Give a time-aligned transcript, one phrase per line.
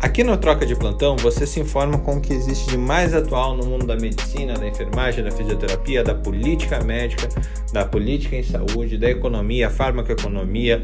[0.00, 3.54] Aqui no Troca de Plantão você se informa com o que existe de mais atual
[3.54, 7.28] no mundo da medicina, da enfermagem, da fisioterapia, da política médica,
[7.70, 10.82] da política em saúde, da economia, farmacoeconomia.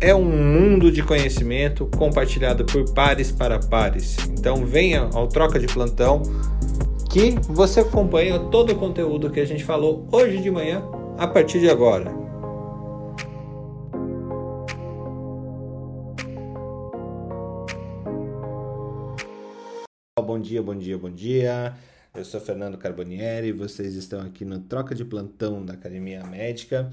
[0.00, 4.16] É um mundo de conhecimento compartilhado por pares para pares.
[4.30, 6.22] Então venha ao Troca de Plantão
[7.10, 10.82] que você acompanha todo o conteúdo que a gente falou hoje de manhã
[11.18, 12.19] a partir de agora.
[20.40, 21.76] Bom dia, bom dia, bom dia.
[22.14, 26.90] Eu sou Fernando Carbonieri e vocês estão aqui no Troca de Plantão da Academia Médica.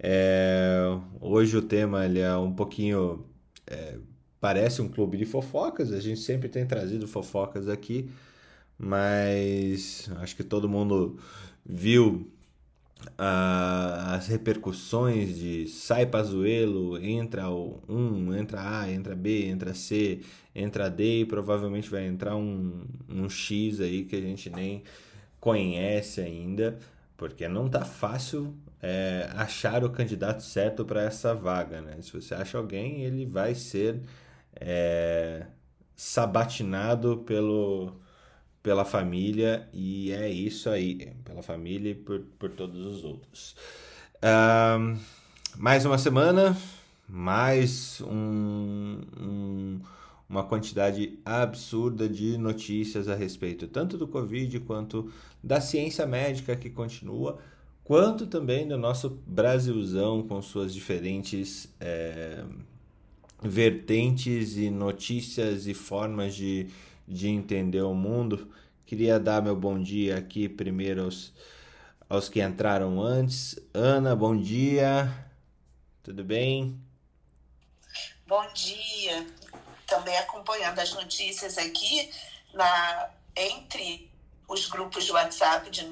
[0.00, 0.80] É,
[1.20, 3.24] hoje o tema ele é um pouquinho.
[3.68, 3.98] É,
[4.40, 8.10] parece um clube de fofocas, a gente sempre tem trazido fofocas aqui,
[8.76, 11.20] mas acho que todo mundo
[11.64, 12.32] viu
[13.18, 20.20] as repercussões de sai Pazuelo, entra o 1, entra A, entra B, entra C,
[20.54, 24.82] entra D e provavelmente vai entrar um, um X aí que a gente nem
[25.40, 26.78] conhece ainda,
[27.16, 31.96] porque não tá fácil é, achar o candidato certo para essa vaga, né?
[32.00, 34.00] Se você acha alguém, ele vai ser
[34.56, 35.46] é,
[35.96, 38.01] sabatinado pelo
[38.62, 43.56] pela família e é isso aí, pela família e por, por todos os outros.
[44.22, 44.96] Um,
[45.56, 46.56] mais uma semana,
[47.08, 49.80] mais um, um,
[50.28, 56.70] uma quantidade absurda de notícias a respeito tanto do Covid quanto da ciência médica que
[56.70, 57.38] continua,
[57.82, 62.44] quanto também do nosso Brasilzão com suas diferentes é,
[63.42, 66.68] vertentes e notícias e formas de
[67.06, 68.52] de entender o mundo.
[68.86, 71.32] Queria dar meu bom dia aqui primeiro aos,
[72.08, 73.58] aos que entraram antes.
[73.72, 75.30] Ana, bom dia.
[76.02, 76.78] Tudo bem?
[78.26, 79.26] Bom dia.
[79.86, 82.10] Também acompanhando as notícias aqui
[82.54, 84.10] na entre
[84.48, 85.86] os grupos de WhatsApp de,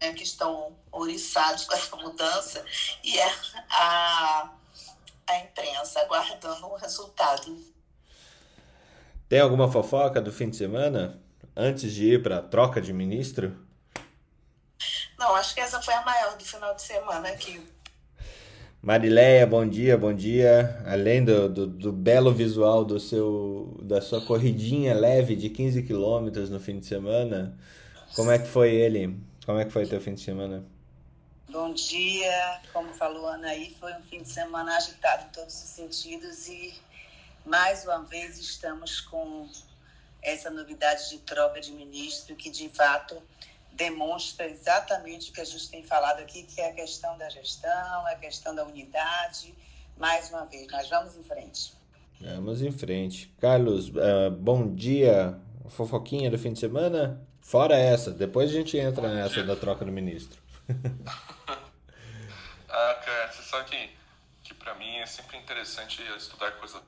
[0.00, 2.64] né, que estão oriçados com essa mudança
[3.04, 3.34] e é
[3.70, 4.50] a,
[5.28, 7.56] a imprensa aguardando o resultado
[9.30, 11.20] tem alguma fofoca do fim de semana?
[11.56, 13.56] Antes de ir para troca de ministro?
[15.16, 17.64] Não, acho que essa foi a maior do final de semana aqui.
[18.82, 20.82] Marileia, bom dia, bom dia.
[20.84, 26.50] Além do, do, do, belo visual do seu, da sua corridinha leve de 15 quilômetros
[26.50, 27.56] no fim de semana,
[28.16, 29.16] como é que foi ele?
[29.46, 30.64] Como é que foi teu fim de semana?
[31.48, 35.68] Bom dia, como falou Ana aí, foi um fim de semana agitado em todos os
[35.68, 36.74] sentidos e
[37.44, 39.48] mais uma vez estamos com
[40.22, 43.20] essa novidade de troca de ministro que de fato
[43.72, 48.06] demonstra exatamente o que a gente tem falado aqui, que é a questão da gestão,
[48.06, 49.54] a questão da unidade.
[49.96, 51.72] Mais uma vez, nós vamos em frente.
[52.20, 53.34] Vamos em frente.
[53.40, 55.38] Carlos, uh, bom dia.
[55.68, 57.26] Fofoquinha do fim de semana?
[57.40, 59.44] Fora essa, depois a gente entra bom nessa dia.
[59.44, 60.40] da troca do ministro.
[62.68, 63.90] ah, cara, você sabe que,
[64.42, 66.82] que para mim é sempre interessante estudar coisas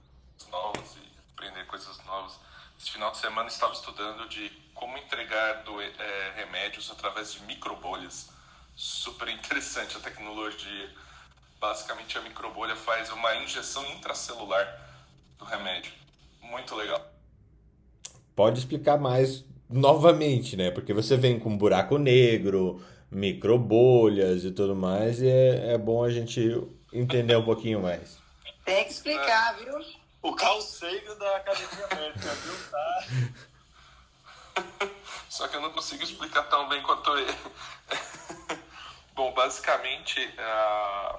[0.52, 2.38] novas e aprender coisas novas.
[2.78, 8.28] Esse final de semana estava estudando de como entregar do, é, remédios através de microbolhas.
[8.76, 10.90] Super interessante a tecnologia.
[11.58, 14.80] Basicamente, a microbolha faz uma injeção intracelular
[15.38, 15.92] do remédio.
[16.40, 17.00] Muito legal.
[18.34, 20.70] Pode explicar mais novamente, né?
[20.70, 26.10] Porque você vem com buraco negro, microbolhas e tudo mais, e é, é bom a
[26.10, 26.40] gente
[26.92, 28.18] entender um pouquinho mais.
[28.64, 30.01] Tem que explicar, viu?
[30.22, 32.70] O calceiro da academia médica, viu?
[32.70, 33.04] Tá.
[35.28, 37.36] Só que eu não consigo explicar tão bem quanto ele.
[39.14, 41.18] Bom, basicamente, uh,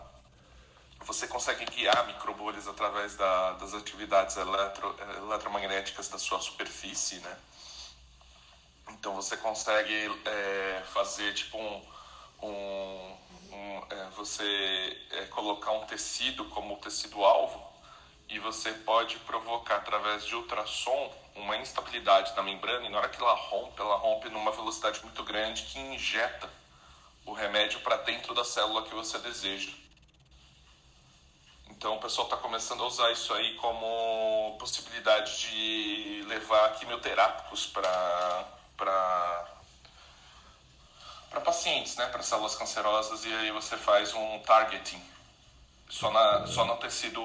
[1.01, 7.37] você consegue guiar microbolhas através da, das atividades eletro, eletromagnéticas da sua superfície, né?
[8.91, 11.85] Então você consegue é, fazer tipo um,
[12.41, 13.17] um,
[13.51, 17.72] um é, você é, colocar um tecido como tecido alvo
[18.29, 23.21] e você pode provocar através de ultrassom uma instabilidade na membrana e na hora que
[23.21, 26.49] ela rompe, ela rompe numa velocidade muito grande que injeta
[27.25, 29.71] o remédio para dentro da célula que você deseja.
[31.69, 38.45] Então o pessoal está começando a usar isso aí como possibilidade de levar quimioterápicos para
[38.77, 39.47] para
[41.29, 45.01] para pacientes, né, para células cancerosas e aí você faz um targeting
[45.93, 47.21] só, na, só não ter sido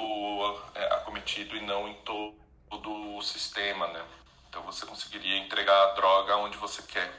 [0.75, 4.05] é, acometido e não em todo o sistema, né?
[4.49, 7.11] Então você conseguiria entregar a droga onde você quer.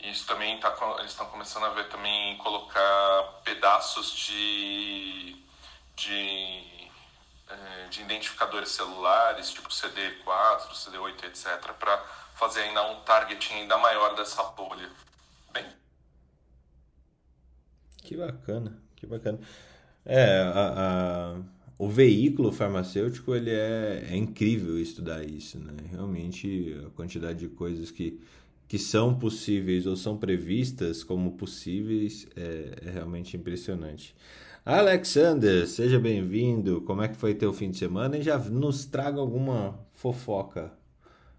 [0.00, 5.34] Isso também tá, eles estão começando a ver também colocar pedaços de,
[5.96, 6.90] de,
[7.48, 11.96] é, de identificadores celulares, tipo CD4, CD8, etc., para
[12.34, 14.90] fazer ainda um targeting ainda maior dessa bolha.
[15.50, 15.66] Bem.
[18.02, 19.38] Que bacana, que bacana.
[20.06, 21.36] É, a, a,
[21.78, 25.72] o veículo farmacêutico ele é, é incrível estudar isso, né?
[25.90, 28.20] Realmente a quantidade de coisas que,
[28.68, 34.14] que são possíveis ou são previstas como possíveis é, é realmente impressionante.
[34.64, 36.80] Alexander, seja bem-vindo.
[36.82, 38.16] Como é que foi teu fim de semana?
[38.16, 40.72] E já nos traga alguma fofoca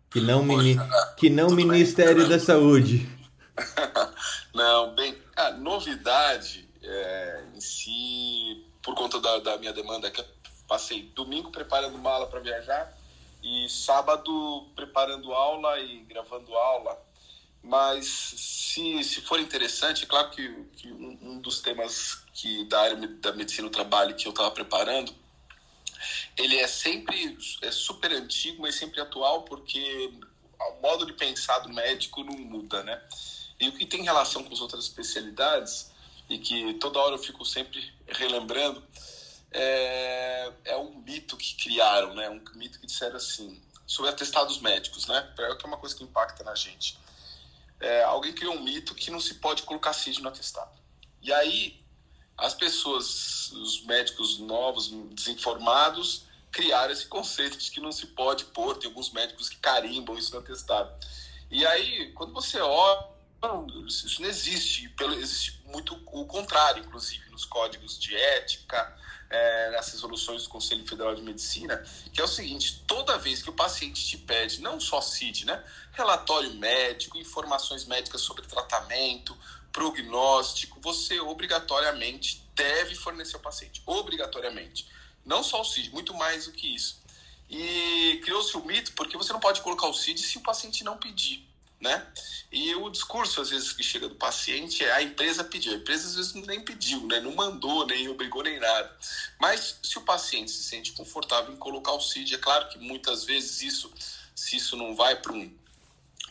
[0.10, 0.78] que não, mini,
[1.18, 2.30] que não Ministério bem?
[2.30, 3.10] da Saúde.
[4.54, 10.26] não, bem, a novidade é, em si, por conta da, da minha demanda, que eu
[10.68, 12.96] passei domingo preparando mala para viajar
[13.44, 17.00] e sábado preparando aula e gravando aula.
[17.62, 22.82] Mas se, se for interessante, é claro que, que um, um, dos temas que da
[22.82, 25.14] área da medicina do trabalho que eu estava preparando,
[26.38, 30.12] ele é sempre é super antigo, mas sempre atual, porque
[30.60, 33.02] o modo de pensar do médico não muda, né?
[33.60, 35.92] E o que tem relação com as outras especialidades,
[36.30, 38.84] e que toda hora eu fico sempre relembrando,
[39.52, 42.30] é, é um mito que criaram, né?
[42.30, 45.34] Um mito que disseram assim, sobre atestados médicos, né?
[45.38, 46.98] É que é uma coisa que impacta na gente
[47.80, 50.72] é, alguém criou um mito que não se pode colocar CID no atestado.
[51.22, 51.84] E aí,
[52.38, 58.78] as pessoas, os médicos novos, desinformados, criaram esse conceito de que não se pode pôr,
[58.78, 60.92] tem alguns médicos que carimbam isso no atestado.
[61.52, 63.08] E aí, quando você olha,
[63.88, 68.98] isso não existe, existe muito o contrário, inclusive, nos códigos de ética,
[69.30, 71.84] é, nas resoluções do Conselho Federal de Medicina,
[72.14, 75.64] que é o seguinte: toda vez que o paciente te pede, não só CID, né?
[75.92, 79.38] Relatório médico, informações médicas sobre tratamento,
[79.72, 83.82] prognóstico, você obrigatoriamente deve fornecer ao paciente.
[83.86, 84.88] Obrigatoriamente.
[85.26, 87.04] Não só o CID, muito mais do que isso.
[87.50, 90.98] E criou-se o mito porque você não pode colocar o CID se o paciente não
[90.98, 91.45] pedir
[91.80, 92.06] né?
[92.52, 95.74] E o discurso, às vezes, que chega do paciente é a empresa pediu.
[95.74, 97.20] A empresa, às vezes, nem pediu, né?
[97.20, 98.96] Não mandou, nem obrigou, nem nada.
[99.40, 103.24] Mas, se o paciente se sente confortável em colocar o CID, é claro que muitas
[103.26, 103.92] vezes isso,
[104.36, 105.52] se isso não vai para um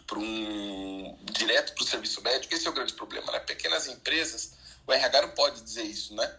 [0.06, 3.40] para um direto para o serviço médico, esse é o grande problema, né?
[3.40, 4.52] Pequenas empresas,
[4.86, 6.38] o RH não pode dizer isso, né?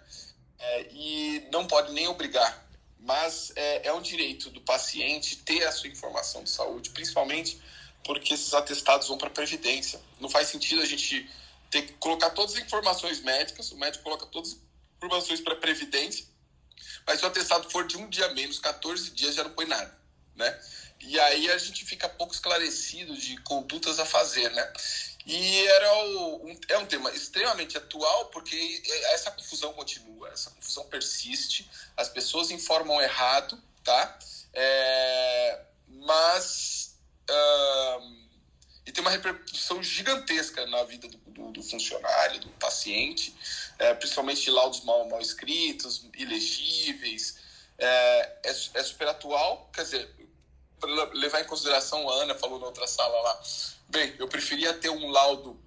[0.59, 2.63] É, e não pode nem obrigar,
[2.99, 7.59] mas é, é um direito do paciente ter a sua informação de saúde, principalmente
[8.05, 9.99] porque esses atestados vão para a Previdência.
[10.19, 11.29] Não faz sentido a gente
[11.71, 14.57] ter que colocar todas as informações médicas, o médico coloca todas as
[14.97, 16.25] informações para a Previdência,
[17.05, 19.93] mas se o atestado for de um dia menos, 14 dias, já não põe nada,
[20.35, 20.61] né?
[21.01, 24.73] E aí a gente fica pouco esclarecido de condutas a fazer, né?
[25.25, 30.85] E era o, um, é um tema extremamente atual, porque essa confusão continua, essa confusão
[30.85, 34.19] persiste, as pessoas informam errado, tá?
[34.53, 36.94] É, mas
[37.29, 38.25] uh,
[38.85, 43.35] e tem uma repercussão gigantesca na vida do, do, do funcionário, do paciente,
[43.79, 47.37] é, principalmente laudos mal, mal escritos, ilegíveis.
[47.77, 47.87] É,
[48.43, 50.15] é, é super atual, quer dizer,
[50.79, 53.41] para levar em consideração, a Ana falou na outra sala lá,
[53.89, 55.59] bem, eu preferia ter um laudo,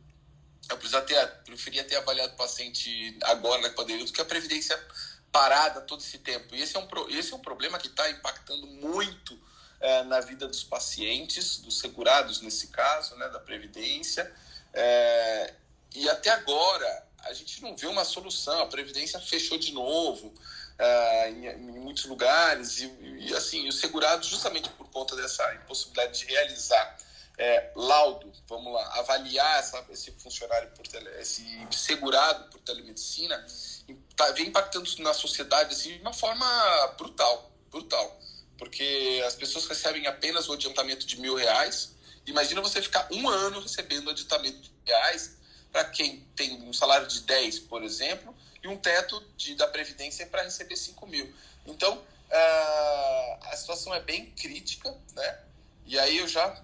[0.71, 4.79] eu preferia ter, preferia ter avaliado o paciente agora na pandemia do que a previdência
[5.33, 6.55] parada todo esse tempo.
[6.55, 9.39] E esse é um, esse é um problema que está impactando muito
[9.81, 14.31] é, na vida dos pacientes, dos segurados nesse caso, né, da Previdência.
[14.73, 15.55] É,
[15.95, 18.61] e até agora a gente não vê uma solução.
[18.63, 20.33] A Previdência fechou de novo
[20.79, 22.87] é, em, em, muitos lugares e,
[23.21, 26.97] e, assim os segurados justamente por conta dessa impossibilidade de realizar
[27.37, 33.47] é, laudo, vamos lá, avaliar essa, esse funcionário por tele, esse segurado por telemedicina,
[34.17, 36.47] tá, vem impactando na sociedade assim, de uma forma
[36.97, 38.19] brutal, brutal
[38.59, 41.95] porque as pessoas recebem apenas o adiantamento de mil reais.
[42.27, 45.37] Imagina você ficar um ano recebendo adiantamento de reais
[45.73, 50.27] para quem tem um salário de 10, por exemplo, e um teto de, da Previdência
[50.27, 51.33] para receber 5 mil.
[51.65, 55.39] Então, a situação é bem crítica, né?
[55.87, 56.63] E aí eu já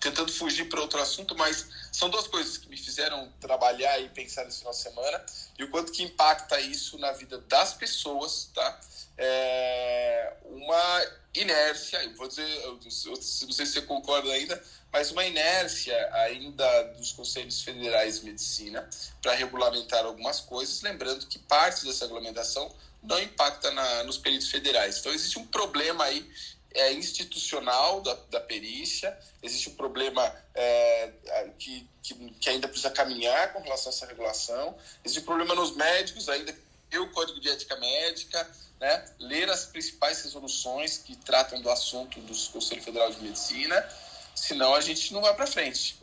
[0.00, 4.44] tentando fugir para outro assunto, mas são duas coisas que me fizeram trabalhar e pensar
[4.44, 5.26] nesse final de semana
[5.58, 8.80] e o quanto que impacta isso na vida das pessoas, tá?
[9.18, 16.82] É, uma inércia, vou dizer, não sei se você concorda ainda, mas uma inércia ainda
[16.94, 18.88] dos conselhos federais de medicina
[19.20, 24.98] para regulamentar algumas coisas, lembrando que parte dessa regulamentação não impacta na, nos peritos federais.
[24.98, 26.28] Então existe um problema aí
[26.74, 31.10] é, institucional da, da perícia, existe um problema é,
[31.58, 35.74] que, que, que, ainda precisa caminhar com relação a essa regulação, existe um problema nos
[35.74, 36.54] médicos ainda,
[36.94, 38.48] o Código de Ética Médica,
[38.80, 43.86] né, ler as principais resoluções que tratam do assunto do Conselho Federal de Medicina,
[44.34, 45.98] senão a gente não vai para frente.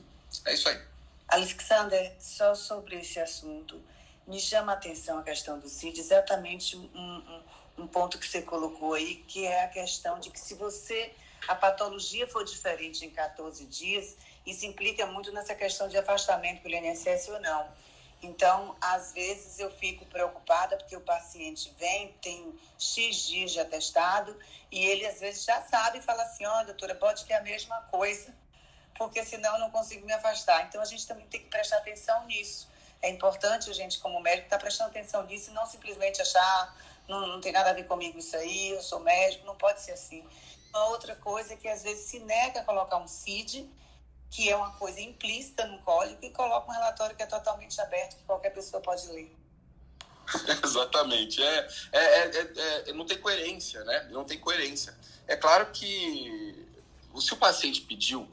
[0.46, 0.80] É isso aí.
[1.28, 3.82] Alexander, só sobre esse assunto,
[4.28, 7.44] me chama a atenção a questão do CID, exatamente um, um,
[7.80, 11.12] um ponto que você colocou aí, que é a questão de que se você,
[11.48, 16.76] a patologia for diferente em 14 dias, isso implica muito nessa questão de afastamento pelo
[16.76, 17.68] INSS ou não.
[18.26, 24.38] Então, às vezes eu fico preocupada porque o paciente vem, tem X dias de atestado
[24.72, 27.42] e ele às vezes já sabe e fala assim: ó, oh, doutora, pode ter a
[27.42, 28.34] mesma coisa,
[28.98, 30.66] porque senão eu não consigo me afastar.
[30.68, 32.72] Então, a gente também tem que prestar atenção nisso.
[33.02, 36.78] É importante a gente, como médico, estar tá prestando atenção nisso e não simplesmente achar,
[37.08, 39.92] não, não tem nada a ver comigo isso aí, eu sou médico, não pode ser
[39.92, 40.26] assim.
[40.70, 43.70] Uma outra coisa é que às vezes se nega a colocar um CID
[44.34, 48.18] que é uma coisa implícita no código, e coloca um relatório que é totalmente aberto,
[48.18, 49.32] que qualquer pessoa pode ler.
[50.66, 51.42] Exatamente.
[51.42, 54.10] É, é, é, é, não tem coerência, né?
[54.10, 54.98] Não tem coerência.
[55.28, 56.68] É claro que
[57.20, 58.28] se o paciente pediu,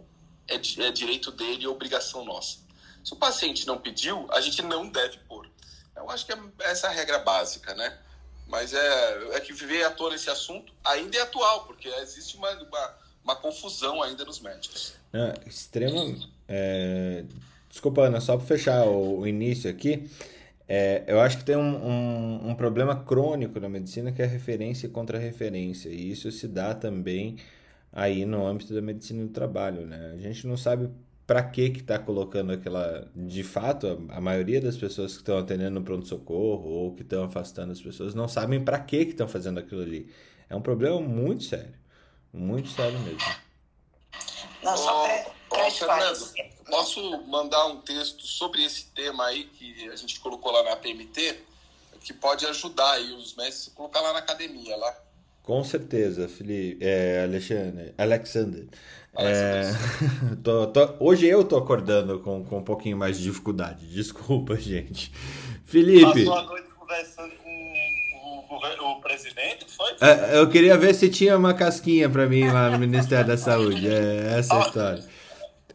[0.49, 2.61] é, é direito dele e obrigação nossa.
[3.05, 5.51] Se o paciente não pediu, a gente não deve pôr.
[5.95, 7.99] Eu acho que é essa a regra básica, né?
[8.47, 12.51] Mas é, é que viver à toa nesse assunto ainda é atual, porque existe uma,
[12.51, 14.99] uma, uma confusão ainda nos médicos.
[15.13, 16.15] Não, extrema.
[16.49, 17.25] É...
[17.69, 20.09] Desculpa, Ana, só para fechar o, o, início aqui.
[20.69, 24.87] É, eu acho que tem um, um, um, problema crônico na medicina que é referência
[24.87, 25.89] e contra-referência.
[25.89, 27.37] E isso se dá também
[27.93, 29.87] aí no âmbito da medicina do trabalho.
[29.87, 30.15] Né?
[30.17, 30.91] A gente não sabe
[31.27, 33.09] para que que está colocando aquela.
[33.15, 37.23] De fato, a, a maioria das pessoas que estão atendendo no pronto-socorro ou que estão
[37.25, 40.09] afastando as pessoas não sabem para que que estão fazendo aquilo ali.
[40.49, 41.75] É um problema muito sério.
[42.33, 43.50] Muito sério mesmo.
[44.63, 45.09] Não, só
[45.49, 46.33] para Fernando,
[46.71, 51.41] posso mandar um texto sobre esse tema aí que a gente colocou lá na PMT,
[52.03, 54.97] que pode ajudar aí os mestres a colocar lá na academia lá.
[55.43, 58.69] Com certeza, Felipe, é, Alexandre, Alexander.
[59.17, 59.63] É,
[60.45, 63.87] tô, tô, hoje eu tô acordando com, com um pouquinho mais de dificuldade.
[63.87, 65.11] Desculpa, gente.
[65.65, 66.25] Felipe.
[66.25, 67.75] Passou a noite conversando com
[68.51, 69.97] o, o presidente, foi?
[70.01, 73.89] É, eu queria ver se tinha uma casquinha para mim lá no Ministério da Saúde.
[73.89, 75.11] É essa a história.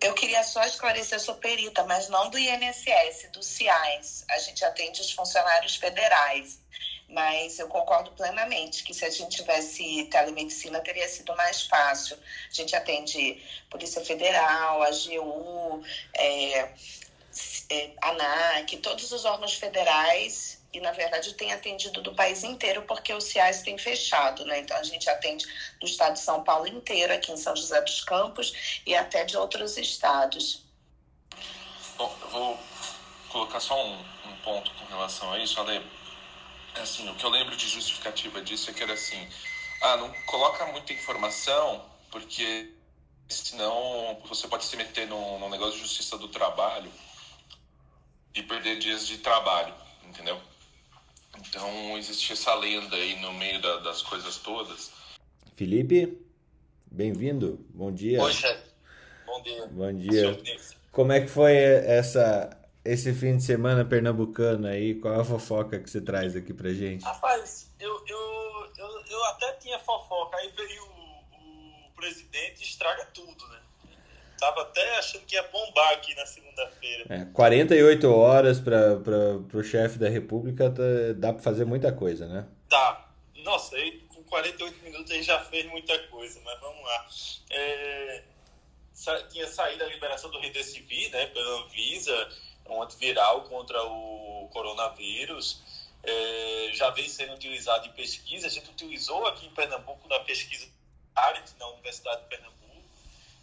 [0.01, 4.25] Eu queria só esclarecer, eu sou perita, mas não do INSS, do CIAS.
[4.29, 6.59] A gente atende os funcionários federais.
[7.07, 12.17] Mas eu concordo plenamente que se a gente tivesse telemedicina, teria sido mais fácil.
[12.17, 15.83] A gente atende Polícia Federal, AGU,
[16.15, 16.69] é,
[17.69, 23.13] é, ANAC, todos os órgãos federais e na verdade tem atendido do país inteiro porque
[23.13, 24.59] o CIAS tem fechado, né?
[24.59, 25.45] Então a gente atende
[25.79, 29.37] do estado de São Paulo inteiro, aqui em São José dos Campos e até de
[29.37, 30.65] outros estados.
[31.97, 32.59] Bom, eu vou
[33.29, 33.93] colocar só um,
[34.25, 35.81] um ponto com relação a isso, Ale.
[36.75, 39.29] É assim, o que eu lembro de justificativa disso é que era assim,
[39.81, 42.69] ah, não coloca muita informação porque
[43.29, 46.91] senão você pode se meter no, no negócio de justiça do trabalho
[48.33, 50.37] e perder dias de trabalho, entendeu?
[51.39, 54.91] Então existe essa lenda aí no meio da, das coisas todas.
[55.55, 56.21] Felipe,
[56.85, 57.65] bem-vindo.
[57.69, 58.19] Bom dia.
[58.19, 58.63] Poxa,
[59.25, 59.67] bom dia.
[59.67, 60.39] Bom dia.
[60.91, 64.95] Como é que foi essa esse fim de semana pernambucano aí?
[64.95, 67.03] Qual é a fofoca que você traz aqui pra gente?
[67.03, 73.05] Rapaz, eu, eu, eu, eu até tinha fofoca, aí veio o, o presidente e estraga
[73.07, 73.59] tudo, né?
[74.45, 77.05] Tava até achando que ia bombar aqui na segunda-feira.
[77.09, 78.99] É, 48 horas para
[79.51, 80.83] o chefe da República tá,
[81.17, 82.45] dá para fazer muita coisa, né?
[82.69, 83.07] Dá.
[83.37, 87.07] Nossa, ele, com 48 minutos ele já fez muita coisa, mas vamos lá.
[87.49, 88.23] É,
[89.31, 92.29] tinha saído a liberação do Remdesivir, né, pela Anvisa,
[92.69, 95.59] um antiviral contra o coronavírus.
[96.03, 98.45] É, já vem sendo utilizado em pesquisa.
[98.45, 100.67] A gente utilizou aqui em Pernambuco na pesquisa
[101.57, 102.54] na Universidade de Pernambuco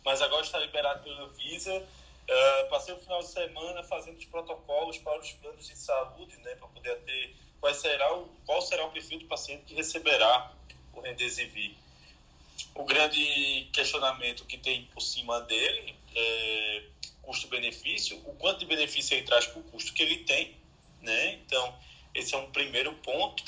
[0.04, 1.74] mas agora está liberado pela Visa.
[1.74, 6.54] Uh, passei o final de semana fazendo os protocolos para os planos de saúde, né,
[6.54, 10.52] para poder ter qual será o qual será o perfil do paciente que receberá
[10.92, 11.74] o Remdesivir.
[12.74, 16.82] O grande questionamento que tem por cima dele é
[17.22, 20.56] custo-benefício, o quanto de benefício ele traz para o custo que ele tem,
[21.00, 21.34] né?
[21.34, 21.74] Então,
[22.14, 23.42] esse é um primeiro ponto.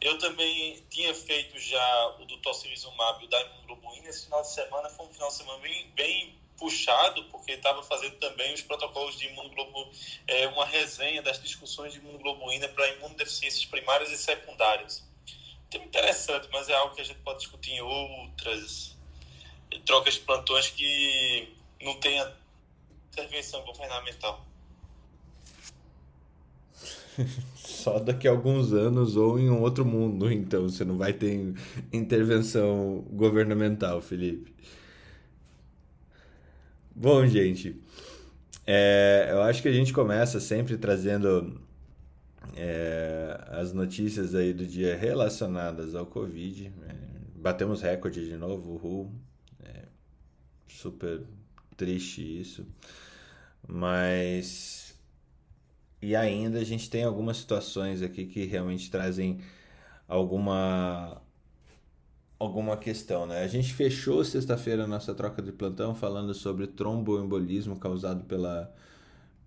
[0.00, 4.08] Eu também tinha feito já o do tocilizumab e o da imunoglobulina.
[4.08, 8.16] Esse final de semana foi um final de semana bem, bem puxado, porque estava fazendo
[8.16, 9.92] também os protocolos de imunoglobulina,
[10.26, 15.06] é, uma resenha das discussões de imunoglobulina para imunodeficiências primárias e secundárias.
[15.68, 18.96] Tema interessante, mas é algo que a gente pode discutir em outras
[19.84, 22.36] trocas de plantões que não tenha
[23.12, 24.44] intervenção governamental.
[27.80, 31.54] só daqui a alguns anos ou em um outro mundo, então você não vai ter
[31.92, 34.54] intervenção governamental, Felipe.
[36.94, 37.80] Bom, gente,
[38.66, 41.60] é, eu acho que a gente começa sempre trazendo
[42.54, 46.72] é, as notícias aí do dia relacionadas ao Covid.
[46.88, 46.94] É,
[47.36, 49.12] batemos recorde de novo, uhul.
[49.64, 49.84] É,
[50.68, 51.22] super
[51.76, 52.66] triste isso.
[53.66, 54.89] Mas.
[56.02, 59.40] E ainda a gente tem algumas situações aqui que realmente trazem
[60.08, 61.20] alguma
[62.40, 63.42] alguma questão, né?
[63.42, 68.74] A gente fechou sexta-feira a nossa troca de plantão falando sobre tromboembolismo causado pela,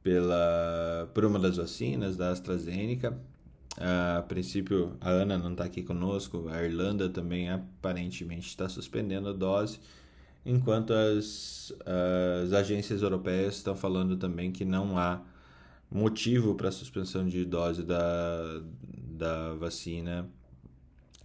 [0.03, 3.19] pela, por uma das vacinas da AstraZeneca.
[3.77, 9.33] A princípio, a Ana não está aqui conosco, a Irlanda também aparentemente está suspendendo a
[9.33, 9.79] dose,
[10.45, 11.73] enquanto as,
[12.43, 15.19] as agências europeias estão falando também que não há
[15.93, 18.61] motivo para suspensão de dose da,
[18.97, 20.29] da vacina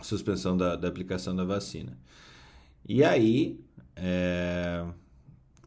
[0.03, 1.99] suspensão da, da aplicação da vacina.
[2.87, 3.61] E aí,
[3.97, 4.85] é,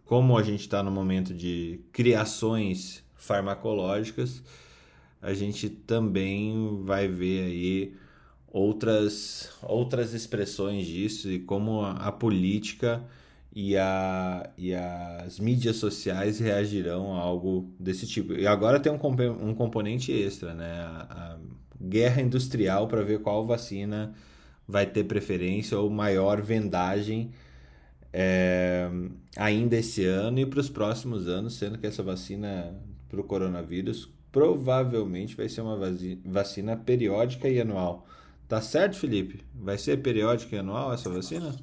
[0.05, 4.43] como a gente está no momento de criações farmacológicas,
[5.21, 7.95] a gente também vai ver aí
[8.47, 13.03] outras, outras expressões disso e como a, a política
[13.53, 18.33] e, a, e as mídias sociais reagirão a algo desse tipo.
[18.33, 20.71] E agora tem um, um componente extra, né?
[20.71, 21.37] A, a
[21.81, 24.13] guerra industrial para ver qual vacina
[24.67, 27.31] vai ter preferência ou maior vendagem
[28.13, 28.89] é,
[29.35, 32.75] ainda esse ano e para os próximos anos, sendo que essa vacina
[33.09, 35.77] para o coronavírus provavelmente vai ser uma
[36.25, 38.07] vacina periódica e anual.
[38.47, 39.43] Tá certo, Felipe?
[39.53, 41.55] Vai ser periódica e anual essa vacina?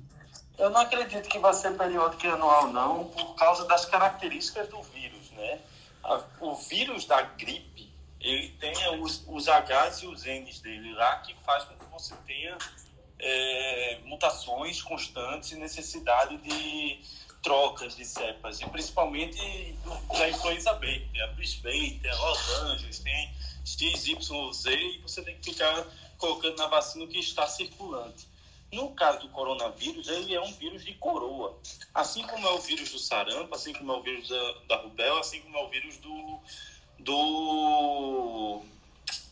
[0.59, 4.83] Eu não acredito que vai ser periódica e anual, não, por causa das características do
[4.83, 5.61] vírus, né?
[6.41, 7.89] O vírus da gripe
[8.21, 12.15] ele tem os, os Hs e os Ns dele lá que faz com que você
[12.27, 12.59] tenha
[13.19, 17.01] é, mutações constantes e necessidade de
[17.43, 19.77] trocas de cepas, e principalmente
[20.13, 21.07] na influenza B.
[21.13, 23.33] Tem a Brisbane, tem a Los Angeles, tem
[23.65, 25.87] XYZ, e você tem que ficar
[26.19, 28.27] colocando na vacina o que está circulante.
[28.71, 31.59] No caso do coronavírus, ele é um vírus de coroa.
[31.95, 35.21] Assim como é o vírus do sarampo, assim como é o vírus da, da rubéola,
[35.21, 36.41] assim como é o vírus do,
[36.99, 38.63] do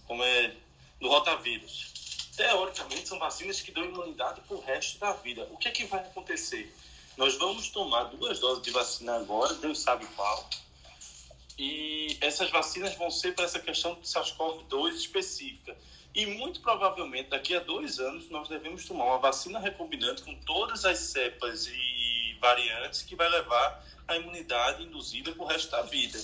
[0.06, 0.54] como é
[1.00, 2.30] do rotavírus.
[2.36, 5.46] Teoricamente são vacinas que dão imunidade para o resto da vida.
[5.50, 6.74] O que é que vai acontecer?
[7.16, 10.48] Nós vamos tomar duas doses de vacina agora, Deus sabe qual.
[11.58, 15.76] E essas vacinas vão ser para essa questão do SARS-CoV-2 específica.
[16.16, 20.86] E muito provavelmente daqui a dois anos nós devemos tomar uma vacina recombinante com todas
[20.86, 26.18] as cepas e variantes que vai levar a imunidade induzida para o resto da vida.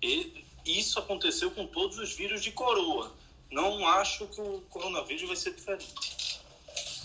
[0.00, 3.12] E isso aconteceu com todos os vírus de coroa.
[3.50, 6.40] Não acho que o coronavírus vai ser diferente.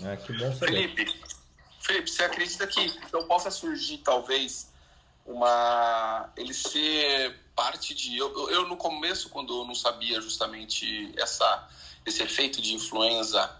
[0.05, 0.93] Ah, que bom saber.
[0.93, 1.19] Felipe,
[1.79, 4.71] Felipe, você acredita que então possa surgir talvez
[5.25, 11.67] uma ele ser parte de eu, eu no começo quando eu não sabia justamente essa
[12.07, 13.55] esse efeito de influenza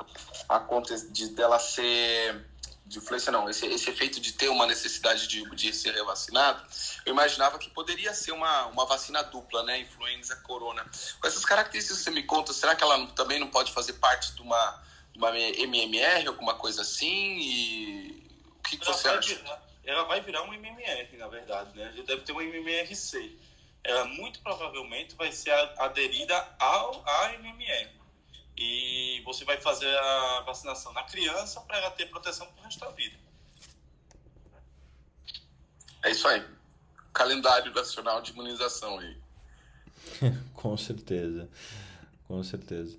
[1.12, 2.46] de dela ser
[2.86, 6.66] de influência não, esse, esse efeito de ter uma necessidade de, de ser revacinado,
[7.06, 10.90] eu imaginava que poderia ser uma, uma vacina dupla, né, influenza, corona.
[11.20, 14.34] Com essas características que você me conta, será que ela também não pode fazer parte
[14.36, 17.38] de uma, de uma MMR, alguma coisa assim?
[17.38, 19.36] E o que, que você acha?
[19.36, 21.92] Virar, ela vai virar um MMR, na verdade, né?
[21.94, 23.38] Já deve ter um MMRC.
[23.84, 27.98] Ela muito provavelmente vai ser aderida ao, à MMR
[28.58, 32.80] e você vai fazer a vacinação na criança para ela ter proteção para o resto
[32.80, 33.16] da vida.
[36.04, 36.44] É isso aí.
[37.14, 39.18] Calendário nacional de imunização aí.
[40.54, 41.48] Com certeza.
[42.28, 42.98] Com certeza.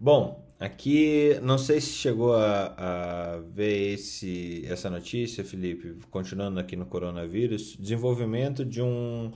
[0.00, 6.76] Bom, aqui não sei se chegou a, a ver esse, essa notícia, Felipe, continuando aqui
[6.76, 9.32] no coronavírus, desenvolvimento de um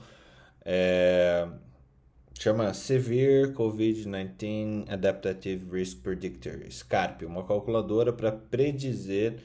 [0.65, 1.47] é,
[2.39, 9.41] chama Severe COVID-19 Adaptive Risk Predictor, SCARP, uma calculadora para predizer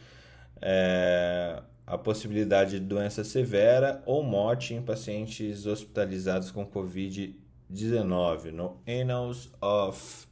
[0.63, 9.51] é, a possibilidade de doença severa ou morte em pacientes hospitalizados com COVID-19 no Annals
[9.61, 10.29] of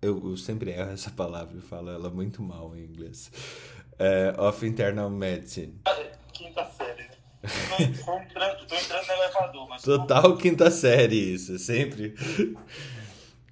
[0.00, 3.32] eu, sempre erro essa palavra e falo ela muito mal em inglês.
[3.98, 5.80] É, of Internal Medicine.
[6.32, 6.64] Quinta
[8.04, 9.82] Tô entrando, entrando no elevador, mas.
[9.82, 12.14] Total quinta série, isso, sempre.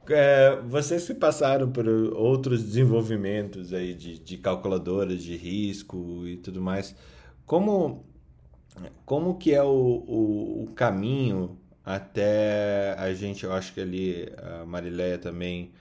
[0.09, 6.61] É, vocês se passaram por outros desenvolvimentos aí de, de calculadoras de risco e tudo
[6.61, 6.95] mais.
[7.47, 8.05] Como,
[9.07, 14.65] como que é o, o, o caminho até a gente, eu acho que ali a
[14.65, 15.73] Marileia também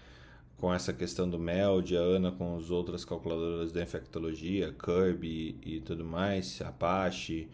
[0.57, 5.81] com essa questão do MELD, a Ana com as outras calculadoras da infectologia, Kirby e
[5.81, 7.49] tudo mais, Apache.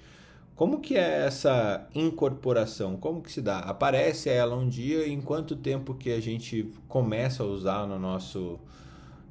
[0.60, 2.98] Como que é essa incorporação?
[2.98, 3.60] Como que se dá?
[3.60, 7.98] Aparece ela um dia e em quanto tempo que a gente começa a usar no
[7.98, 8.60] nosso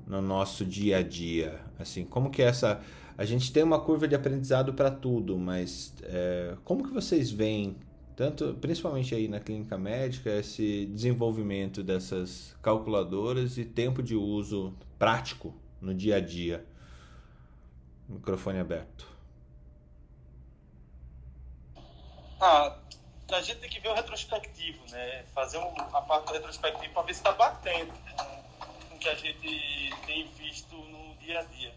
[0.06, 1.60] no nosso dia a dia?
[1.78, 2.80] Assim, como que é essa
[3.18, 7.76] a gente tem uma curva de aprendizado para tudo, mas é, como que vocês veem
[8.16, 15.54] tanto principalmente aí na clínica médica, esse desenvolvimento dessas calculadoras e tempo de uso prático
[15.78, 16.64] no dia a dia.
[18.08, 19.17] Microfone aberto.
[22.40, 22.76] Ah,
[23.32, 25.24] a gente tem que ver o retrospectivo, né?
[25.34, 27.92] Fazer um, a parte do retrospectivo para ver se está batendo
[28.88, 31.74] com o que a gente tem visto no dia a dia.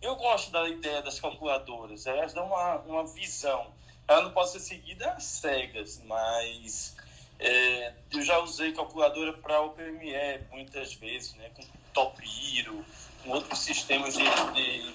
[0.00, 3.70] Eu gosto da ideia das calculadoras, elas dão uma, uma visão
[4.10, 6.96] ela não pode ser seguida às cegas, mas
[7.38, 11.62] é, eu já usei calculadora para o PME muitas vezes, né, com
[11.94, 12.84] Topiro,
[13.22, 14.94] com outros sistemas de, de...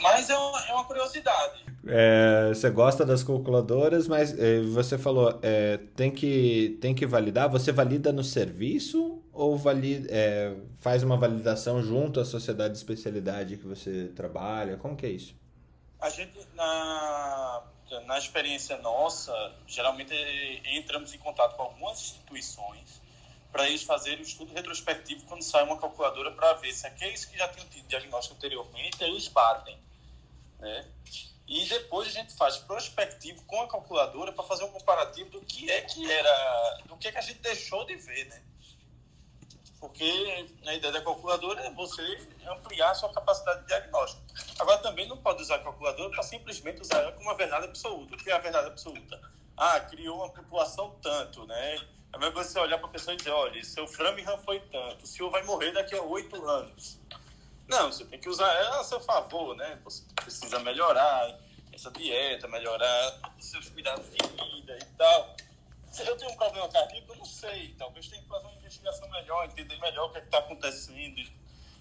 [0.00, 1.64] Mas é uma, é uma curiosidade.
[1.86, 7.48] É, você gosta das calculadoras, mas é, você falou é, tem que tem que validar.
[7.48, 13.56] Você valida no serviço ou valida, é, faz uma validação junto à sociedade de especialidade
[13.56, 14.76] que você trabalha?
[14.76, 15.34] Como que é isso?
[16.00, 17.62] A gente na
[18.06, 19.32] na experiência nossa,
[19.66, 20.12] geralmente
[20.66, 23.00] entramos em contato com algumas instituições
[23.50, 27.36] para eles fazerem um estudo retrospectivo quando sai uma calculadora para ver se aqueles que
[27.36, 29.78] já tinham tido diagnóstico anteriormente, eles batem.
[30.58, 30.86] Né?
[31.46, 35.70] E depois a gente faz prospectivo com a calculadora para fazer um comparativo do que
[35.70, 38.42] é que era, do que é que a gente deixou de ver, né?
[39.80, 40.04] Porque
[40.66, 42.02] a ideia da calculadora é você
[42.48, 44.22] ampliar a sua capacidade de diagnóstico.
[44.58, 48.14] Agora, também não pode usar a calculadora para simplesmente usar ela como uma verdade absoluta.
[48.14, 49.20] O que é a verdade absoluta?
[49.56, 51.78] Ah, criou uma população tanto, né?
[52.12, 55.06] É mesmo você olhar para a pessoa e dizer, olha, seu Framingham foi tanto, o
[55.06, 56.98] senhor vai morrer daqui a oito anos.
[57.68, 59.78] Não, você tem que usar ela a seu favor, né?
[59.84, 61.38] Você precisa melhorar
[61.72, 65.36] essa dieta, melhorar seus cuidados de vida e tal.
[65.92, 67.74] Se eu tenho um problema cardíaco, eu não sei.
[67.78, 71.30] Talvez tenha que fazer uma investigação melhor, entender melhor o que é está acontecendo.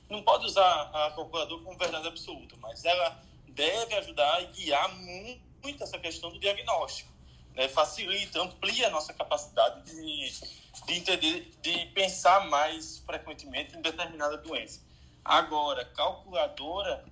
[0.09, 5.83] Não pode usar a calculadora como verdade absoluta, mas ela deve ajudar e guiar muito
[5.83, 7.16] essa questão do diagnóstico.
[7.57, 7.67] Né?
[7.67, 10.31] Facilita, amplia a nossa capacidade de,
[10.85, 14.79] de entender, de pensar mais frequentemente em determinada doença.
[15.25, 17.03] Agora, calculadora,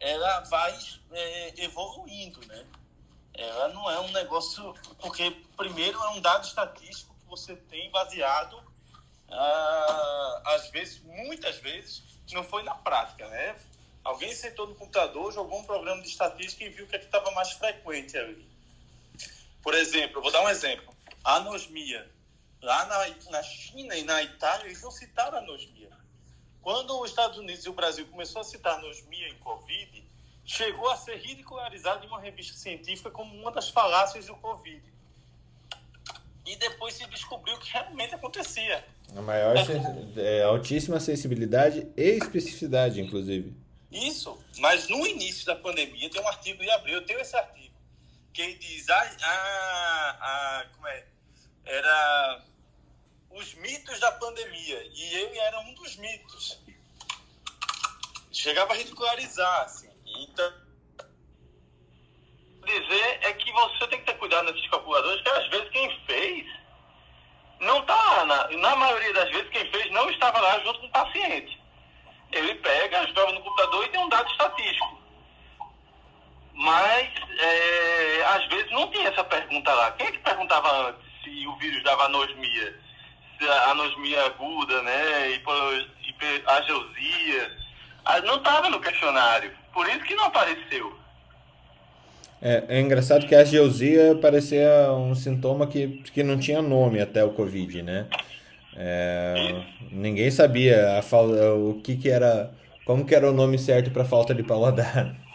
[0.00, 0.76] ela vai
[1.12, 2.66] é, evoluindo, né?
[3.32, 4.74] Ela não é um negócio.
[4.98, 8.60] Porque, primeiro, é um dado estatístico que você tem baseado,
[9.30, 13.56] ah, às vezes, muitas vezes, não foi na prática, né?
[14.02, 17.30] Alguém sentou no computador, jogou um programa de estatística e viu o que é estava
[17.30, 18.55] mais frequente ali.
[19.66, 20.94] Por exemplo, vou dar um exemplo.
[21.24, 22.08] A anosmia.
[22.62, 25.90] Lá na, na China e na Itália, eles não citaram anosmia.
[26.62, 30.04] Quando os Estados Unidos e o Brasil começou a citar anosmia em Covid,
[30.44, 34.80] chegou a ser ridicularizado em uma revista científica como uma das falácias do Covid.
[36.46, 38.84] E depois se descobriu que realmente acontecia.
[39.16, 39.56] A maior
[40.16, 43.52] é, altíssima sensibilidade e especificidade, inclusive.
[43.90, 47.65] Isso, mas no início da pandemia tem um artigo de abril, eu tenho esse artigo,
[48.36, 50.10] que diz a, a,
[50.60, 51.06] a como é,
[51.64, 52.44] era
[53.30, 56.60] os mitos da pandemia e ele era um dos mitos.
[58.30, 59.90] Chegava a ridicularizar, assim.
[60.04, 60.52] Então,
[62.66, 66.46] dizer é que você tem que ter cuidado nesses calculadores, que às vezes quem fez
[67.60, 70.92] não está na, na maioria das vezes quem fez não estava lá junto com o
[70.92, 71.58] paciente.
[72.32, 75.05] Ele pega, joga no computador e tem um dado estatístico.
[76.56, 79.92] Mas é, às vezes não tinha essa pergunta lá.
[79.92, 82.74] Quem é que perguntava antes se o vírus dava anosmia?
[83.38, 85.30] Se a anosmia aguda, né?
[86.08, 87.52] Hiperageusia.
[88.06, 89.52] Ah, não estava no questionário.
[89.72, 90.96] Por isso que não apareceu.
[92.40, 97.22] É, é engraçado que a geosia parecia um sintoma que, que não tinha nome até
[97.24, 98.06] o Covid, né?
[98.76, 102.50] É, ninguém sabia a, o que, que era,
[102.84, 105.25] como que era o nome certo para falta de paladar.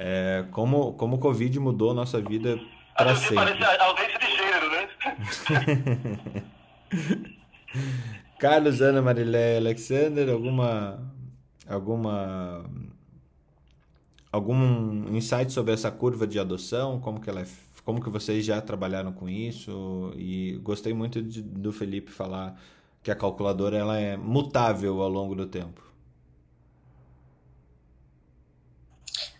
[0.00, 2.56] É, como, como o Covid mudou nossa vida
[2.96, 3.34] para sempre.
[3.34, 4.88] Parece ausência de gênero, né?
[8.38, 11.00] Carlos, Ana, Marilé, Alexander, alguma
[11.68, 12.64] alguma
[14.30, 17.46] algum insight sobre essa curva de adoção, como que ela é,
[17.84, 22.56] como que vocês já trabalharam com isso e gostei muito de, do Felipe falar
[23.02, 25.87] que a calculadora ela é mutável ao longo do tempo.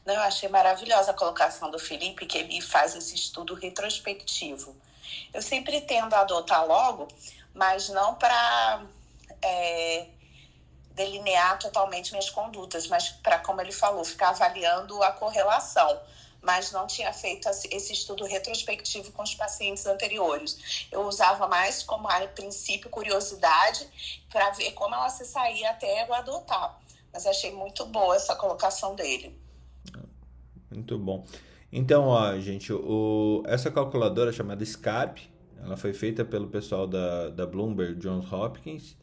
[0.09, 4.75] Não, eu achei maravilhosa a colocação do Felipe, que ele faz esse estudo retrospectivo.
[5.35, 7.09] Eu sempre tendo a adotar logo,
[7.53, 8.87] mas não para
[9.43, 10.07] é,
[10.93, 16.01] delinear totalmente minhas condutas, mas para, como ele falou, ficar avaliando a correlação.
[16.41, 20.87] Mas não tinha feito esse estudo retrospectivo com os pacientes anteriores.
[20.91, 23.87] Eu usava mais como a princípio curiosidade
[24.31, 26.81] para ver como ela se saía até eu adotar.
[27.13, 29.48] Mas achei muito boa essa colocação dele.
[30.71, 31.25] Muito bom.
[31.73, 35.19] Então, ó, gente, o, essa calculadora chamada SCARP,
[35.63, 38.97] ela foi feita pelo pessoal da, da Bloomberg Johns Hopkins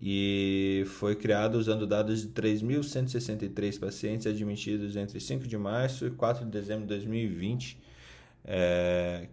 [0.00, 6.44] e foi criada usando dados de 3.163 pacientes admitidos entre 5 de março e 4
[6.44, 7.78] de dezembro de 2020.
[8.44, 9.28] É,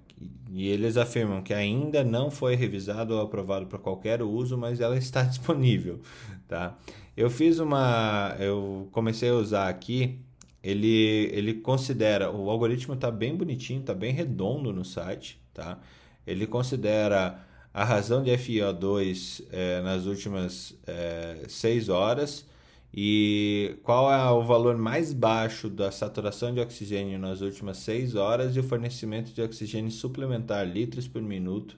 [0.52, 4.96] e eles afirmam que ainda não foi revisado ou aprovado para qualquer uso, mas ela
[4.98, 6.02] está disponível,
[6.48, 6.78] tá?
[7.18, 10.20] Eu fiz uma, eu comecei a usar aqui.
[10.64, 15.80] Ele, ele considera, o algoritmo está bem bonitinho, está bem redondo no site, tá?
[16.28, 17.40] Ele considera
[17.74, 22.46] a razão de FiO2 é, nas últimas é, seis horas
[22.94, 28.56] e qual é o valor mais baixo da saturação de oxigênio nas últimas seis horas
[28.56, 31.78] e o fornecimento de oxigênio suplementar litros por minuto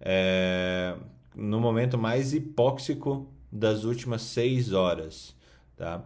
[0.00, 0.94] é,
[1.34, 5.34] no momento mais hipóxico das últimas seis horas,
[5.76, 6.04] tá?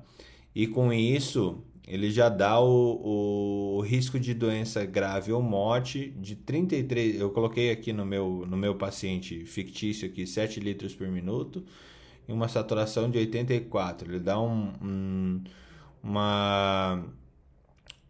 [0.55, 6.37] E com isso ele já dá o, o risco de doença grave ou morte de
[6.37, 7.19] 33.
[7.19, 11.65] Eu coloquei aqui no meu, no meu paciente fictício aqui 7 litros por minuto
[12.29, 14.11] e uma saturação de 84.
[14.11, 15.45] Ele dá um, um,
[16.03, 17.07] uma,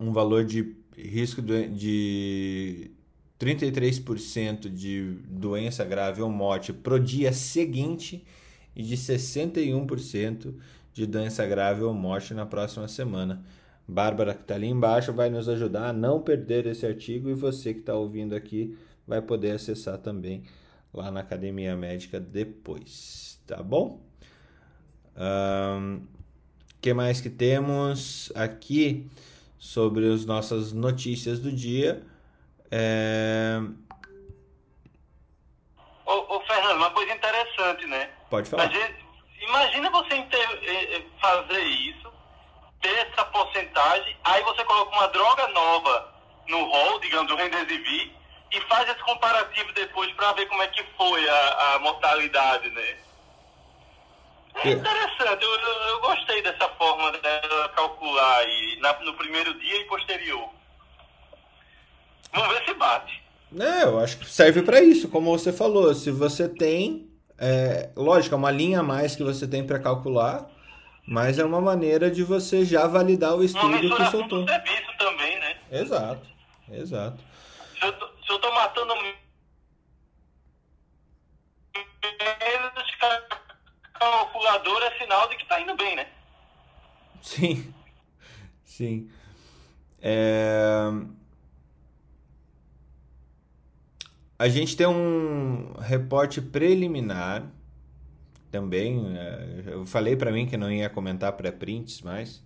[0.00, 2.90] um valor de risco de, de
[3.38, 8.26] 33% de doença grave ou morte pro dia seguinte
[8.74, 10.52] e de 61%
[10.92, 13.44] de doença grave ou morte na próxima semana.
[13.88, 17.72] Bárbara, que está ali embaixo, vai nos ajudar a não perder esse artigo e você
[17.72, 20.44] que está ouvindo aqui vai poder acessar também
[20.92, 24.02] lá na Academia Médica depois, tá bom?
[25.16, 26.06] O um,
[26.82, 29.10] que mais que temos aqui
[29.58, 32.02] sobre as nossas notícias do dia?
[32.70, 33.58] É...
[36.04, 38.10] Ô, ô, Fernando, uma coisa interessante, né?
[38.28, 38.70] Pode falar.
[38.70, 39.04] Gente,
[39.40, 40.14] imagina você.
[40.14, 42.17] Eh, eh, fazer isso
[42.80, 46.14] ter essa porcentagem, aí você coloca uma droga nova
[46.48, 48.12] no rol, digamos, do Remdesivir,
[48.50, 52.96] e faz esse comparativo depois para ver como é que foi a, a mortalidade, né?
[54.64, 57.18] É interessante, eu, eu, eu gostei dessa forma de
[57.76, 60.48] calcular aí, na, no primeiro dia e posterior.
[62.32, 63.22] Vamos ver se bate.
[63.58, 65.94] É, eu acho que serve para isso, como você falou.
[65.94, 70.50] Se você tem, é, lógico, é uma linha a mais que você tem para calcular,
[71.10, 74.40] mas é uma maneira de você já validar o estudo que soltou.
[74.40, 75.56] Uma serviço também, né?
[75.72, 76.26] Exato,
[76.70, 77.18] exato.
[77.78, 78.94] Se eu, tô, se eu tô matando
[83.98, 86.06] calculador é sinal de que tá indo bem, né?
[87.22, 87.72] Sim,
[88.64, 89.10] sim.
[90.00, 90.90] É...
[94.38, 97.50] A gente tem um reporte preliminar
[98.50, 99.16] também.
[99.16, 102.42] É, eu falei para mim que não ia comentar pré-prints mais,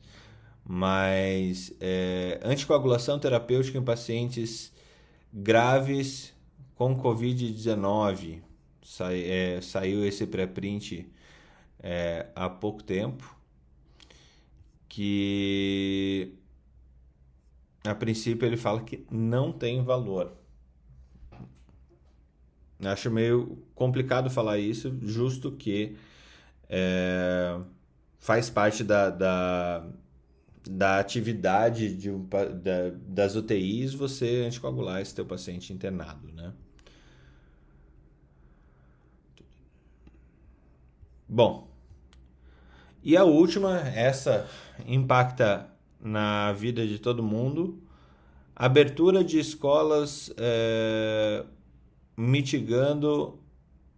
[0.65, 4.73] mas é, anticoagulação terapêutica em pacientes
[5.33, 6.35] graves
[6.75, 8.43] com Covid-19.
[8.83, 11.11] Sai, é, saiu esse pré-print
[11.83, 13.37] é, há pouco tempo,
[14.89, 16.35] que
[17.85, 20.42] a princípio ele fala que não tem valor.
[22.85, 25.97] Acho meio complicado falar isso, justo que
[26.69, 27.59] é,
[28.19, 29.87] faz parte da, da,
[30.69, 36.53] da atividade de da, das UTIs você anticoagular esse teu paciente internado, né?
[41.29, 41.69] Bom,
[43.03, 44.47] e a última, essa
[44.87, 45.69] impacta
[46.01, 47.83] na vida de todo mundo,
[48.55, 51.45] abertura de escolas é,
[52.17, 53.39] mitigando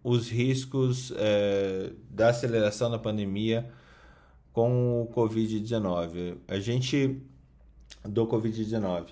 [0.03, 3.69] os riscos é, da aceleração da pandemia
[4.53, 6.37] com o Covid-19.
[6.47, 7.21] A gente
[8.03, 9.07] do Covid-19.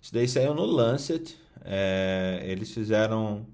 [0.00, 1.36] Isso daí saiu no Lancet.
[1.64, 3.46] É, eles fizeram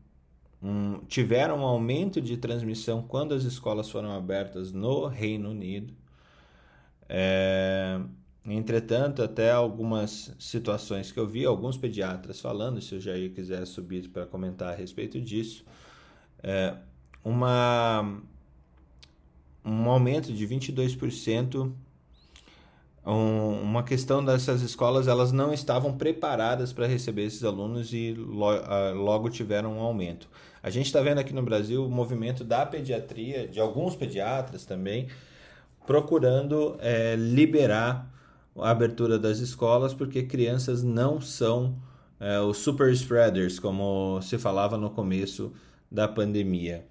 [0.63, 5.93] um, tiveram um aumento de transmissão quando as escolas foram abertas no Reino Unido.
[7.09, 8.01] É,
[8.49, 14.09] Entretanto, até algumas situações que eu vi, alguns pediatras falando, se o Jair quiser subir
[14.09, 15.65] para comentar a respeito disso,
[16.43, 16.75] é,
[17.25, 18.21] uma,
[19.65, 21.73] um aumento de 22%
[23.09, 28.55] um, uma questão dessas escolas, elas não estavam preparadas para receber esses alunos e lo,
[28.55, 30.29] uh, logo tiveram um aumento.
[30.63, 35.09] A gente está vendo aqui no Brasil o movimento da pediatria, de alguns pediatras também,
[35.87, 38.13] procurando é, liberar
[38.63, 41.77] a abertura das escolas, porque crianças não são
[42.21, 45.55] é, os super spreaders, como se falava no começo
[45.91, 46.87] da pandemia.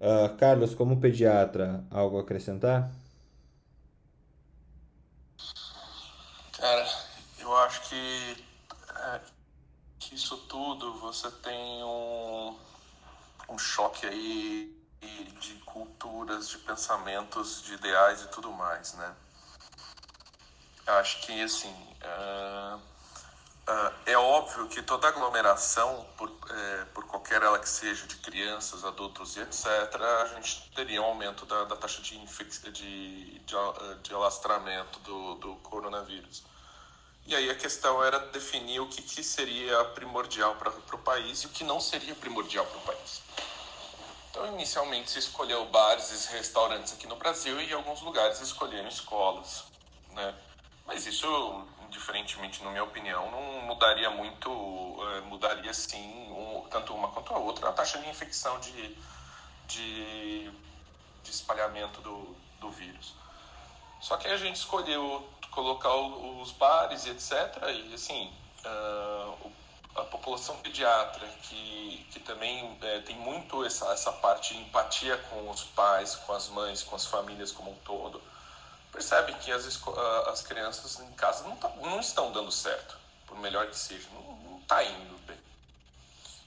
[0.00, 2.90] Uh, Carlos, como pediatra, algo a acrescentar?
[6.58, 6.88] Cara,
[7.38, 8.44] eu acho que,
[8.96, 9.20] é,
[10.12, 12.56] isso tudo você tem um,
[13.48, 14.76] um choque aí
[15.40, 19.14] de culturas, de pensamentos, de ideais e tudo mais, né?
[20.86, 27.42] Eu acho que, assim, uh, uh, é óbvio que toda aglomeração, por, é, por qualquer
[27.42, 29.66] ela que seja, de crianças, adultos e etc.,
[30.22, 33.38] a gente teria um aumento da, da taxa de, de, de,
[34.02, 36.42] de alastramento do, do coronavírus.
[37.24, 41.46] E aí a questão era definir o que, que seria primordial para o país e
[41.46, 43.22] o que não seria primordial para o país.
[44.30, 48.88] Então, inicialmente se escolheu bares e restaurantes aqui no Brasil e em alguns lugares escolheram
[48.88, 49.64] escolas,
[50.10, 50.34] né?
[50.86, 54.50] Mas isso, diferentemente, na minha opinião, não mudaria muito,
[55.16, 58.96] é, mudaria sim, um, tanto uma quanto a outra, a taxa de infecção de,
[59.66, 60.50] de,
[61.22, 63.14] de espalhamento do, do vírus.
[64.00, 67.32] Só que a gente escolheu colocar os bares e etc.
[67.68, 68.32] E assim,
[68.64, 69.52] uh,
[69.94, 75.48] a população pediatra, que, que também é, tem muito essa, essa parte de empatia com
[75.50, 78.20] os pais, com as mães, com as famílias como um todo,
[78.92, 79.66] percebe que as,
[80.28, 84.58] as crianças em casa não, tá, não estão dando certo, por melhor que seja, não
[84.60, 85.40] está indo bem.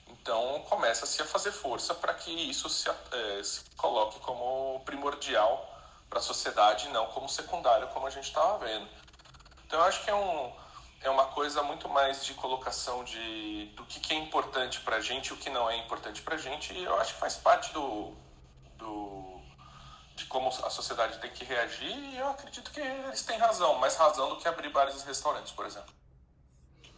[0.08, 5.76] Então começa-se a fazer força para que isso se, é, se coloque como primordial
[6.10, 8.88] para a sociedade não como secundário, como a gente estava vendo.
[9.68, 10.54] Então, eu acho que é, um,
[11.02, 15.02] é uma coisa muito mais de colocação de, do que, que é importante para a
[15.02, 17.74] gente o que não é importante para a gente, e eu acho que faz parte
[17.74, 18.14] do,
[18.78, 19.25] do,
[20.16, 23.96] de como a sociedade tem que reagir, e eu acredito que eles têm razão, mais
[23.96, 25.94] razão do que abrir bares e restaurantes, por exemplo.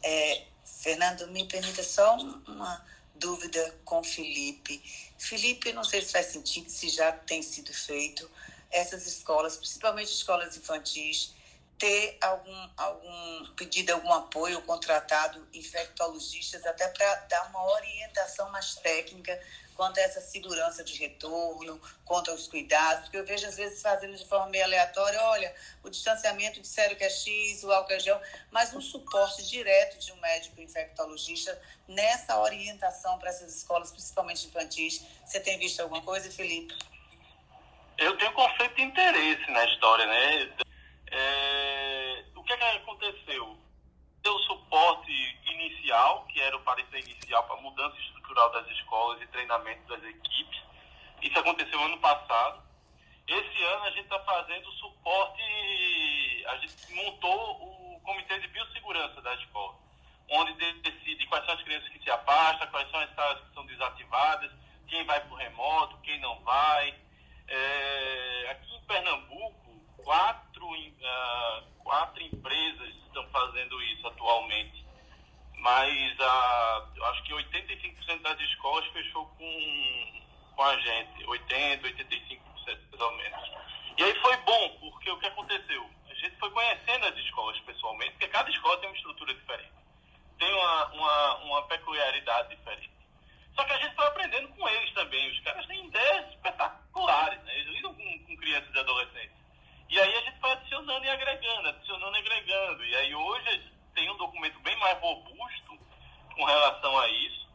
[0.04, 4.82] É, Fernando, me permita só uma dúvida com Felipe.
[5.18, 8.30] Felipe, não sei se faz sentido, se já tem sido feito,
[8.70, 11.34] essas escolas, principalmente escolas infantis,
[11.78, 19.40] ter algum, algum pedido, algum apoio, contratado infectologistas, até para dar uma orientação mais técnica
[19.78, 24.18] quanto a essa segurança de retorno, quanto aos cuidados, porque eu vejo às vezes fazendo
[24.18, 28.20] de forma meio aleatória, olha, o distanciamento disseram que é X, o álcool é gel,
[28.50, 35.06] mas um suporte direto de um médico infectologista nessa orientação para essas escolas, principalmente infantis.
[35.24, 36.74] Você tem visto alguma coisa, Felipe?
[38.00, 40.50] Eu tenho conflito de interesse na história, né?
[41.12, 43.58] É, o que, é que aconteceu?
[44.22, 45.12] Deu suporte
[45.46, 50.62] inicial, que era o parecer inicial para mudança estrutural das escolas e treinamento das equipes.
[51.22, 52.62] Isso aconteceu ano passado.
[53.28, 55.42] Esse ano a gente está fazendo suporte,
[56.48, 59.76] a gente montou o comitê de biossegurança da escola,
[60.30, 63.66] onde decide quais são as crianças que se afastam, quais são as salas que são
[63.66, 64.52] desativadas,
[64.88, 66.96] quem vai para o remoto, quem não vai
[67.48, 74.86] é, aqui em Pernambuco, quatro, uh, quatro empresas estão fazendo isso atualmente.
[75.60, 80.22] Mas uh, acho que 85% das escolas fechou com,
[80.56, 81.24] com a gente.
[81.26, 83.52] 80%, 85% mais ou menos.
[83.98, 85.90] E aí foi bom, porque o que aconteceu?
[86.10, 89.74] A gente foi conhecendo as escolas pessoalmente, porque cada escola tem uma estrutura diferente.
[90.38, 92.92] Tem uma, uma, uma peculiaridade diferente.
[93.56, 95.32] Só que a gente foi aprendendo com eles também.
[95.32, 97.58] Os caras têm ideias espetaculares, né?
[97.58, 99.37] Eles lidam com, com crianças e adolescentes.
[99.90, 102.86] E aí a gente foi adicionando e agregando, adicionando e agregando.
[102.86, 105.80] E aí hoje tem um documento bem mais robusto
[106.36, 107.48] com relação a isso.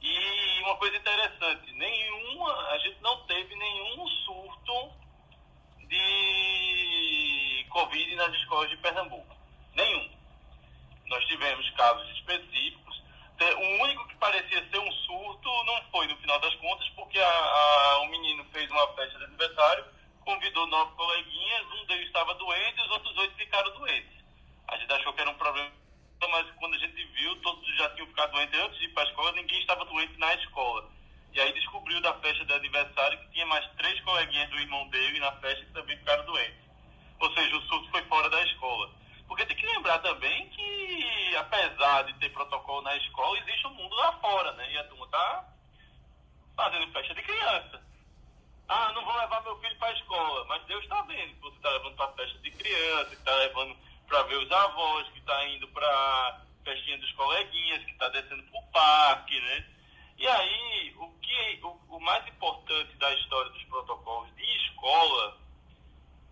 [0.00, 4.92] E uma coisa interessante, nenhuma, a gente não teve nenhum surto
[5.88, 9.36] de Covid nas escolas de Pernambuco.
[9.74, 10.10] Nenhum.
[11.06, 12.78] Nós tivemos casos específicos
[13.40, 17.28] o único que parecia ser um surto não foi, no final das contas, porque a,
[17.28, 19.84] a, o menino fez uma festa de aniversário,
[20.28, 24.12] convidou nove coleguinhas, um deles estava doente e os outros oito ficaram doentes.
[24.68, 25.72] A gente achou que era um problema,
[26.30, 29.06] mas quando a gente viu, todos já tinham ficado doentes antes de ir para a
[29.06, 30.90] escola, ninguém estava doente na escola.
[31.32, 35.18] E aí descobriu da festa de aniversário que tinha mais três coleguinhas do irmão dele
[35.18, 36.60] na festa que também ficaram doentes.
[37.20, 38.90] Ou seja, o surto foi fora da escola.
[39.26, 43.74] Porque tem que lembrar também que, apesar de ter protocolo na escola, existe o um
[43.74, 44.72] mundo lá fora, né?
[44.72, 45.48] E a turma tá
[46.54, 47.87] fazendo festa de criança.
[48.68, 51.56] Ah, não vou levar meu filho para a escola, mas Deus está vendo que você
[51.56, 53.74] está levando para festa de criança, que está levando
[54.06, 58.60] para ver os avós, que está indo para festinha dos coleguinhas, que está descendo para
[58.60, 59.66] o parque, né?
[60.18, 65.38] E aí, o, que, o, o, mais importante da história dos protocolos de escola,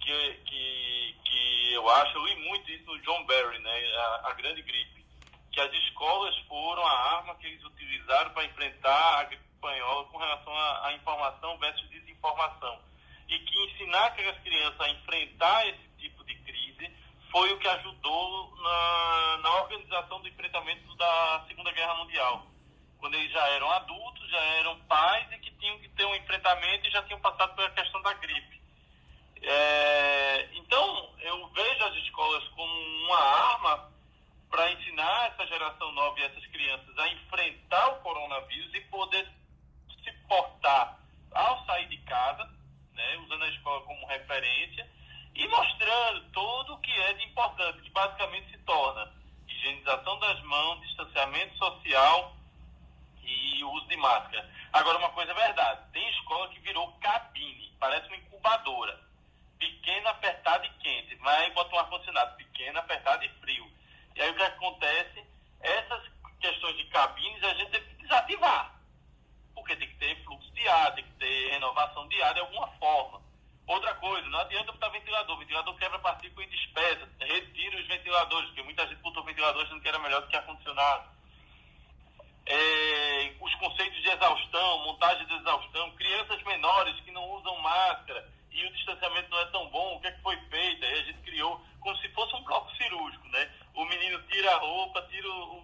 [0.00, 3.94] que, que, que eu acho, eu li muito isso no John Barry, né?
[3.94, 5.06] A, a grande gripe,
[5.52, 10.18] que as escolas foram a arma que eles utilizaram para enfrentar a gripe espanhola com
[10.18, 10.52] relação
[10.84, 12.78] à informação versus desinformação.
[13.28, 16.90] E que ensinar aquelas crianças a enfrentar esse tipo de crise
[17.30, 22.46] foi o que ajudou na, na organização do enfrentamento da Segunda Guerra Mundial.
[22.98, 26.86] Quando eles já eram adultos, já eram pais e que tinham que ter um enfrentamento
[26.86, 28.60] e já tinham passado pela questão da gripe.
[29.42, 32.72] É, então, eu vejo as escolas como
[33.04, 33.92] uma arma
[34.50, 39.28] para ensinar essa geração nova e essas crianças a enfrentar o coronavírus e poder
[40.28, 40.98] portar
[41.32, 42.48] ao sair de casa,
[42.92, 44.88] né, usando a escola como referência
[45.34, 49.12] e mostrando tudo o que é de importante, que basicamente se torna
[49.48, 52.36] higienização das mãos, distanciamento social
[53.22, 54.48] e uso de máscara.
[54.72, 59.04] Agora, uma coisa é verdade, tem escola que virou cabine, parece uma incubadora.
[59.58, 61.14] Pequena, apertada e quente.
[61.16, 63.66] Vai e bota um ar-condicionado, pequena, apertada e frio.
[64.14, 65.24] E aí o que acontece?
[65.60, 68.75] Essas questões de cabines a gente tem que desativar.
[69.56, 72.68] Porque tem que ter fluxo de ar, tem que ter renovação de ar de alguma
[72.78, 73.20] forma.
[73.66, 75.34] Outra coisa, não adianta botar ventilador.
[75.34, 77.08] O ventilador quebra partícula e despesa.
[77.18, 81.16] Retira os ventiladores, porque muita gente botou ventilador achando que era melhor do que ar-condicionado.
[82.46, 88.64] É, os conceitos de exaustão, montagem de exaustão, crianças menores que não usam máscara e
[88.64, 90.84] o distanciamento não é tão bom, o que, é que foi feito?
[90.84, 93.50] Aí a gente criou como se fosse um bloco cirúrgico, né?
[93.74, 95.56] O menino tira a roupa, tira o,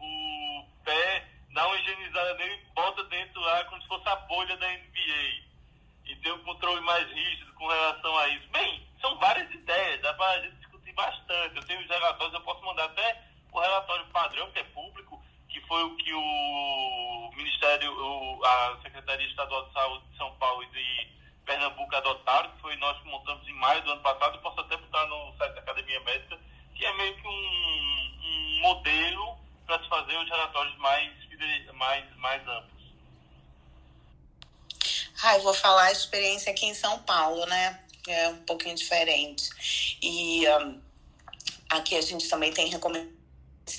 [0.00, 4.56] o pé, dá uma higienizada nele e bota dentro lá como se fosse a bolha
[4.58, 5.42] da NBA
[6.06, 8.48] e ter um controle mais rígido com relação a isso.
[8.50, 11.56] Bem, são várias ideias, dá para a gente discutir bastante.
[11.56, 15.60] Eu tenho os relatórios, eu posso mandar até o relatório padrão, que é público, que
[15.62, 20.66] foi o que o Ministério, o, a Secretaria Estadual de Saúde de São Paulo e
[20.66, 21.08] de
[21.44, 24.76] Pernambuco adotaram, que foi nós que montamos em maio do ano passado, eu posso até
[24.76, 26.38] botar no site da Academia Médica,
[26.76, 31.10] que é meio que um, um modelo para se fazer os relatórios mais,
[31.74, 32.69] mais, mais amplos.
[35.30, 37.78] Ah, eu vou falar a experiência aqui em São Paulo, né?
[38.08, 39.48] É um pouquinho diferente.
[40.02, 40.80] E um,
[41.68, 43.20] aqui a gente também tem recomendação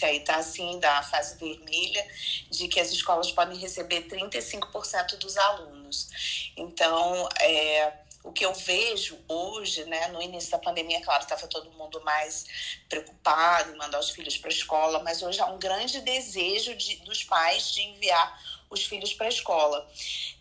[0.02, 2.08] aí tá assim da fase vermelha
[2.49, 6.54] de que as escolas podem receber 35% dos alunos.
[6.56, 7.93] Então, é,
[8.24, 12.45] o que eu vejo hoje, né, no início da pandemia, claro, estava todo mundo mais
[12.88, 16.95] preocupado em mandar os filhos para a escola, mas hoje há um grande desejo de,
[17.04, 19.88] dos pais de enviar os filhos para a escola.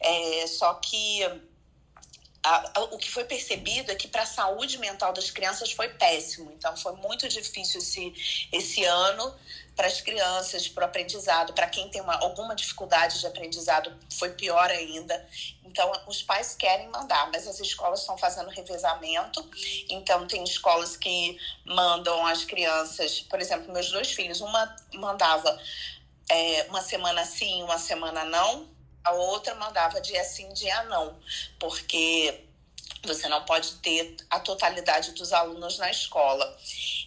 [0.01, 1.23] É, só que
[2.43, 5.89] a, a, o que foi percebido é que para a saúde mental das crianças foi
[5.89, 6.51] péssimo.
[6.53, 9.35] Então, foi muito difícil esse, esse ano
[9.77, 11.53] para as crianças, para o aprendizado.
[11.53, 15.29] Para quem tem uma, alguma dificuldade de aprendizado, foi pior ainda.
[15.65, 19.47] Então, os pais querem mandar, mas as escolas estão fazendo revezamento.
[19.89, 25.61] Então, tem escolas que mandam as crianças, por exemplo, meus dois filhos, uma mandava
[26.31, 28.69] é, uma semana sim, uma semana não,
[29.05, 31.19] a outra mandava dia sim, dia não,
[31.59, 32.47] porque
[33.03, 36.57] você não pode ter a totalidade dos alunos na escola.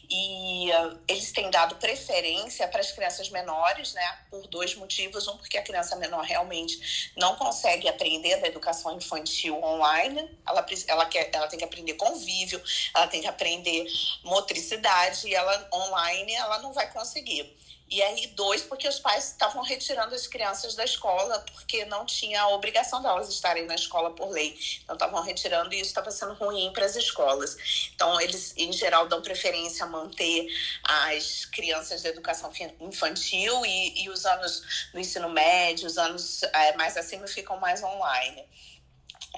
[0.10, 4.20] E uh, eles têm dado preferência para as crianças menores, né?
[4.30, 5.28] Por dois motivos.
[5.28, 10.30] Um, porque a criança menor realmente não consegue aprender da educação infantil online.
[10.46, 12.62] Ela, ela, quer, ela tem que aprender convívio,
[12.94, 13.86] ela tem que aprender
[14.24, 17.56] motricidade, e ela online ela não vai conseguir.
[17.94, 22.42] E aí, dois, porque os pais estavam retirando as crianças da escola, porque não tinha
[22.42, 24.58] a obrigação delas estarem na escola por lei.
[24.84, 27.56] Então, estavam retirando e isso estava sendo ruim para as escolas.
[27.94, 30.48] Então, eles, em geral, dão preferência a manter
[30.84, 36.76] as crianças da educação infantil e, e os anos no ensino médio, os anos é,
[36.76, 38.44] mais acima ficam mais online.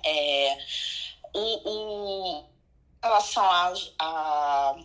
[0.05, 0.57] É,
[1.33, 2.45] o, o,
[3.03, 4.75] em relação a, a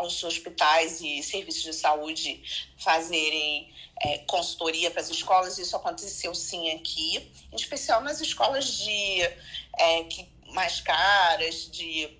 [0.00, 2.42] aos hospitais e serviços de saúde
[2.78, 3.72] fazerem
[4.02, 5.58] é, consultoria para as escolas.
[5.58, 9.22] Isso aconteceu sim aqui, em especial nas escolas de
[9.78, 12.19] é, que, mais caras, de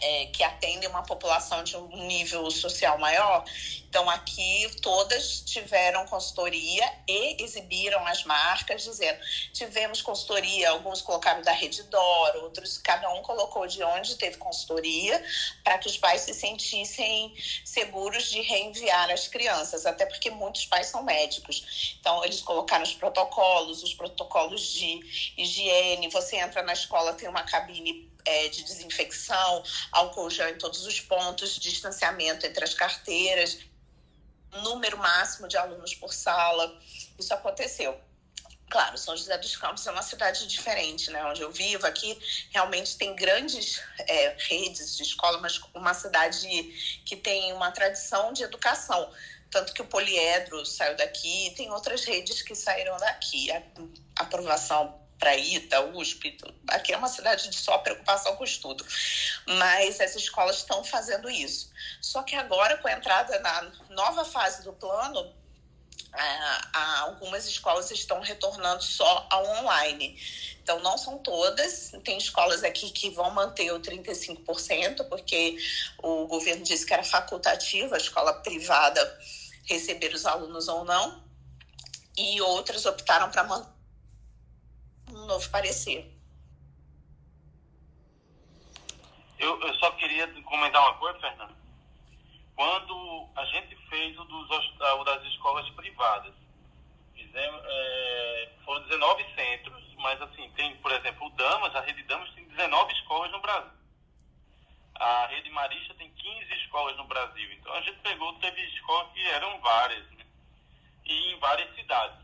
[0.00, 3.44] é, que atendem uma população de um nível social maior.
[3.90, 9.18] Então, aqui todas tiveram consultoria e exibiram as marcas, dizendo:
[9.52, 15.22] tivemos consultoria, alguns colocaram da Redditor, outros, cada um colocou de onde teve consultoria,
[15.64, 17.34] para que os pais se sentissem
[17.64, 21.96] seguros de reenviar as crianças, até porque muitos pais são médicos.
[21.98, 26.08] Então, eles colocaram os protocolos, os protocolos de higiene.
[26.10, 29.62] Você entra na escola, tem uma cabine é, de desinfecção,
[29.92, 33.58] álcool gel em todos os pontos, distanciamento entre as carteiras,
[34.62, 36.78] número máximo de alunos por sala.
[37.18, 38.00] Isso aconteceu.
[38.70, 41.24] Claro, São José dos Campos é uma cidade diferente, né?
[41.24, 42.16] Onde eu vivo aqui,
[42.52, 48.44] realmente tem grandes é, redes de escola, mas uma cidade que tem uma tradição de
[48.44, 49.12] educação.
[49.50, 53.50] Tanto que o Poliedro saiu daqui, tem outras redes que saíram daqui.
[53.50, 53.62] A
[54.22, 58.84] aprovação para ITA, USP, aqui é uma cidade de só preocupação com estudo.
[59.46, 61.70] Mas as escolas estão fazendo isso.
[62.00, 65.30] Só que agora, com a entrada na nova fase do plano,
[67.02, 70.18] algumas escolas estão retornando só ao online.
[70.62, 71.92] Então, não são todas.
[72.02, 75.58] Tem escolas aqui que vão manter o 35%, porque
[76.02, 79.20] o governo disse que era facultativo a escola privada
[79.66, 81.22] receber os alunos ou não.
[82.16, 83.79] E outras optaram para manter
[85.30, 86.12] novo parecer.
[89.38, 91.60] Eu, eu só queria comentar uma coisa, Fernando
[92.60, 96.34] quando a gente fez o, dos, o das escolas privadas.
[97.14, 102.28] Fizemos, é, foram 19 centros, mas assim, tem, por exemplo, o Damas, a Rede Damas
[102.34, 103.70] tem 19 escolas no Brasil.
[104.94, 107.50] A Rede Marista tem 15 escolas no Brasil.
[107.54, 110.26] Então a gente pegou, teve escolas que eram várias, né?
[111.06, 112.18] e em várias cidades.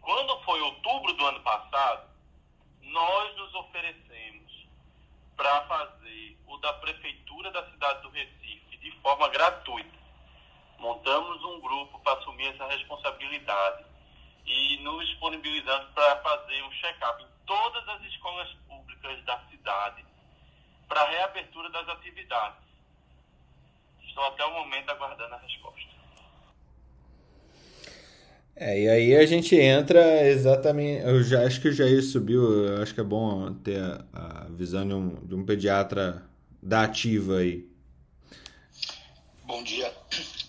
[0.00, 2.08] Quando foi outubro do ano passado,
[2.82, 4.66] nós nos oferecemos
[5.36, 9.98] para fazer o da Prefeitura da cidade do Recife de forma gratuita.
[10.78, 13.84] Montamos um grupo para assumir essa responsabilidade
[14.46, 20.04] e nos disponibilizamos para fazer um check-up em todas as escolas públicas da cidade
[20.88, 22.64] para reabertura das atividades.
[24.02, 25.97] Estou até o momento aguardando a resposta.
[28.60, 31.04] É, e aí a gente entra exatamente.
[31.04, 32.66] Eu já acho que o Jair subiu.
[32.66, 36.22] Eu acho que é bom ter a, a visão de um, de um pediatra
[36.60, 37.68] da ativa aí.
[39.44, 39.90] Bom dia,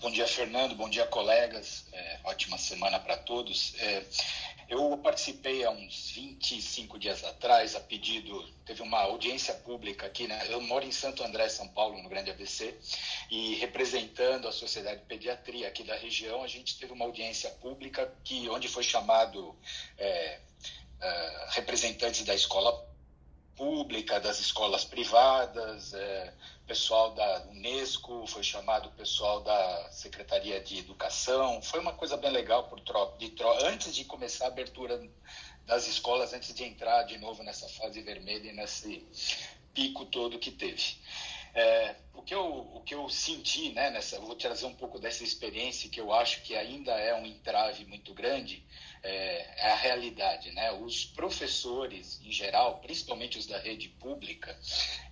[0.02, 3.74] bom dia Fernando, bom dia colegas, é, ótima semana para todos.
[3.78, 4.02] É,
[4.70, 10.40] eu participei há uns 25 dias atrás, a pedido, teve uma audiência pública aqui, né?
[10.48, 12.78] Eu moro em Santo André, São Paulo, no Grande ABC,
[13.28, 18.14] e representando a Sociedade de Pediatria aqui da região, a gente teve uma audiência pública
[18.22, 19.56] que, onde foi chamado
[19.98, 20.38] é,
[21.48, 22.89] representantes da escola
[23.56, 26.32] pública, das escolas privadas, é,
[26.66, 31.60] pessoal da Unesco, foi chamado pessoal da Secretaria de Educação.
[31.62, 35.00] Foi uma coisa bem legal por tro de tro antes de começar a abertura
[35.66, 39.06] das escolas, antes de entrar de novo nessa fase vermelha e nesse
[39.74, 40.96] pico todo que teve.
[41.54, 42.44] É, o, que eu,
[42.74, 46.42] o que eu senti, né, nessa, vou trazer um pouco dessa experiência que eu acho
[46.42, 48.62] que ainda é um entrave muito grande,
[49.02, 50.52] é, é, a realidade.
[50.52, 50.70] Né?
[50.72, 54.56] Os professores, em geral, principalmente os da rede pública,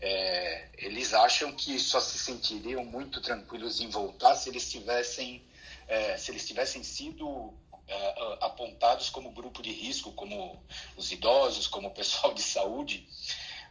[0.01, 5.43] é, eles acham que só se sentiriam muito tranquilos em voltar se eles tivessem,
[5.89, 7.53] é, se eles tivessem sido
[7.89, 10.63] é, apontados como grupo de risco, como
[10.97, 13.09] os idosos, como o pessoal de saúde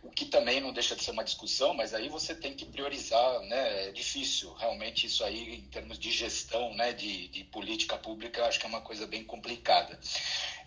[0.08, 3.42] o que também não deixa de ser uma discussão, mas aí você tem que priorizar,
[3.42, 3.90] né?
[3.90, 6.94] É difícil, realmente isso aí em termos de gestão, né?
[6.94, 10.00] De, de política pública, acho que é uma coisa bem complicada.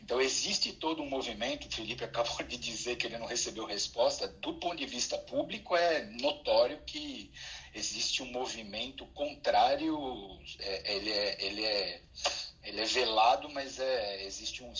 [0.03, 4.29] Então existe todo um movimento, o Felipe acabou de dizer que ele não recebeu resposta,
[4.29, 7.33] do ponto de vista público é notório que
[7.75, 12.03] existe um movimento contrário, é, ele, é, ele, é,
[12.63, 14.73] ele é velado, mas é, existe um,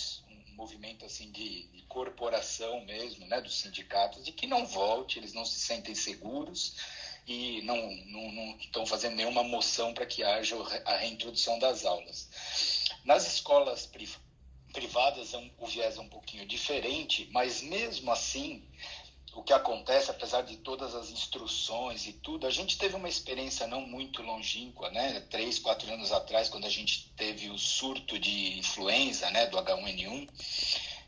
[0.61, 5.45] movimento assim de, de, corporação mesmo, né, dos sindicatos, de que não volte, eles não
[5.45, 6.77] se sentem seguros
[7.27, 12.29] e não, não, não estão fazendo nenhuma moção para que haja a reintrodução das aulas.
[13.05, 13.91] Nas escolas
[14.71, 18.63] privadas é o viés é um pouquinho diferente, mas mesmo assim
[19.35, 23.67] o que acontece, apesar de todas as instruções e tudo, a gente teve uma experiência
[23.67, 25.21] não muito longínqua, né?
[25.31, 29.47] Três, quatro anos atrás, quando a gente teve o surto de influenza, né?
[29.47, 30.29] Do H1N1.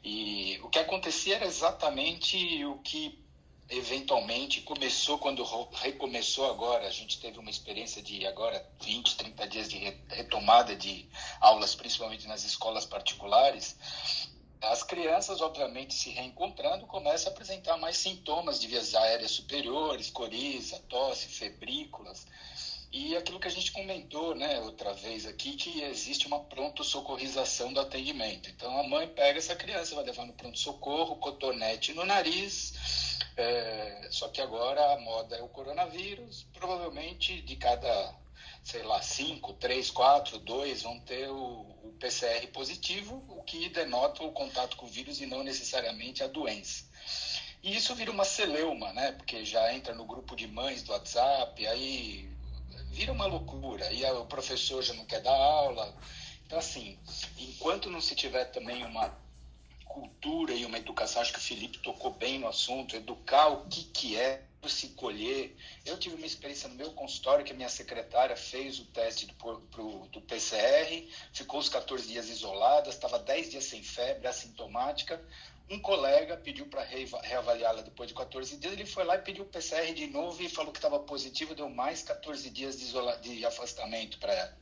[0.05, 3.21] E o que acontecia era exatamente o que
[3.69, 5.43] eventualmente começou quando
[5.73, 6.87] recomeçou agora.
[6.87, 11.09] A gente teve uma experiência de agora 20, 30 dias de retomada de
[11.41, 13.77] aulas, principalmente nas escolas particulares
[14.63, 20.79] as crianças, obviamente, se reencontrando, começam a apresentar mais sintomas de vias aéreas superiores, coriza,
[20.89, 22.27] tosse, febrículas.
[22.93, 27.81] E aquilo que a gente comentou, né, outra vez aqui, que existe uma pronto-socorrização do
[27.81, 28.51] atendimento.
[28.51, 34.29] Então, a mãe pega essa criança, vai levar no pronto-socorro, cotonete no nariz, é, só
[34.29, 38.22] que agora a moda é o coronavírus, provavelmente de cada
[38.63, 41.37] sei lá, 5, 3, 4, 2 vão ter o,
[41.83, 46.29] o, PCR positivo, o que denota o contato com o vírus e não necessariamente a
[46.29, 46.85] doença.
[47.63, 49.13] E isso vira uma celeuma, né?
[49.13, 52.29] Porque já entra no grupo de mães do WhatsApp, aí
[52.91, 53.93] vira uma loucura.
[53.93, 55.95] E o professor já não quer dar aula.
[56.47, 56.99] Então, assim,
[57.39, 59.17] enquanto não se tiver também uma
[59.85, 63.85] cultura e uma educação, acho que o Felipe tocou bem no assunto, educar o que,
[63.85, 65.57] que é se colher.
[65.85, 69.35] Eu tive uma experiência no meu consultório que a minha secretária fez o teste do,
[69.35, 75.23] pro, do PCR, ficou os 14 dias isolada, estava 10 dias sem febre, assintomática.
[75.71, 79.49] Um colega pediu para reavaliá-la depois de 14 dias, ele foi lá e pediu o
[79.49, 82.93] PCR de novo e falou que estava positivo, deu mais 14 dias de,
[83.23, 84.59] de afastamento para ela.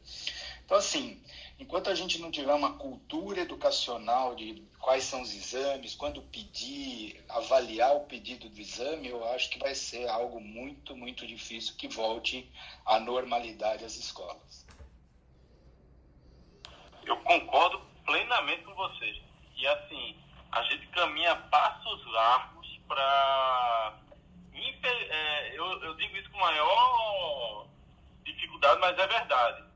[0.71, 1.21] Então, assim,
[1.59, 7.25] enquanto a gente não tiver uma cultura educacional de quais são os exames, quando pedir,
[7.29, 11.89] avaliar o pedido do exame, eu acho que vai ser algo muito, muito difícil que
[11.89, 12.49] volte
[12.87, 14.64] à normalidade às escolas.
[17.05, 19.21] Eu concordo plenamente com vocês.
[19.57, 20.16] E assim,
[20.53, 23.99] a gente caminha passos largos para.
[24.55, 27.66] É, eu, eu digo isso com maior
[28.25, 29.70] dificuldade, mas é verdade.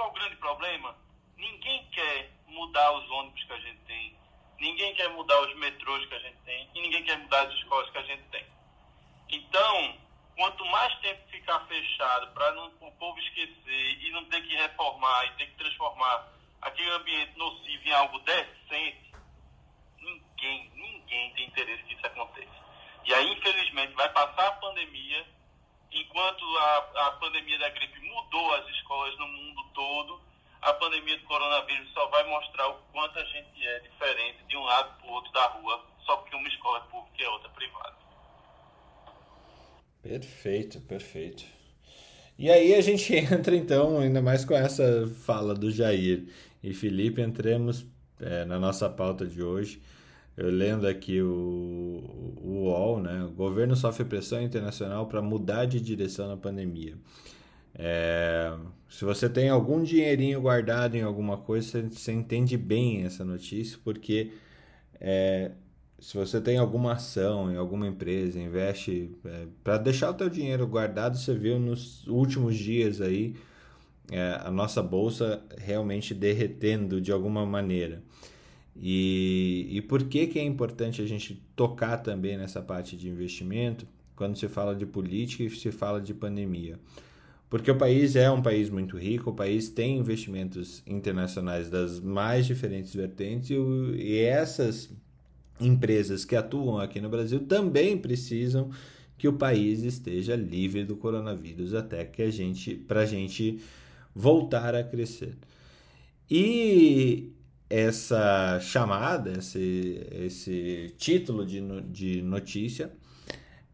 [0.00, 0.96] Qual o grande problema?
[1.36, 4.16] Ninguém quer mudar os ônibus que a gente tem,
[4.58, 7.90] ninguém quer mudar os metrôs que a gente tem e ninguém quer mudar as escolas
[7.90, 8.46] que a gente tem.
[9.28, 9.98] Então,
[10.38, 15.30] quanto mais tempo ficar fechado para o povo esquecer e não ter que reformar e
[15.32, 16.32] ter que transformar
[16.62, 19.12] aquele ambiente nocivo em algo decente,
[19.98, 22.64] ninguém, ninguém tem interesse que isso aconteça.
[23.04, 25.26] E aí, infelizmente, vai passar a pandemia,
[25.92, 30.20] enquanto a, a pandemia da gripe mudou as escolas no mundo todo,
[30.62, 34.62] a pandemia do coronavírus só vai mostrar o quanto a gente é diferente de um
[34.62, 37.48] lado para o outro da rua, só porque uma escola é pública e a outra
[37.48, 37.96] é privada.
[40.02, 41.44] Perfeito, perfeito.
[42.38, 46.26] E aí a gente entra então, ainda mais com essa fala do Jair
[46.62, 47.86] e Felipe, entremos
[48.20, 49.82] é, na nossa pauta de hoje
[50.40, 52.02] eu lendo aqui o,
[52.42, 53.24] o UOL, né?
[53.24, 56.96] O governo sofre pressão internacional para mudar de direção na pandemia.
[57.74, 58.56] É,
[58.88, 63.78] se você tem algum dinheirinho guardado em alguma coisa, você, você entende bem essa notícia,
[63.84, 64.32] porque
[64.98, 65.50] é,
[65.98, 70.66] se você tem alguma ação em alguma empresa, investe é, para deixar o teu dinheiro
[70.66, 73.36] guardado, você viu nos últimos dias aí
[74.10, 78.02] é, a nossa bolsa realmente derretendo de alguma maneira.
[78.76, 83.86] E, e por que, que é importante a gente tocar também nessa parte de investimento
[84.16, 86.78] quando se fala de política e se fala de pandemia?
[87.48, 92.46] Porque o país é um país muito rico, o país tem investimentos internacionais das mais
[92.46, 94.88] diferentes vertentes e, e essas
[95.60, 98.70] empresas que atuam aqui no Brasil também precisam
[99.18, 103.60] que o país esteja livre do coronavírus até que a gente para a gente
[104.14, 105.36] voltar a crescer.
[106.30, 107.32] E
[107.70, 112.90] essa chamada, esse, esse título de, de notícia,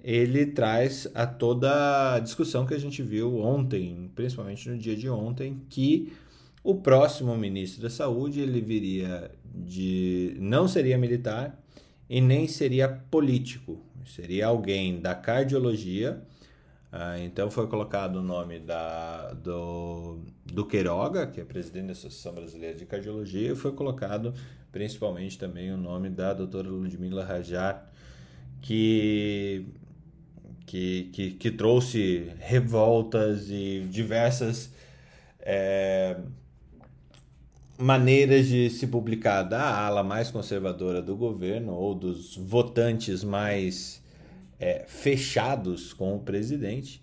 [0.04, 5.08] ele traz a toda a discussão que a gente viu ontem, principalmente no dia de
[5.08, 6.12] ontem, que
[6.62, 11.58] o próximo ministro da Saúde ele viria de não seria militar
[12.08, 16.22] e nem seria político, seria alguém da cardiologia.
[16.92, 20.20] Ah, então foi colocado o nome da, do,
[20.52, 24.32] do Queiroga, que é presidente da Associação Brasileira de Cardiologia, e foi colocado
[24.72, 27.90] principalmente também o nome da doutora Ludmila Rajar,
[28.60, 29.66] que,
[30.66, 34.70] que, que, que trouxe revoltas e diversas
[35.40, 36.16] é,
[37.78, 44.02] maneiras de se publicar da ala mais conservadora do governo ou dos votantes mais
[44.58, 47.02] é, fechados com o presidente,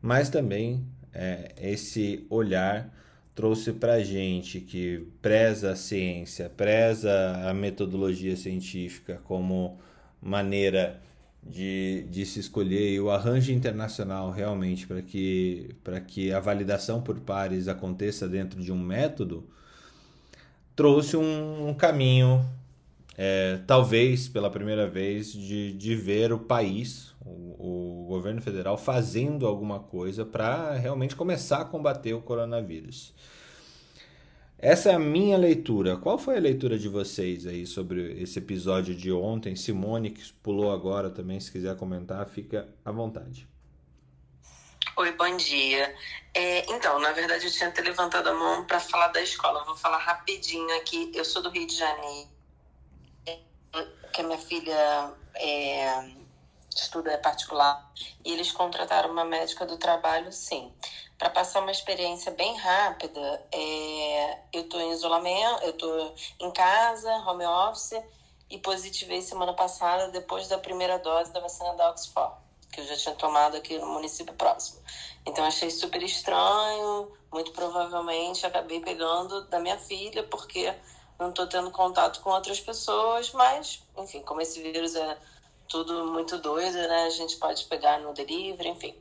[0.00, 0.84] mas também
[1.14, 2.92] é, esse olhar
[3.34, 9.78] trouxe para gente que preza a ciência, preza a metodologia científica como
[10.20, 11.00] maneira
[11.42, 15.74] de, de se escolher e o arranjo internacional realmente para que,
[16.06, 19.44] que a validação por pares aconteça dentro de um método,
[20.74, 22.44] trouxe um, um caminho
[23.16, 29.46] é, talvez pela primeira vez, de, de ver o país, o, o governo federal, fazendo
[29.46, 33.14] alguma coisa para realmente começar a combater o coronavírus.
[34.58, 35.96] Essa é a minha leitura.
[35.96, 39.54] Qual foi a leitura de vocês aí sobre esse episódio de ontem?
[39.54, 43.46] Simone, que pulou agora também, se quiser comentar, fica à vontade.
[44.96, 45.94] Oi, bom dia.
[46.32, 49.64] É, então, na verdade, eu tinha até levantado a mão para falar da escola.
[49.64, 51.10] Vou falar rapidinho aqui.
[51.14, 52.33] Eu sou do Rio de Janeiro
[54.12, 56.08] que a minha filha é,
[56.74, 57.92] estuda particular,
[58.24, 60.72] e eles contrataram uma médica do trabalho, sim.
[61.18, 67.12] Para passar uma experiência bem rápida, é, eu estou em isolamento, eu estou em casa,
[67.26, 68.02] home office,
[68.50, 72.34] e positivei semana passada depois da primeira dose da vacina da Oxford,
[72.70, 74.80] que eu já tinha tomado aqui no município próximo.
[75.24, 80.72] Então achei super estranho, muito provavelmente acabei pegando da minha filha, porque
[81.18, 85.18] não estou tendo contato com outras pessoas, mas, enfim, como esse vírus é
[85.68, 87.04] tudo muito doido, né?
[87.04, 88.94] A gente pode pegar no delivery, enfim.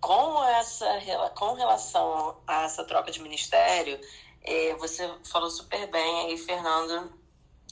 [0.00, 0.86] Com, essa,
[1.34, 4.00] com relação a essa troca de ministério,
[4.42, 7.12] é, você falou super bem aí, Fernando.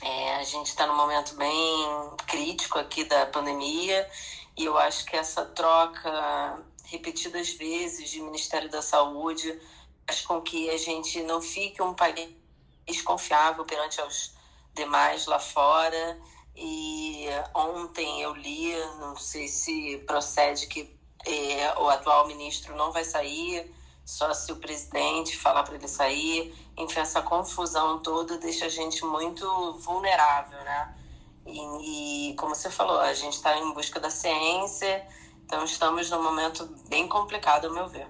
[0.03, 4.09] É, a gente está num momento bem crítico aqui da pandemia
[4.57, 9.61] e eu acho que essa troca repetidas vezes de Ministério da Saúde
[10.07, 12.31] faz com que a gente não fique um país
[12.99, 14.35] confiável perante os
[14.75, 16.19] demais lá fora.
[16.57, 23.05] E ontem eu li, não sei se procede que é, o atual ministro não vai
[23.05, 23.73] sair,
[24.05, 26.55] só se o presidente falar para ele sair.
[26.77, 29.47] Enfim, essa confusão toda deixa a gente muito
[29.79, 30.97] vulnerável, né?
[31.47, 35.07] E, e como você falou, a gente está em busca da ciência,
[35.45, 38.09] então estamos num momento bem complicado, ao meu ver.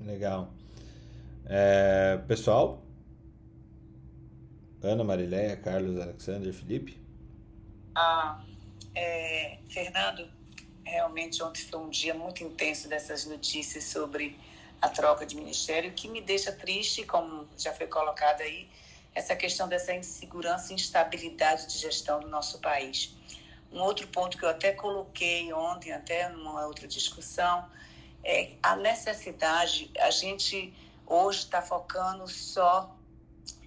[0.00, 0.48] Legal.
[1.48, 2.82] É, pessoal,
[4.82, 7.00] Ana, Marileia, Carlos, Alexander, Felipe?
[7.94, 8.44] Ah,
[8.94, 10.28] é, Fernando,
[10.84, 14.36] realmente ontem foi um dia muito intenso dessas notícias sobre
[14.82, 18.68] a troca de ministério, que me deixa triste, como já foi colocado aí,
[19.14, 23.14] essa questão dessa insegurança e instabilidade de gestão do nosso país.
[23.72, 27.64] Um outro ponto que eu até coloquei ontem, até numa outra discussão,
[28.22, 30.74] é a necessidade, a gente
[31.06, 32.96] hoje está focando só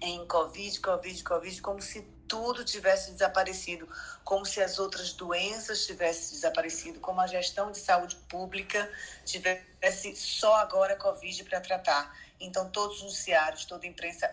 [0.00, 3.88] em Covid, Covid, Covid, como se tudo tivesse desaparecido,
[4.22, 8.88] como se as outras doenças tivessem desaparecido, como a gestão de saúde pública
[9.24, 12.16] tivesse só agora Covid para tratar.
[12.38, 14.32] Então, todos os noticiários, toda a imprensa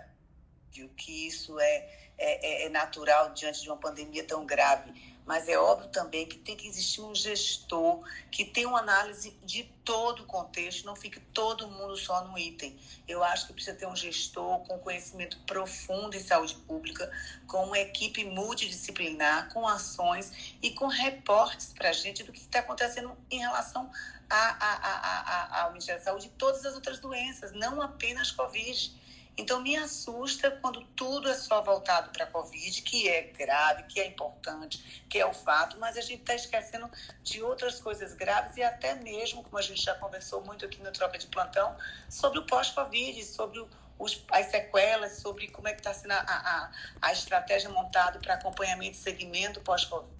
[0.72, 5.60] viu que isso é, é, é natural diante de uma pandemia tão grave mas é
[5.60, 8.02] óbvio também que tem que existir um gestor
[8.32, 12.80] que tenha uma análise de todo o contexto, não fique todo mundo só no item.
[13.06, 17.12] Eu acho que precisa ter um gestor com conhecimento profundo em saúde pública,
[17.46, 22.60] com uma equipe multidisciplinar, com ações e com reportes para a gente do que está
[22.60, 23.92] acontecendo em relação
[24.30, 29.07] a, a, a, ao Ministério da Saúde e todas as outras doenças, não apenas Covid.
[29.38, 34.00] Então, me assusta quando tudo é só voltado para a Covid, que é grave, que
[34.00, 36.90] é importante, que é o fato, mas a gente está esquecendo
[37.22, 40.92] de outras coisas graves e até mesmo, como a gente já conversou muito aqui no
[40.92, 41.78] Troca de Plantão,
[42.10, 43.64] sobre o pós-Covid, sobre
[44.00, 48.34] os, as sequelas, sobre como é que está sendo a, a, a estratégia montada para
[48.34, 50.18] acompanhamento e segmento pós-Covid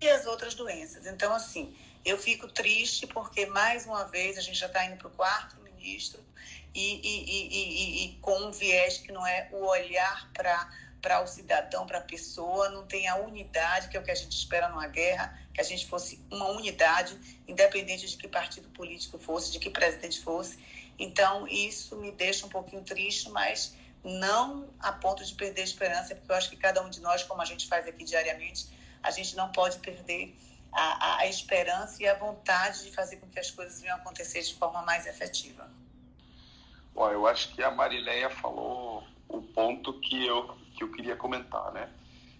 [0.00, 1.06] e as outras doenças.
[1.06, 5.08] Então, assim, eu fico triste porque, mais uma vez, a gente já está indo para
[5.08, 6.24] o quarto ministro
[6.74, 11.86] e, e, e, e, com um viés que não é o olhar para o cidadão,
[11.86, 14.88] para a pessoa, não tem a unidade, que é o que a gente espera numa
[14.88, 17.16] guerra, que a gente fosse uma unidade,
[17.46, 20.58] independente de que partido político fosse, de que presidente fosse.
[20.98, 26.14] Então, isso me deixa um pouquinho triste, mas não a ponto de perder a esperança,
[26.16, 28.66] porque eu acho que cada um de nós, como a gente faz aqui diariamente,
[29.00, 30.34] a gente não pode perder
[30.74, 34.54] a, a esperança e a vontade de fazer com que as coisas venham acontecer de
[34.54, 35.70] forma mais efetiva.
[36.92, 41.72] Bom, eu acho que a Marileia falou o ponto que eu, que eu queria comentar,
[41.72, 41.90] né?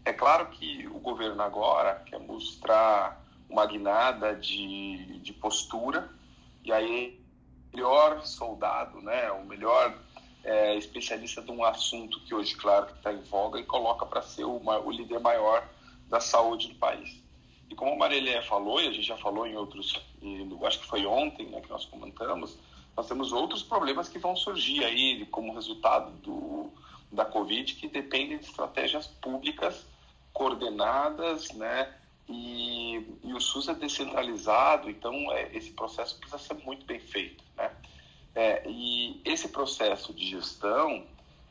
[0.05, 6.11] É claro que o governo agora quer mostrar uma guinada de, de postura,
[6.63, 7.21] e aí
[7.73, 9.97] o melhor soldado, né, o melhor
[10.43, 14.45] é, especialista de um assunto que hoje, claro, está em voga, e coloca para ser
[14.45, 15.67] o, o líder maior
[16.09, 17.24] da saúde do país.
[17.71, 20.01] E como a Marileia falou, e a gente já falou em outros,
[20.67, 22.59] acho que foi ontem né, que nós comentamos,
[22.97, 26.71] nós temos outros problemas que vão surgir aí como resultado do,
[27.11, 29.87] da Covid, que dependem de estratégias públicas
[30.33, 31.95] coordenadas, né?
[32.29, 37.45] E, e o SUS é descentralizado, então é, esse processo precisa ser muito bem feito,
[37.57, 37.71] né?
[38.35, 41.05] É, e esse processo de gestão,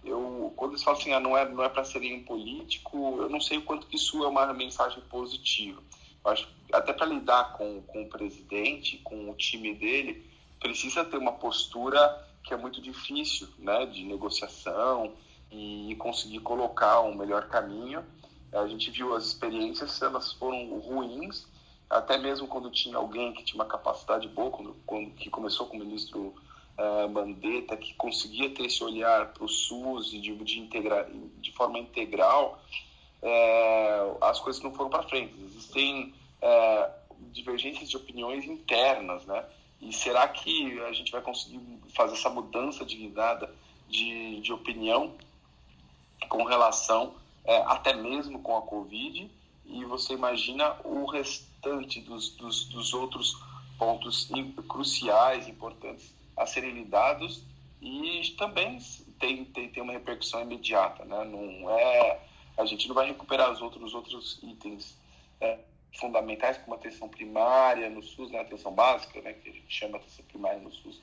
[0.04, 3.30] eu, quando eles falam assim, ah, não é, não é para ser um político, eu
[3.30, 5.82] não sei o quanto que isso é uma mensagem positiva.
[6.26, 10.26] Acho, até para lidar com, com o presidente, com o time dele,
[10.60, 15.14] precisa ter uma postura que é muito difícil, né, de negociação
[15.52, 18.04] e conseguir colocar um melhor caminho.
[18.52, 21.48] A gente viu as experiências, elas foram ruins,
[21.90, 25.78] até mesmo quando tinha alguém que tinha uma capacidade boa, quando, quando que começou com
[25.78, 26.34] o ministro
[26.78, 31.10] uh, Mandetta, que conseguia ter esse olhar para o SUS e de, de, integra,
[31.40, 32.62] de forma integral,
[33.24, 35.34] é, as coisas não foram para frente.
[35.42, 36.90] Existem é,
[37.32, 39.44] divergências de opiniões internas, né?
[39.82, 41.60] E será que a gente vai conseguir
[41.96, 43.54] fazer essa mudança de guinada
[43.90, 45.14] de, de opinião
[46.30, 47.16] com relação
[47.46, 49.30] é, até mesmo com a Covid,
[49.66, 53.38] e você imagina o restante dos, dos, dos outros
[53.78, 54.30] pontos
[54.68, 57.44] cruciais, importantes a serem lidados
[57.82, 58.80] e também
[59.20, 61.24] tem, tem, tem uma repercussão imediata, né?
[61.26, 62.22] Não é,
[62.58, 64.98] a gente não vai recuperar os outros, os outros itens
[65.42, 65.60] é,
[66.00, 68.40] fundamentais, como atenção primária no SUS, né?
[68.40, 69.34] atenção básica, né?
[69.34, 71.02] que a gente chama atenção primária no SUS,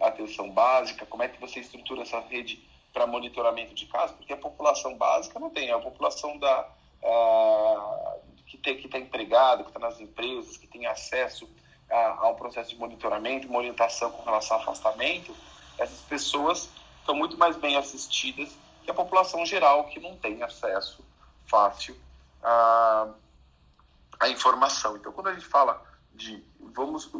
[0.00, 2.62] atenção básica, como é que você estrutura essa rede
[2.92, 6.68] para monitoramento de casos, porque a população básica não tem, é a população da,
[7.02, 8.16] a,
[8.46, 11.48] que está que tá empregada, que está nas empresas, que tem acesso
[11.90, 15.34] a, a, um processo de monitoramento, uma orientação com relação ao afastamento,
[15.76, 16.70] essas pessoas
[17.00, 21.04] estão muito mais bem assistidas que a população geral que não tem acesso
[21.46, 21.96] fácil
[22.42, 23.08] a,
[24.20, 24.96] a informação.
[24.96, 25.82] Então, quando a gente fala
[26.14, 27.10] de vamos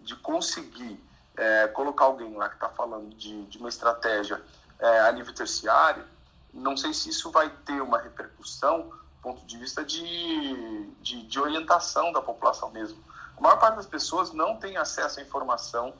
[0.00, 1.00] de conseguir
[1.36, 4.42] é, colocar alguém lá que está falando de, de uma estratégia
[4.78, 6.04] é, a nível terciário,
[6.52, 11.40] não sei se isso vai ter uma repercussão do ponto de vista de, de, de
[11.40, 13.02] orientação da população mesmo.
[13.36, 15.94] A maior parte das pessoas não tem acesso à informação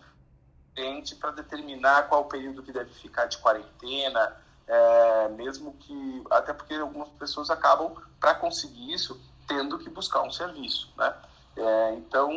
[1.18, 4.36] para determinar qual o período que deve ficar de quarentena,
[4.67, 10.31] é, mesmo que até porque algumas pessoas acabam para conseguir isso tendo que buscar um
[10.31, 11.14] serviço, né?
[11.57, 12.31] É, então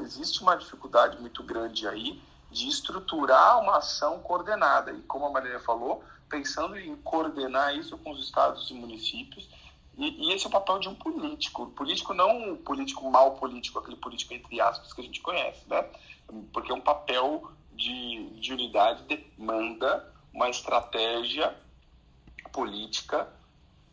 [0.00, 2.20] existe uma dificuldade muito grande aí
[2.50, 4.92] de estruturar uma ação coordenada.
[4.92, 9.48] E como a Maria falou, pensando em coordenar isso com os estados e municípios.
[9.96, 11.66] E, e esse é o papel de um político.
[11.68, 15.88] Político não um político mal político, aquele político entre aspas que a gente conhece, né?
[16.52, 21.54] Porque é um papel de, de unidade demanda uma estratégia
[22.56, 23.28] política,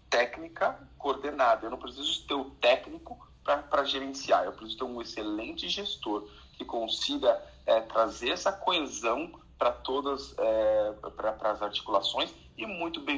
[0.09, 1.65] técnica, coordenada.
[1.65, 6.63] Eu não preciso ter o técnico para gerenciar, eu preciso ter um excelente gestor que
[6.63, 13.17] consiga é, trazer essa coesão para todas é, para as articulações e muito bem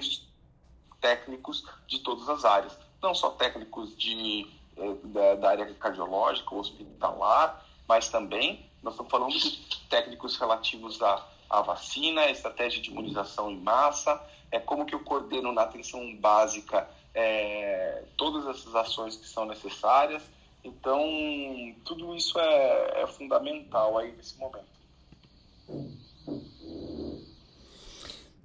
[0.99, 7.63] técnicos de todas as áreas, não só técnicos de, é, da, da, área cardiológica, hospitalar,
[7.87, 13.59] mas também nós estamos falando de técnicos relativos à, à vacina, estratégia de imunização em
[13.59, 14.19] massa,
[14.55, 20.21] é como que eu coordeno na atenção básica é, todas essas ações que são necessárias
[20.65, 24.65] então, tudo isso é, é fundamental aí nesse momento.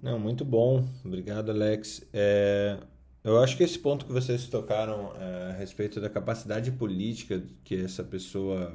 [0.02, 0.86] Não, muito bom.
[1.02, 2.06] Obrigado, Alex.
[2.12, 2.78] É,
[3.24, 7.82] eu acho que esse ponto que vocês tocaram é, a respeito da capacidade política que
[7.82, 8.74] essa pessoa,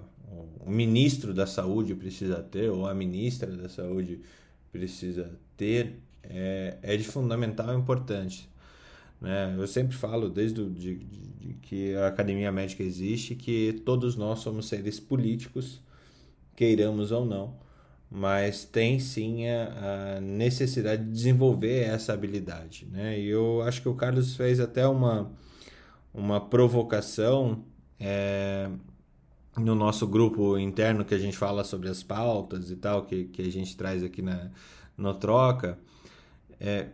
[0.65, 4.21] o ministro da saúde precisa ter, ou a ministra da saúde
[4.71, 5.99] precisa ter,
[6.29, 8.45] é, é de fundamental importância.
[9.19, 9.55] Né?
[9.57, 14.39] Eu sempre falo, desde de, de, de que a academia médica existe, que todos nós
[14.39, 15.81] somos seres políticos,
[16.55, 17.55] queiramos ou não,
[18.09, 22.87] mas tem sim a, a, necessidade de desenvolver essa habilidade.
[22.91, 23.19] Né?
[23.19, 25.31] E eu acho que o Carlos fez até uma,
[26.13, 27.63] uma provocação
[27.99, 28.69] é,
[29.57, 33.41] no nosso grupo interno que a gente fala sobre as pautas e tal, que, que
[33.41, 34.51] a gente traz aqui na,
[34.97, 35.79] no Troca.
[36.59, 36.87] É,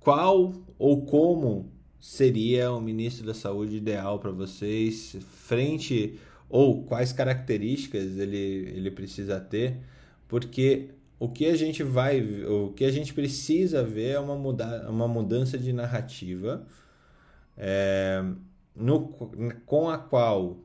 [0.00, 6.18] qual ou como seria o ministro da Saúde ideal para vocês, frente
[6.48, 9.78] ou quais características ele, ele precisa ter,
[10.26, 14.88] porque o que a gente vai, o que a gente precisa ver é uma, muda,
[14.88, 16.66] uma mudança de narrativa
[17.56, 18.24] é,
[18.74, 19.08] no,
[19.66, 20.58] com a qual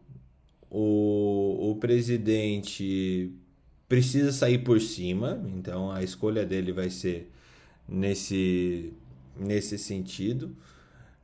[0.70, 3.34] o, o presidente
[3.90, 7.33] precisa sair por cima, então a escolha dele vai ser
[7.88, 8.94] nesse
[9.38, 10.56] nesse sentido,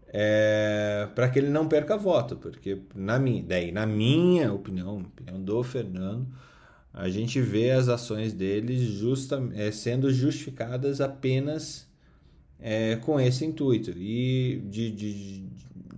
[0.07, 5.41] é, para que ele não perca voto, porque na minha, daí, na minha opinião, opinião
[5.41, 6.27] do Fernando,
[6.91, 11.87] a gente vê as ações dele justa, é, sendo justificadas apenas
[12.59, 15.49] é, com esse intuito e de, de, de,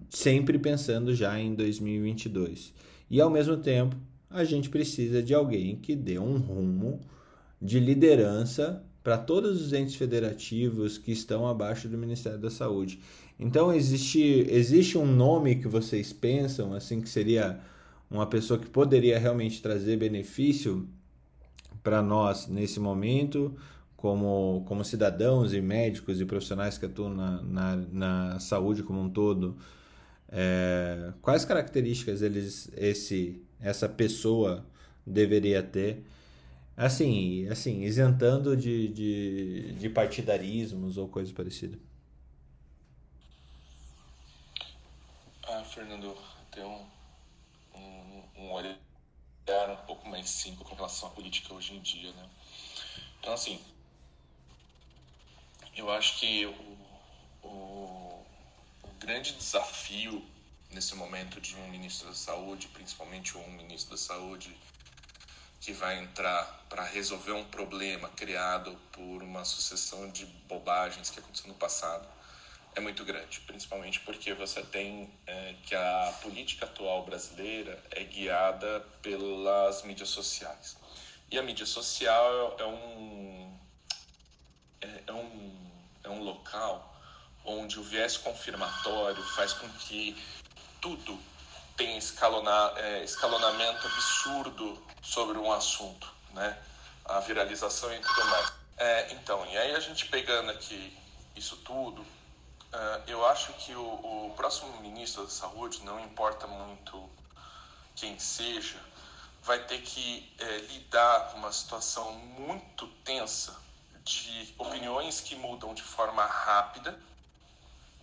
[0.09, 2.73] sempre pensando já em 2022.
[3.09, 3.95] E ao mesmo tempo,
[4.29, 6.99] a gente precisa de alguém que dê um rumo
[7.61, 12.99] de liderança para todos os entes federativos que estão abaixo do Ministério da Saúde.
[13.39, 17.59] Então existe, existe um nome que vocês pensam assim que seria
[18.09, 20.87] uma pessoa que poderia realmente trazer benefício
[21.81, 23.55] para nós nesse momento,
[23.95, 29.09] como, como cidadãos e médicos e profissionais que atuam na, na, na saúde como um
[29.09, 29.57] todo.
[30.29, 34.65] É, quais características eles, esse, essa pessoa
[35.05, 36.03] deveria ter?
[36.75, 41.77] Assim, assim isentando de, de, de partidarismos ou coisa parecida.
[45.43, 46.17] Ah, Fernando,
[46.51, 46.85] tem um,
[47.75, 48.77] um, um olhar
[49.69, 52.29] um pouco mais simples com relação à política hoje em dia, né?
[53.19, 53.59] Então, assim,
[55.75, 56.45] eu acho que
[57.43, 58.23] o,
[58.83, 60.23] o grande desafio
[60.71, 64.55] nesse momento de um ministro da Saúde, principalmente um ministro da Saúde
[65.61, 71.47] que vai entrar para resolver um problema criado por uma sucessão de bobagens que aconteceu
[71.47, 72.07] no passado,
[72.73, 78.79] é muito grande, principalmente porque você tem é, que a política atual brasileira é guiada
[79.03, 80.77] pelas mídias sociais.
[81.29, 83.59] E a mídia social é um,
[84.81, 85.71] é, é um,
[86.03, 86.91] é um local
[87.45, 90.15] onde o viés confirmatório faz com que
[90.81, 91.19] tudo
[91.77, 96.57] tenha escalona, é, escalonamento absurdo sobre um assunto, né?
[97.05, 98.53] A viralização e tudo mais.
[98.77, 100.97] É, então, e aí a gente pegando aqui
[101.35, 107.09] isso tudo, uh, eu acho que o, o, próximo ministro da Saúde, não importa muito
[107.95, 108.79] quem seja,
[109.43, 113.55] vai ter que é, lidar com uma situação muito tensa
[114.03, 116.97] de opiniões que mudam de forma rápida,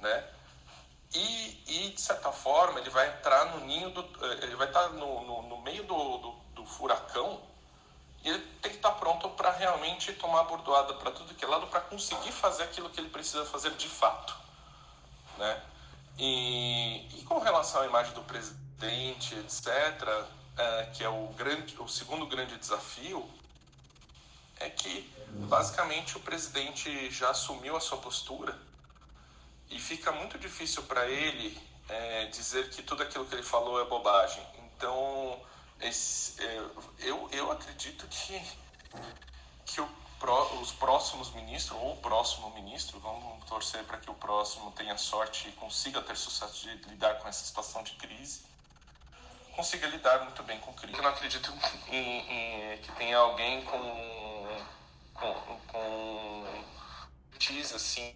[0.01, 0.25] né?
[1.15, 4.91] E, e de certa forma ele vai entrar no ninho do, eh, ele vai estar
[4.91, 6.33] no, no, no meio do, do,
[6.69, 7.41] furacão
[8.23, 11.67] e ele tem que estar pronto para realmente tomar bordoada para tudo que é lado
[11.69, 14.35] para conseguir fazer aquilo que ele precisa fazer de fato,
[15.37, 15.63] né?
[16.19, 19.69] E, e com relação à imagem do presidente, etc.,
[20.57, 23.29] é, que é o grande, o segundo grande desafio,
[24.59, 25.09] é que
[25.49, 28.59] basicamente o presidente já assumiu a sua postura
[29.71, 31.57] e fica muito difícil para ele
[31.89, 34.45] é, dizer que tudo aquilo que ele falou é bobagem.
[34.65, 35.41] Então,
[35.81, 36.59] esse, é,
[37.01, 38.43] eu, eu acredito que,
[39.65, 39.89] que o,
[40.61, 45.49] os próximos ministros, ou o próximo ministro, vamos torcer para que o próximo tenha sorte
[45.49, 48.43] e consiga ter sucesso de lidar com essa situação de crise,
[49.55, 50.97] consiga lidar muito bem com crise.
[50.97, 51.53] Eu não acredito
[51.89, 54.65] em, em que tenha alguém com,
[55.15, 56.39] com, com
[57.75, 58.15] assim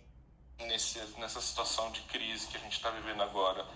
[0.58, 3.66] nesse, nessa situação de crise que a gente está vivendo agora.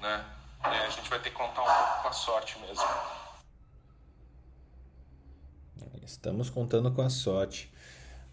[0.00, 0.24] Né?
[0.64, 2.84] É, a gente vai ter que contar um pouco com a sorte mesmo.
[6.04, 7.70] Estamos contando com a sorte.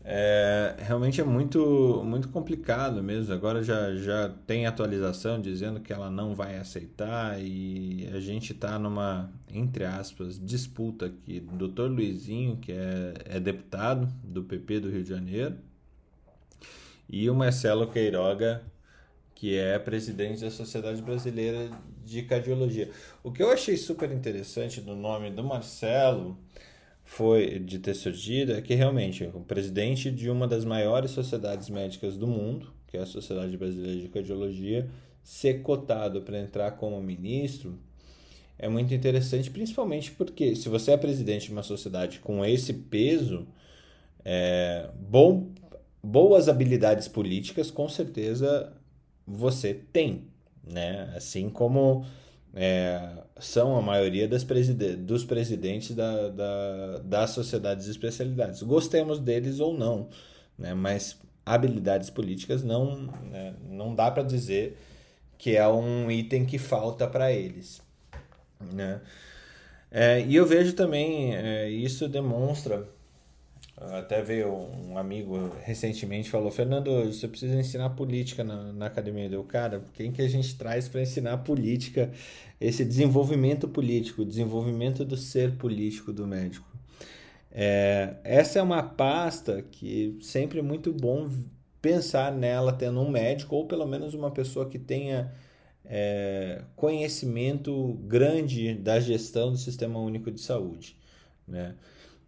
[0.08, 3.34] É, realmente é muito, muito complicado mesmo.
[3.34, 8.78] Agora já, já tem atualização dizendo que ela não vai aceitar e a gente está
[8.78, 11.40] numa, entre aspas, disputa aqui.
[11.40, 15.58] Doutor Luizinho, que é, é deputado do PP do Rio de Janeiro,
[17.10, 18.64] e o Marcelo Queiroga,
[19.34, 21.72] que é presidente da Sociedade Brasileira
[22.06, 22.90] de Cardiologia.
[23.24, 26.38] O que eu achei super interessante do nome do Marcelo
[27.04, 32.16] foi de ter surgido é que realmente o presidente de uma das maiores sociedades médicas
[32.16, 34.88] do mundo, que é a Sociedade Brasileira de Cardiologia,
[35.24, 37.78] ser cotado para entrar como ministro
[38.58, 43.48] é muito interessante, principalmente porque se você é presidente de uma sociedade com esse peso,
[44.24, 45.52] é bom
[46.02, 48.72] boas habilidades políticas, com certeza
[49.28, 50.28] você tem,
[50.66, 51.14] né?
[51.16, 52.06] Assim como
[52.54, 58.64] é, são a maioria das preside dos presidentes da, da, das sociedades de especialidades.
[58.64, 60.10] Gostemos deles ou não,
[60.58, 60.74] né?
[60.74, 63.54] Mas habilidades políticas não, né?
[63.70, 64.78] não dá para dizer
[65.38, 67.82] que é um item que falta para eles,
[68.74, 69.02] né?
[69.92, 72.88] É, e eu vejo também, é, isso demonstra
[73.78, 79.30] até veio um amigo recentemente falou: Fernando, você precisa ensinar política na, na academia.
[79.30, 82.12] Deu, cara, quem que a gente traz para ensinar política,
[82.60, 86.68] esse desenvolvimento político, desenvolvimento do ser político do médico?
[87.52, 91.30] É, essa é uma pasta que sempre é muito bom
[91.82, 95.32] pensar nela tendo um médico ou pelo menos uma pessoa que tenha
[95.86, 100.98] é, conhecimento grande da gestão do Sistema Único de Saúde.
[101.48, 101.76] Né?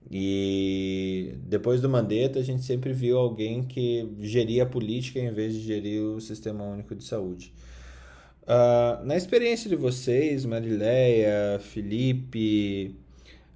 [0.10, 5.54] E depois do Mandetta, a gente sempre viu alguém que geria a política em vez
[5.54, 7.54] de gerir o Sistema Único de Saúde.
[8.44, 12.96] Uh, na experiência de vocês, Marileia, Felipe,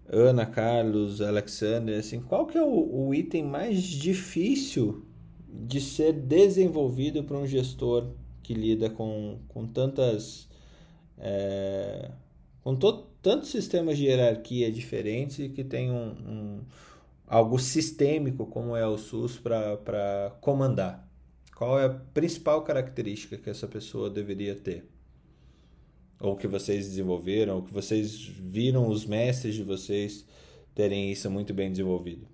[0.09, 5.05] Ana, Carlos, Alexander, assim, qual que é o, o item mais difícil
[5.47, 8.11] de ser desenvolvido para um gestor
[8.43, 10.49] que lida com, com tantas...
[11.17, 12.11] É,
[12.61, 16.61] com to, tantos sistemas de hierarquia diferentes e que tem um, um
[17.27, 21.07] algo sistêmico como é o SUS para comandar?
[21.55, 24.85] Qual é a principal característica que essa pessoa deveria ter?
[26.19, 30.25] Ou que vocês desenvolveram, ou que vocês viram os mestres de vocês
[30.73, 32.30] terem isso muito bem desenvolvido?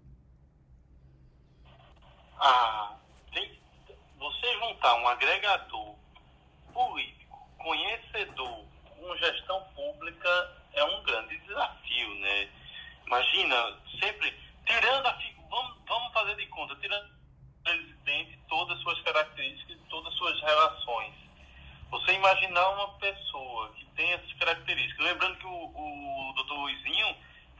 [22.27, 25.05] imaginar uma pessoa que tem essas características.
[25.05, 27.15] Lembrando que o, o doutor Luizinho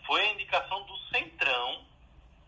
[0.06, 1.86] foi a indicação do Centrão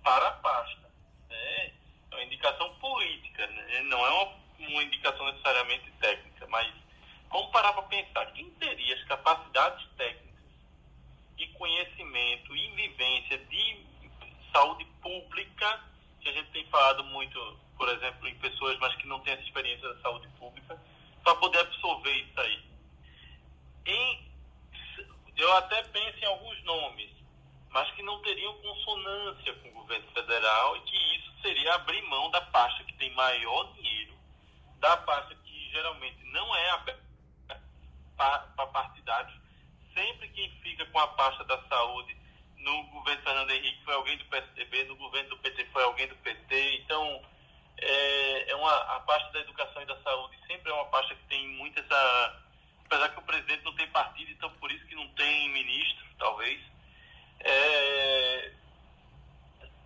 [0.04, 0.90] para a pasta.
[1.30, 1.72] Né?
[2.12, 3.82] É uma indicação política, né?
[3.84, 4.34] não é uma,
[4.70, 6.74] uma indicação necessariamente técnica, mas
[7.30, 8.26] vamos parar para pensar.
[8.34, 10.30] Quem teria as capacidades técnicas
[11.38, 13.86] e conhecimento e vivência de
[14.52, 15.80] saúde pública,
[16.20, 19.44] que a gente tem falado muito, por exemplo, em pessoas mas que não têm essa
[19.44, 20.78] experiência da saúde pública,
[21.24, 22.64] para poder absorver isso aí.
[23.86, 24.32] Em,
[25.38, 27.10] eu até penso em alguns nomes,
[27.70, 32.30] mas que não teriam consonância com o governo federal e que isso seria abrir mão
[32.32, 34.14] da pasta que tem maior dinheiro,
[34.80, 37.10] da pasta que geralmente não é aberta
[38.16, 39.40] para partidários.
[39.94, 42.16] Sempre quem fica com a pasta da saúde
[42.58, 46.16] no governo Fernando Henrique foi alguém do PSDB, no governo do PT foi alguém do
[46.18, 46.82] PT.
[46.84, 47.22] Então,
[47.82, 51.24] é, é uma, a pasta da educação e da saúde sempre é uma pasta que
[51.26, 52.44] tem muito essa.
[52.86, 56.60] Apesar que o presidente não tem partido, então por isso que não tem ministro, talvez.
[57.42, 58.52] É,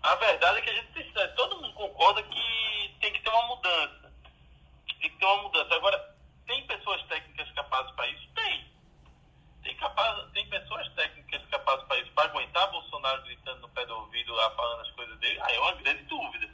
[0.01, 3.47] a verdade é que a gente precisa, todo mundo concorda que tem que ter uma
[3.47, 4.13] mudança.
[4.87, 5.75] Tem que ter uma mudança.
[5.75, 6.15] Agora,
[6.45, 8.27] tem pessoas técnicas capazes para isso?
[8.35, 8.73] Tem.
[9.63, 13.95] Tem, capaz, tem pessoas técnicas capazes para isso, para aguentar Bolsonaro gritando no pé do
[13.95, 15.39] ouvido lá, falando as coisas dele?
[15.41, 16.49] Aí é uma grande dúvida.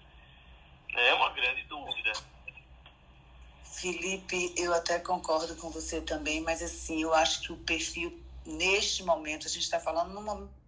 [0.96, 2.14] É uma grande dúvida.
[3.64, 9.04] Felipe, eu até concordo com você também, mas assim, eu acho que o perfil, neste
[9.04, 10.60] momento, a gente está falando num momento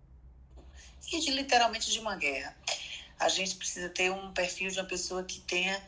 [1.11, 2.55] e de literalmente de uma guerra.
[3.19, 5.81] A gente precisa ter um perfil de uma pessoa que tenha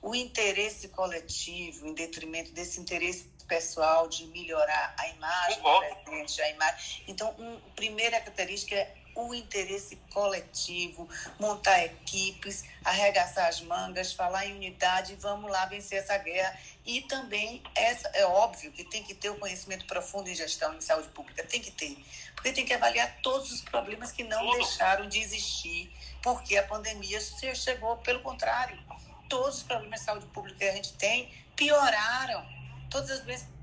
[0.00, 6.50] o interesse coletivo em detrimento desse interesse pessoal de melhorar a imagem do presidente, a
[6.50, 7.04] imagem.
[7.08, 11.08] Então, uma primeira característica é o interesse coletivo,
[11.40, 16.56] montar equipes, arregaçar as mangas, falar em unidade, vamos lá vencer essa guerra.
[16.86, 20.80] E também, essa, é óbvio que tem que ter o conhecimento profundo em gestão em
[20.80, 21.98] saúde pública, tem que ter,
[22.34, 25.92] porque tem que avaliar todos os problemas que não deixaram de existir,
[26.22, 27.18] porque a pandemia
[27.54, 28.78] chegou, pelo contrário,
[29.28, 32.46] todos os problemas de saúde pública que a gente tem pioraram,
[32.88, 33.57] todas as vezes pioraram.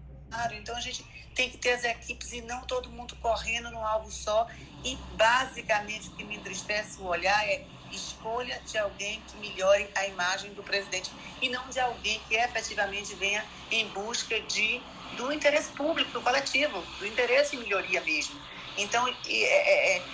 [0.53, 4.11] Então, a gente tem que ter as equipes e não todo mundo correndo num alvo
[4.11, 4.47] só.
[4.83, 10.07] E, basicamente, o que me entristece o olhar é escolha de alguém que melhore a
[10.07, 11.11] imagem do presidente
[11.41, 14.83] e não de alguém que efetivamente venha em busca de
[15.15, 18.41] do interesse público, do coletivo, do interesse em melhoria mesmo.
[18.77, 20.05] Então, é, é, é,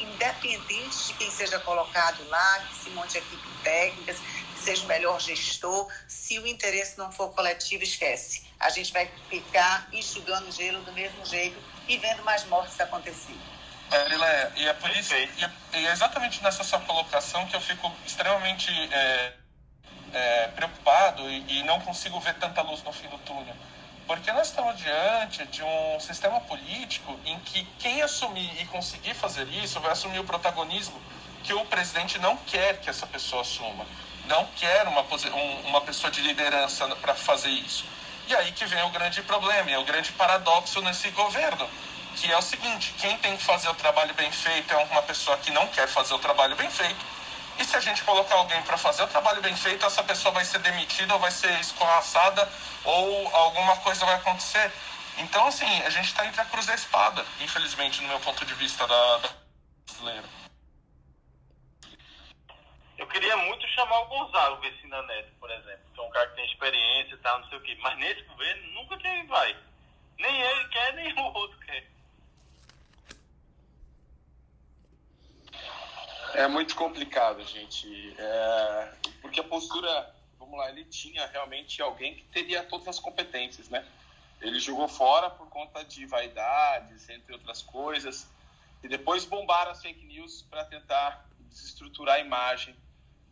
[0.00, 4.14] independente de quem seja colocado lá, que se monte equipe técnica,
[4.62, 8.44] seja o melhor gestor, se o interesse não for coletivo, esquece.
[8.60, 11.58] A gente vai ficar enxugando gelo do mesmo jeito
[11.88, 13.36] e vendo mais mortes acontecer.
[13.90, 15.28] Marilé, e é por isso, é,
[15.74, 19.32] e é exatamente nessa sua colocação que eu fico extremamente é,
[20.14, 23.54] é, preocupado e, e, não consigo ver tanta luz no fim do túnel.
[24.06, 29.46] Porque nós estamos diante de um sistema político em que quem assumir e conseguir fazer
[29.48, 31.00] isso vai assumir o protagonismo
[31.44, 33.86] que o presidente não quer que essa pessoa assuma.
[34.32, 35.04] Não quer uma,
[35.66, 37.84] uma pessoa de liderança para fazer isso.
[38.26, 41.68] E aí que vem o grande problema, é o grande paradoxo nesse governo
[42.16, 45.36] que é o seguinte: quem tem que fazer o trabalho bem feito é uma pessoa
[45.36, 47.04] que não quer fazer o trabalho bem feito.
[47.58, 50.46] E se a gente colocar alguém para fazer o trabalho bem feito, essa pessoa vai
[50.46, 52.48] ser demitida ou vai ser escorraçada
[52.84, 54.72] ou alguma coisa vai acontecer.
[55.18, 58.46] Então, assim, a gente está entre a cruz e a espada, infelizmente, no meu ponto
[58.46, 59.28] de vista da, da
[59.86, 60.41] brasileira.
[63.02, 66.36] Eu queria muito chamar o Gonzalo Vecina Neto, por exemplo, que é um cara que
[66.36, 67.76] tem experiência e tal, não sei o quê.
[67.82, 69.56] Mas nesse governo, nunca quem vai.
[70.20, 71.90] Nem ele quer, nem o outro quer.
[76.34, 78.14] É muito complicado, gente.
[78.16, 78.94] É...
[79.20, 83.84] Porque a postura, vamos lá, ele tinha realmente alguém que teria todas as competências, né?
[84.40, 88.30] Ele jogou fora por conta de vaidades, entre outras coisas,
[88.80, 92.80] e depois bombaram as fake news para tentar desestruturar a imagem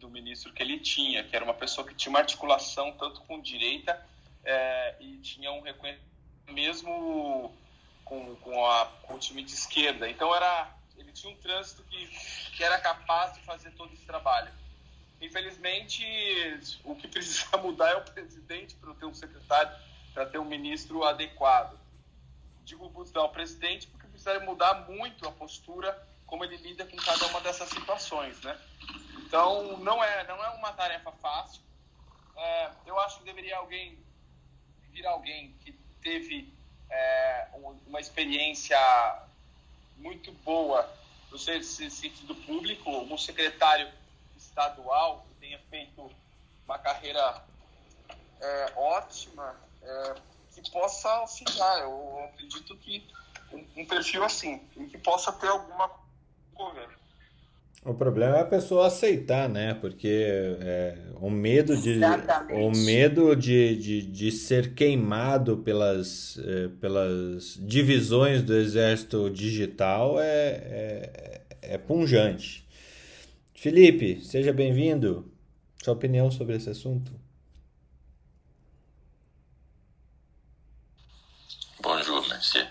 [0.01, 3.41] do ministro que ele tinha, que era uma pessoa que tinha uma articulação tanto com
[3.41, 4.05] direita
[4.45, 6.11] é, e tinha um reconhecimento
[6.49, 7.55] mesmo
[8.05, 10.09] com, com, a, com o time de esquerda.
[10.09, 12.07] Então era ele tinha um trânsito que,
[12.57, 14.53] que era capaz de fazer todo esse trabalho.
[15.21, 16.05] Infelizmente,
[16.85, 19.73] o que precisa mudar é o presidente para ter um secretário,
[20.13, 21.79] para ter um ministro adequado.
[22.65, 27.27] Digo mudar o presidente porque precisa mudar muito a postura como ele lida com cada
[27.27, 28.57] uma dessas situações, né?
[29.31, 31.63] Então, não é, não é uma tarefa fácil.
[32.37, 33.97] É, eu acho que deveria alguém
[34.91, 35.71] vir alguém que
[36.03, 36.53] teve
[36.91, 37.47] é,
[37.87, 38.77] uma experiência
[39.99, 40.93] muito boa
[41.31, 43.89] no sentido público, um secretário
[44.37, 46.11] estadual que tenha feito
[46.65, 47.45] uma carreira
[48.41, 50.15] é, ótima, é,
[50.53, 51.83] que possa auxiliar.
[51.83, 53.09] Eu acredito que
[53.53, 55.89] um, um perfil assim, em que possa ter alguma
[56.53, 57.00] governo.
[57.83, 59.73] O problema é a pessoa aceitar, né?
[59.73, 60.27] Porque
[60.61, 61.99] é, o medo de
[62.53, 70.27] o medo de, de, de ser queimado pelas, é, pelas divisões do exército digital é,
[70.27, 72.69] é, é punjante.
[73.55, 75.33] Felipe, seja bem-vindo.
[75.83, 77.13] Sua opinião sobre esse assunto?
[81.83, 82.69] Bonjour, monsieur.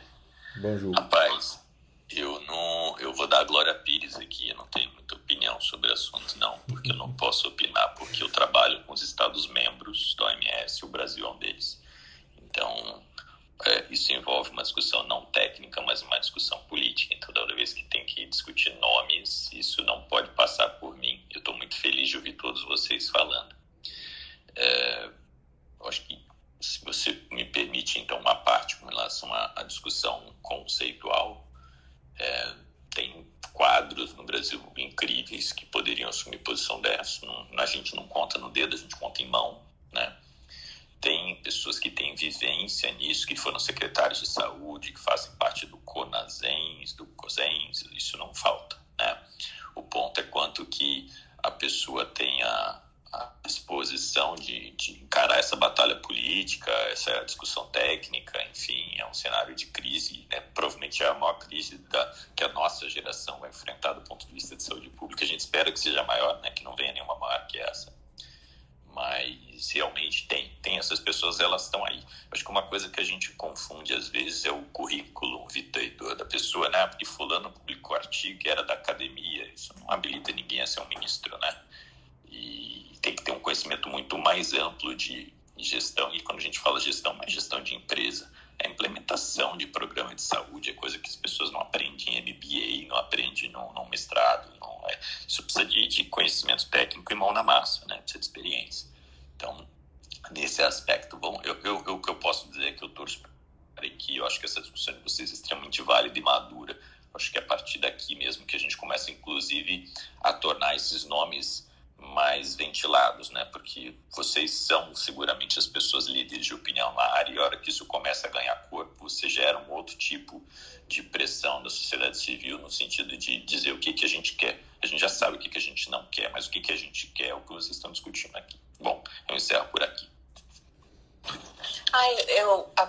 [0.61, 0.93] Bonjour.
[0.93, 1.59] Rapaz,
[2.11, 4.88] eu não, eu vou dar a Glória Pires aqui, eu não tenho muita
[5.59, 9.01] opinião sobre o assunto não, porque eu não posso opinar, porque eu trabalho com os
[9.01, 11.81] estados membros da OMS, o Brasil é um deles.
[12.37, 13.03] Então,
[13.65, 17.13] é, isso envolve uma discussão não técnica, mas uma discussão política.
[17.13, 21.21] Então, toda vez que tem que discutir nomes, isso não pode passar por mim.
[21.29, 23.58] Eu estou muito feliz de ouvir todos vocês falando.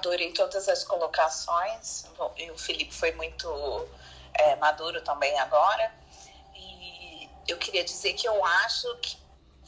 [0.00, 2.04] Eu adorei todas as colocações.
[2.52, 3.88] o Felipe foi muito
[4.34, 6.00] é, maduro também agora
[7.50, 9.16] eu queria dizer que eu acho que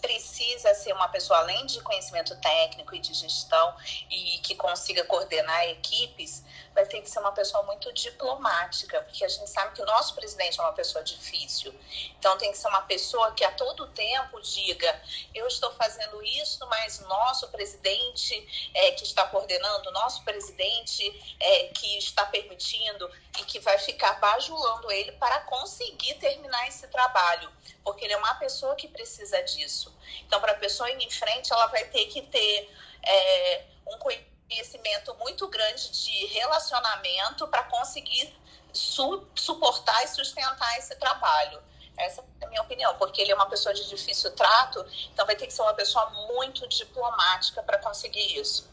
[0.01, 3.75] precisa ser uma pessoa, além de conhecimento técnico e de gestão,
[4.11, 9.29] e que consiga coordenar equipes, vai ter que ser uma pessoa muito diplomática, porque a
[9.29, 11.75] gente sabe que o nosso presidente é uma pessoa difícil.
[12.19, 15.03] Então, tem que ser uma pessoa que a todo tempo diga:
[15.35, 21.99] eu estou fazendo isso, mas nosso presidente é, que está coordenando, nosso presidente é, que
[21.99, 27.51] está permitindo e que vai ficar bajulando ele para conseguir terminar esse trabalho,
[27.85, 29.95] porque ele é uma pessoa que precisa disso.
[30.27, 32.71] Então, para a pessoa ir em frente, ela vai ter que ter
[33.03, 33.99] é, um
[34.53, 38.33] conhecimento muito grande de relacionamento para conseguir
[38.73, 41.59] su suportar e sustentar esse trabalho.
[41.97, 45.37] Essa é a minha opinião, porque ele é uma pessoa de difícil trato, então vai
[45.37, 48.71] ter que ser uma pessoa muito diplomática para conseguir isso.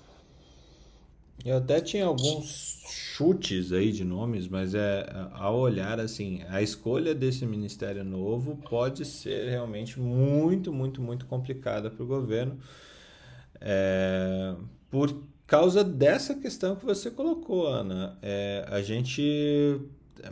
[1.43, 7.15] Eu até tinha alguns chutes aí de nomes, mas é ao olhar assim, a escolha
[7.15, 12.60] desse ministério novo pode ser realmente muito, muito, muito complicada para o governo,
[13.61, 14.53] é,
[14.89, 15.14] por
[15.49, 18.17] causa dessa questão que você colocou, Ana.
[18.21, 19.81] É, a gente
[20.21, 20.31] é,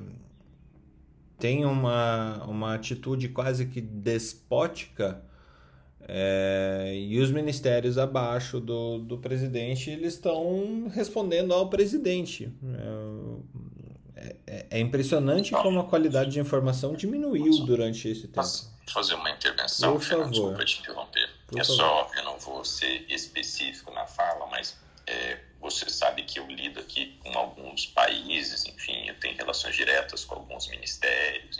[1.39, 5.23] tem uma, uma atitude quase que despótica
[6.07, 12.53] é, e os ministérios abaixo do, do presidente eles estão respondendo ao presidente.
[14.15, 18.35] É, é, é impressionante como a qualidade de informação diminuiu durante esse tempo.
[18.35, 19.93] Posso fazer uma intervenção?
[19.93, 20.29] Por favor.
[20.29, 21.29] Desculpa te interromper.
[21.47, 21.75] Por é favor.
[21.75, 24.77] só, eu não vou ser específico na fala, mas
[25.07, 30.25] é, você sabe que eu lido aqui com alguns países, enfim, eu tenho relações diretas
[30.25, 31.57] com alguns ministérios.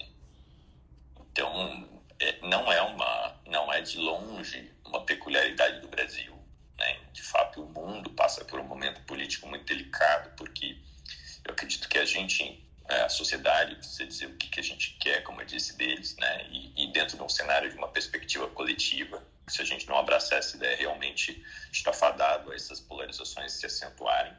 [1.20, 6.38] Então, é, não é uma, não é de longe uma peculiaridade do Brasil.
[6.78, 7.00] Né?
[7.14, 10.78] De fato, o mundo passa por um momento político muito delicado, porque
[11.46, 14.98] eu acredito que a gente, é, a sociedade, precisa dizer o que, que a gente
[15.00, 16.48] quer, como eu disse deles, né?
[16.50, 20.40] E, e, dentro de um cenário de uma perspectiva coletiva, se a gente não abraçar
[20.40, 24.34] essa ideia, realmente está fadado a essas polarizações se acentuarem.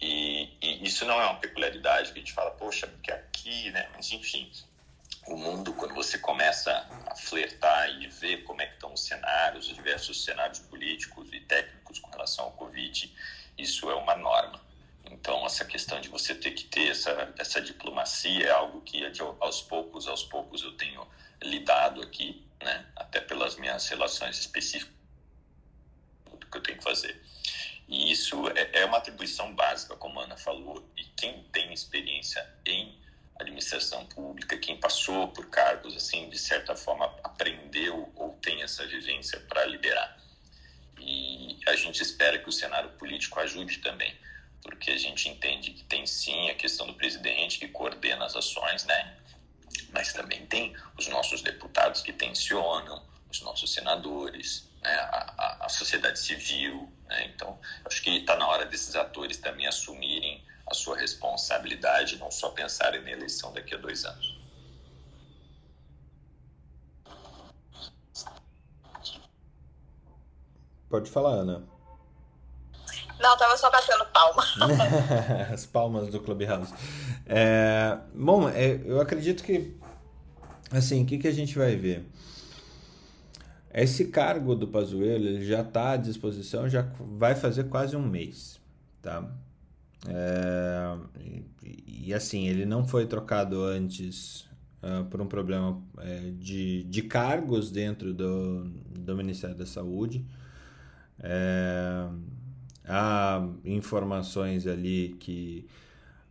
[0.00, 3.88] E, e, isso não é uma peculiaridade que a gente fala, poxa, porque aqui, né?
[3.94, 4.50] Mas enfim,
[5.26, 6.72] o mundo, quando você começa
[7.06, 11.40] a flertar e ver como é que estão os cenários, os diversos cenários políticos e
[11.40, 13.14] técnicos com relação ao Covid,
[13.56, 14.60] isso é uma norma.
[15.04, 19.02] Então, essa questão de você ter que ter essa, essa diplomacia é algo que
[19.40, 21.06] aos poucos, aos poucos eu tenho
[21.42, 22.86] lidado aqui, né?
[22.96, 24.94] até pelas minhas relações específicas
[26.30, 27.20] do que eu tenho que fazer.
[27.88, 32.48] E isso é, é uma atribuição básica, como a Ana falou, e quem tem experiência
[32.66, 32.98] em
[33.38, 39.38] administração pública, quem passou por cargos assim, de certa forma aprendeu ou tem essa vivência
[39.40, 40.18] para liderar.
[40.98, 44.16] E a gente espera que o cenário político ajude também,
[44.62, 48.84] porque a gente entende que tem sim a questão do presidente que coordena as ações,
[48.84, 49.16] né?
[49.92, 54.94] Mas também tem os nossos deputados que tensionam, os nossos senadores, né?
[54.94, 56.90] a, a, sociedade civil.
[57.06, 57.26] Né?
[57.26, 62.50] Então, acho que está na hora desses atores também assumirem a sua responsabilidade, não só
[62.50, 64.40] pensarem na eleição daqui a dois anos.
[70.88, 71.71] Pode falar, Ana.
[73.22, 74.44] Não, tava só batendo palma.
[75.52, 76.74] As palmas do Clubhouse.
[77.24, 79.76] É, bom, é, eu acredito que,
[80.72, 82.04] assim, o que, que a gente vai ver?
[83.72, 88.60] Esse cargo do Pazuello ele já está à disposição, já vai fazer quase um mês,
[89.00, 89.24] tá?
[90.08, 94.40] É, e, e, assim, ele não foi trocado antes
[94.82, 100.26] uh, por um problema é, de, de cargos dentro do, do Ministério da Saúde.
[101.20, 102.08] É,
[102.86, 105.66] há informações ali que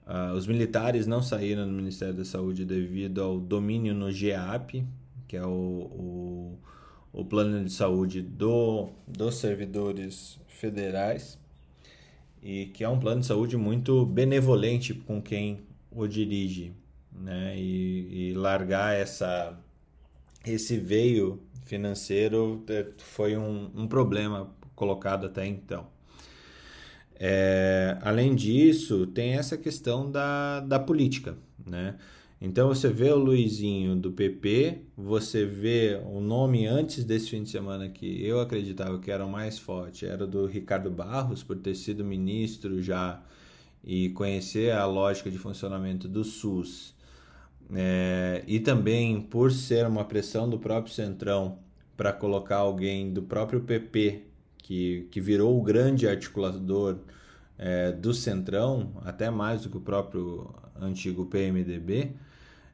[0.05, 4.85] uh, os militares não saíram do Ministério da Saúde devido ao domínio no GEAP,
[5.27, 6.59] que é o, o,
[7.13, 11.39] o plano de saúde do, dos servidores federais
[12.41, 15.61] e que é um plano de saúde muito benevolente com quem
[15.91, 16.73] o dirige,
[17.11, 17.55] né?
[17.57, 19.57] E, e largar essa
[20.45, 25.87] esse veio financeiro é, foi um, um problema colocado até então.
[27.23, 31.95] É, além disso, tem essa questão da, da política, né?
[32.41, 37.51] Então você vê o Luizinho do PP, você vê o nome antes desse fim de
[37.51, 41.75] semana que eu acreditava que era o mais forte, era do Ricardo Barros, por ter
[41.75, 43.21] sido ministro já
[43.83, 46.95] e conhecer a lógica de funcionamento do SUS.
[47.71, 51.59] É, e também por ser uma pressão do próprio Centrão
[51.95, 54.23] para colocar alguém do próprio PP,
[54.71, 56.99] que, que virou o grande articulador
[57.57, 62.13] é, do Centrão, até mais do que o próprio antigo PMDB,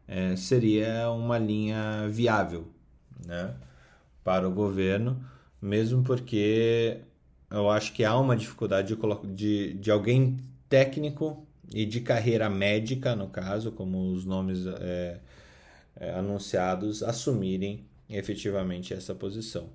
[0.08, 2.68] é, seria uma linha viável
[3.26, 3.56] né,
[4.24, 5.20] para o governo,
[5.60, 7.00] mesmo porque
[7.50, 10.38] eu acho que há uma dificuldade de, de, de alguém
[10.70, 15.20] técnico e de carreira médica, no caso, como os nomes é,
[15.96, 19.68] é, anunciados, assumirem efetivamente essa posição.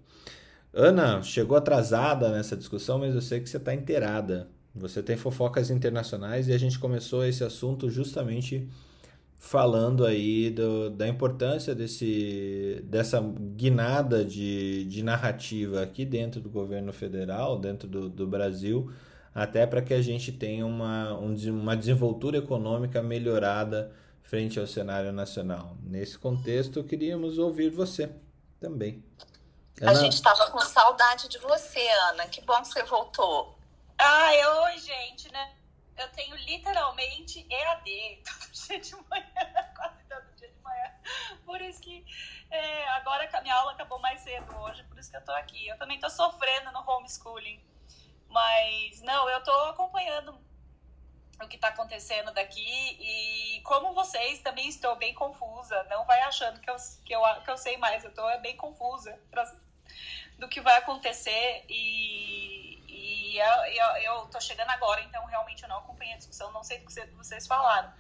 [0.75, 4.49] Ana, chegou atrasada nessa discussão, mas eu sei que você está inteirada.
[4.75, 8.69] Você tem fofocas internacionais e a gente começou esse assunto justamente
[9.37, 16.93] falando aí do, da importância desse, dessa guinada de, de narrativa aqui dentro do governo
[16.93, 18.91] federal, dentro do, do Brasil,
[19.35, 23.91] até para que a gente tenha uma, um, uma desenvoltura econômica melhorada
[24.23, 25.77] frente ao cenário nacional.
[25.85, 28.09] Nesse contexto, queríamos ouvir você
[28.61, 29.03] também.
[29.81, 29.91] Ana...
[29.91, 32.27] A gente estava com saudade de você, Ana.
[32.27, 33.59] Que bom que você voltou.
[33.99, 35.57] Ai, oi, gente, né?
[35.97, 40.91] eu tenho literalmente EAD todo dia de manhã, quase todo dia de manhã.
[41.45, 42.05] Por isso que
[42.51, 45.69] é, agora a minha aula acabou mais cedo hoje, por isso que eu tô aqui.
[45.69, 47.63] Eu também tô sofrendo no homeschooling.
[48.29, 50.39] Mas, não, eu tô acompanhando
[51.45, 55.83] o que está acontecendo daqui e como vocês também estou bem confusa.
[55.91, 58.57] Não vai achando que eu, que eu, que eu sei mais, eu estou é bem
[58.57, 59.45] confusa pra,
[60.39, 62.73] do que vai acontecer e
[63.33, 66.63] e eu, eu, eu tô chegando agora, então realmente eu não acompanhei a discussão, não
[66.63, 67.91] sei do que vocês falaram.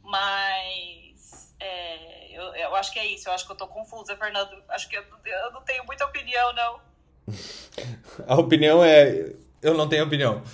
[0.00, 4.62] Mas é, eu, eu acho que é isso, eu acho que eu tô confusa, Fernando.
[4.68, 6.80] Acho que eu, eu não tenho muita opinião, não.
[8.28, 9.32] a opinião é.
[9.60, 10.44] Eu não tenho opinião.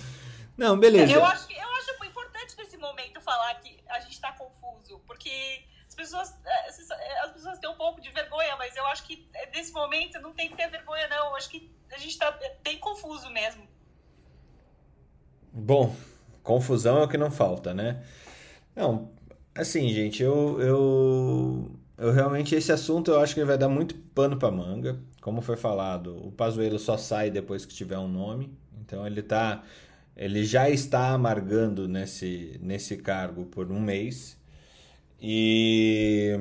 [0.57, 1.11] Não, beleza.
[1.11, 1.72] Eu acho, que, eu
[2.83, 7.69] momento falar que a gente tá confuso, porque as pessoas, é, é, as pessoas têm
[7.69, 11.07] um pouco de vergonha, mas eu acho que nesse momento não tem que ter vergonha,
[11.07, 11.27] não.
[11.27, 13.67] Eu acho que a gente tá bem confuso mesmo.
[15.51, 15.95] Bom,
[16.41, 18.03] confusão é o que não falta, né?
[18.75, 19.11] Não,
[19.53, 24.37] assim, gente, eu, eu, eu realmente esse assunto eu acho que vai dar muito pano
[24.37, 24.99] para manga.
[25.21, 28.57] Como foi falado, o Pazuello só sai depois que tiver um nome.
[28.81, 29.63] Então ele tá
[30.15, 34.37] ele já está amargando nesse nesse cargo por um mês.
[35.21, 36.37] E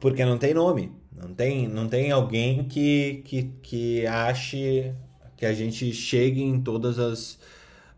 [0.00, 4.94] porque não tem nome, não tem não tem alguém que que, que ache
[5.36, 7.38] que a gente chegue em todas as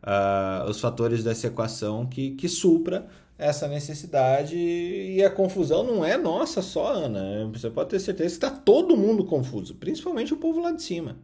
[0.03, 6.17] uh, os fatores dessa equação que, que supra essa necessidade e a confusão não é
[6.17, 7.49] nossa só, Ana.
[7.53, 11.17] Você pode ter certeza que está todo mundo confuso, principalmente o povo lá de cima,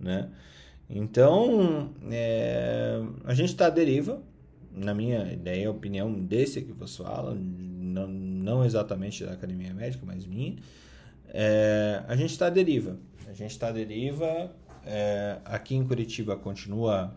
[0.00, 0.28] né?
[0.88, 4.22] Então, é, a gente está à deriva,
[4.72, 10.26] na minha ideia, opinião desse que você fala, não, não exatamente da Academia Médica, mas
[10.26, 10.56] minha,
[11.28, 12.98] é, a gente está à deriva.
[13.26, 14.50] A gente está à deriva.
[14.84, 17.14] É, aqui em Curitiba continua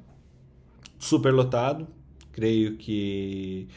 [0.98, 1.88] super lotado.
[2.32, 3.68] Creio que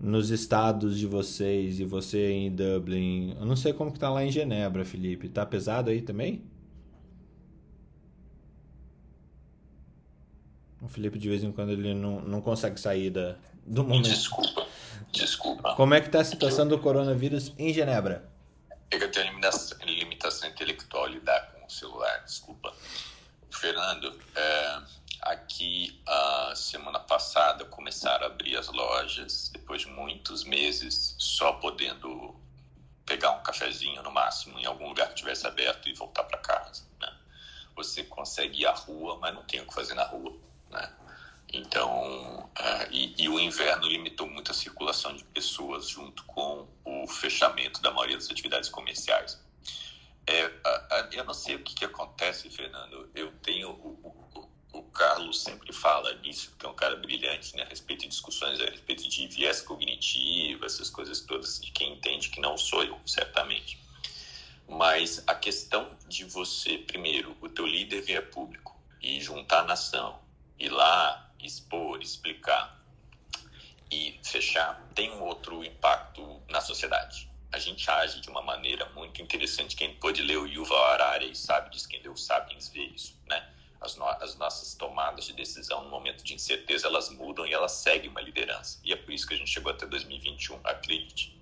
[0.00, 4.24] nos estados de vocês e você em Dublin, eu não sei como que tá lá
[4.24, 5.28] em Genebra, Felipe.
[5.28, 6.42] Tá pesado aí também?
[10.82, 14.08] O Felipe de vez em quando ele não, não consegue sair da, do momento.
[14.08, 14.66] Desculpa,
[15.12, 15.74] desculpa.
[15.76, 18.28] Como é que tá a situação do coronavírus em Genebra?
[18.90, 22.74] Eu tenho limitação, limitação intelectual lidar com o celular, desculpa.
[23.48, 24.82] Fernando, é,
[25.22, 32.34] Aqui, a semana passada, começaram a abrir as lojas, depois de muitos meses só podendo
[33.06, 36.82] pegar um cafezinho no máximo em algum lugar que tivesse aberto e voltar para casa.
[37.00, 37.08] Né?
[37.76, 40.34] Você consegue ir à rua, mas não tem o que fazer na rua.
[40.72, 40.90] Né?
[41.52, 47.06] Então, uh, e, e, o inverno limitou muito a circulação de pessoas junto com o
[47.06, 49.38] fechamento da maioria das atividades comerciais.
[50.26, 53.10] É, uh, uh, eu não sei o que, que acontece, Fernando.
[53.14, 57.66] Eu tenho o, o Carlos sempre fala nisso, que é um cara brilhante né, a
[57.66, 62.40] respeito de discussões a respeito de viés cognitivo, essas coisas todas, de quem entende que
[62.40, 63.78] não sou eu, certamente.
[64.66, 70.18] Mas a questão de você, primeiro, o teu líder vir público e juntar a nação,
[70.64, 72.80] ir lá, expor, explicar
[73.90, 77.30] e fechar, tem um outro impacto na sociedade.
[77.52, 79.76] A gente age de uma maneira muito interessante.
[79.76, 83.46] Quem pode ler o Yuval Harari e sabe disso, quem deu Sapiens vê isso, né?
[83.82, 87.72] as, no, as nossas tomadas de decisão no momento de incerteza elas mudam e elas
[87.72, 88.80] seguem uma liderança.
[88.84, 91.36] E é por isso que a gente chegou até 2021, acredite.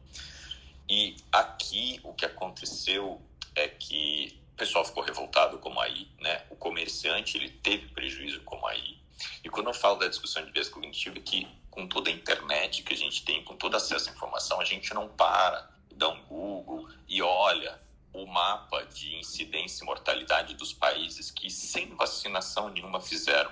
[0.89, 3.21] E aqui o que aconteceu
[3.55, 6.45] é que o pessoal ficou revoltado como aí, né?
[6.51, 8.99] O comerciante ele teve prejuízo como aí.
[9.45, 12.83] E quando eu falo da discussão de viés cognitivo, é que com toda a internet
[12.83, 16.23] que a gente tem, com todo acesso à informação, a gente não para, dá um
[16.25, 17.81] Google e olha
[18.13, 23.51] o mapa de incidência e mortalidade dos países que, sem vacinação nenhuma, fizeram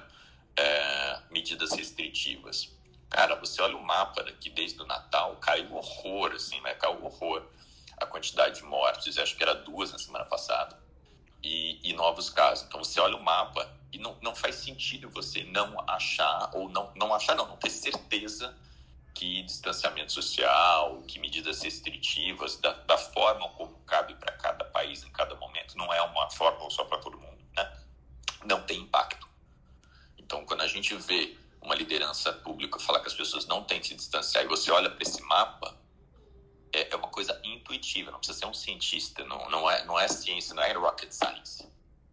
[0.57, 2.77] é, medidas restritivas.
[3.09, 6.75] Cara, você olha o mapa daqui desde o Natal, caiu horror, assim, né?
[6.75, 7.47] Caiu horror
[7.97, 10.79] a quantidade de mortes, acho que era duas na semana passada,
[11.43, 12.67] e, e novos casos.
[12.67, 16.93] Então você olha o mapa e não, não faz sentido você não achar, ou não,
[16.95, 18.55] não achar, não, não ter certeza
[19.15, 25.11] que distanciamento social, que medidas restritivas, da, da forma como cabe para cada país em
[25.11, 27.81] cada momento, não é uma fórmula só para todo mundo, né?
[28.45, 29.27] Não tem impacto.
[30.17, 33.89] Então, quando a gente vê uma liderança pública falar que as pessoas não têm que
[33.89, 35.77] se distanciar e você olha para esse mapa,
[36.73, 40.07] é, é, uma coisa intuitiva, não precisa ser um cientista, não, não, é, não é
[40.07, 41.67] ciência, não é rocket science.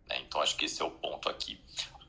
[0.07, 0.19] Né?
[0.21, 1.59] Então, acho que esse é o ponto aqui.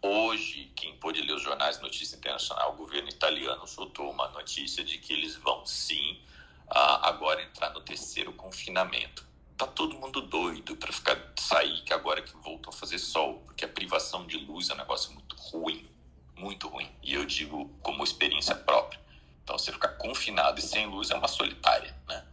[0.02, 4.98] Hoje, quem pôde ler os jornais notícia internacional, o governo italiano soltou uma notícia de
[4.98, 6.20] que eles vão sim
[6.68, 9.26] agora entrar no terceiro confinamento.
[9.56, 13.64] Tá todo mundo doido para ficar sair que agora que voltou a fazer sol, porque
[13.64, 15.88] a privação de luz é um negócio muito ruim,
[16.34, 16.90] muito ruim.
[17.02, 19.00] E eu digo como experiência própria.
[19.42, 22.26] Então, você ficar confinado e sem luz é uma solitária, né?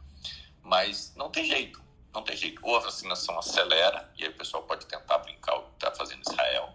[0.61, 1.81] Mas não tem jeito,
[2.13, 2.59] não tem jeito.
[2.63, 6.21] Ou a vacinação acelera, e aí o pessoal pode tentar brincar o que está fazendo
[6.21, 6.73] Israel,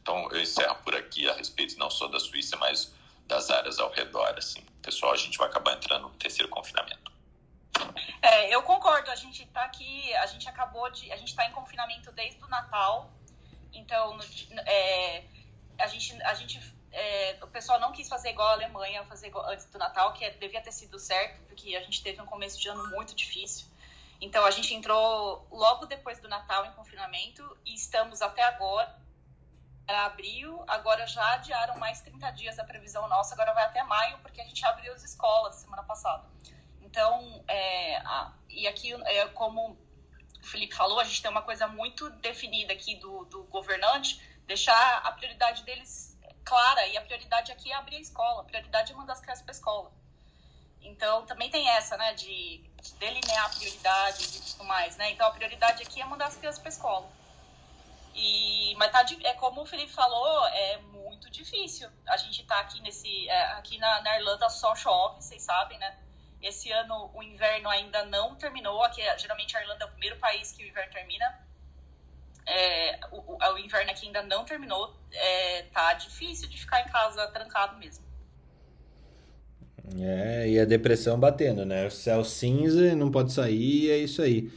[0.00, 2.92] então, eu encerro por aqui a respeito não só da Suíça, mas
[3.26, 4.34] das áreas ao redor.
[4.36, 7.10] Assim, pessoal, a gente vai acabar entrando no terceiro confinamento.
[8.22, 9.10] É, eu concordo.
[9.10, 12.48] A gente está aqui, a gente acabou de, a gente está em confinamento desde o
[12.48, 13.10] Natal.
[13.72, 14.24] Então, no,
[14.66, 15.24] é,
[15.78, 16.60] a gente, a gente,
[16.92, 20.28] é, o pessoal não quis fazer igual a Alemanha, fazer igual, antes do Natal, que
[20.32, 23.66] devia ter sido certo, porque a gente teve um começo de ano muito difícil.
[24.20, 29.00] Então, a gente entrou logo depois do Natal em confinamento e estamos até agora
[29.90, 34.18] era abril, agora já adiaram mais 30 dias a previsão nossa, agora vai até maio,
[34.18, 36.28] porque a gente abriu as escolas semana passada.
[36.80, 39.76] Então, é, a, e aqui, é, como
[40.40, 44.98] o Felipe falou, a gente tem uma coisa muito definida aqui do, do governante, deixar
[44.98, 48.94] a prioridade deles clara, e a prioridade aqui é abrir a escola, a prioridade é
[48.94, 49.92] mandar as crianças para a escola.
[50.82, 55.10] Então, também tem essa, né, de, de delinear prioridades e tudo mais, né?
[55.10, 57.10] Então, a prioridade aqui é mandar as crianças para escola.
[58.14, 61.88] E, mas tá, é como o Felipe falou, é muito difícil.
[62.08, 63.28] A gente tá aqui nesse.
[63.28, 65.96] É, aqui na, na, Irlanda só chove, vocês sabem, né?
[66.42, 68.82] Esse ano o inverno ainda não terminou.
[68.82, 71.46] Aqui, geralmente a Irlanda é o primeiro país que o inverno termina.
[72.46, 77.28] é, o, o, inverno aqui ainda não terminou, é, tá difícil de ficar em casa
[77.28, 78.09] trancado mesmo.
[79.98, 81.86] É, e a depressão batendo, né?
[81.86, 84.52] O céu cinza, não pode sair, é isso aí.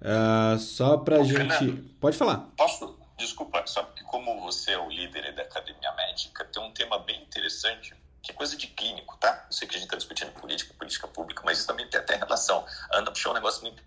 [0.00, 1.36] Uh, só pra Ô, gente.
[1.36, 2.48] Fernando, pode falar.
[2.56, 2.96] Posso?
[3.16, 7.22] Desculpa, só porque como você é o líder da Academia Médica, tem um tema bem
[7.22, 9.46] interessante, que é coisa de clínico, tá?
[9.48, 12.16] Eu sei que a gente está discutindo política, política pública, mas isso também tem até
[12.16, 12.64] relação.
[12.90, 13.82] A Ana puxou um negócio muito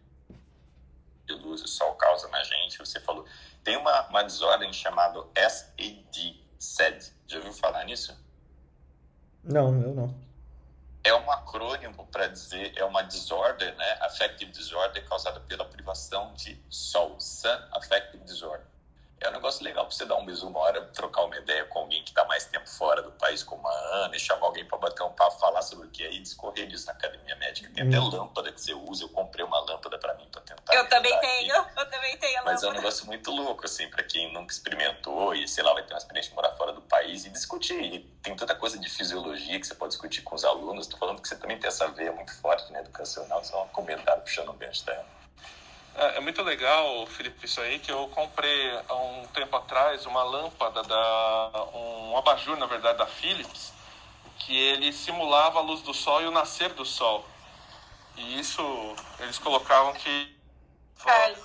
[1.27, 3.23] de luz, o sol causa na gente, você falou.
[3.63, 7.13] Tem uma, uma desordem chamada SAD, SED.
[7.27, 8.17] Já ouviu falar nisso?
[9.43, 10.28] Não, eu não
[11.03, 13.97] é um acrônimo para dizer, é uma disorder, né?
[14.01, 18.65] Affective disorder causada pela privação de sol, Sun Affective Disorder
[19.21, 21.79] é um negócio legal para você dar um bisu uma hora, trocar uma ideia com
[21.79, 23.73] alguém que está mais tempo fora do país, como a
[24.05, 26.67] Ana, e chamar alguém para bater um papo, falar sobre o que é e discorrer
[26.67, 27.69] disso na academia médica.
[27.73, 27.87] Tem hum.
[27.89, 30.73] até lâmpada que você usa, eu comprei uma lâmpada para mim para tentar.
[30.73, 31.79] Eu também tenho, aqui.
[31.79, 35.33] eu também tenho a Mas é um negócio muito louco, assim, para quem nunca experimentou
[35.35, 37.81] e, sei lá, vai ter uma experiência de morar fora do país e discutir.
[37.81, 40.85] E tem tanta coisa de fisiologia que você pode discutir com os alunos.
[40.85, 44.21] Estou falando que você também tem essa veia muito forte na educacional, só um comentário
[44.21, 45.18] puxando o gancho da Ana.
[45.95, 50.23] É, é, muito legal, Felipe, isso aí, que eu comprei há um tempo atrás uma
[50.23, 53.73] lâmpada, da, um abajur, na verdade, da Philips,
[54.37, 57.25] que ele simulava a luz do sol e o nascer do sol.
[58.15, 58.61] E isso,
[59.19, 60.37] eles colocavam que...
[61.03, 61.39] Carlos,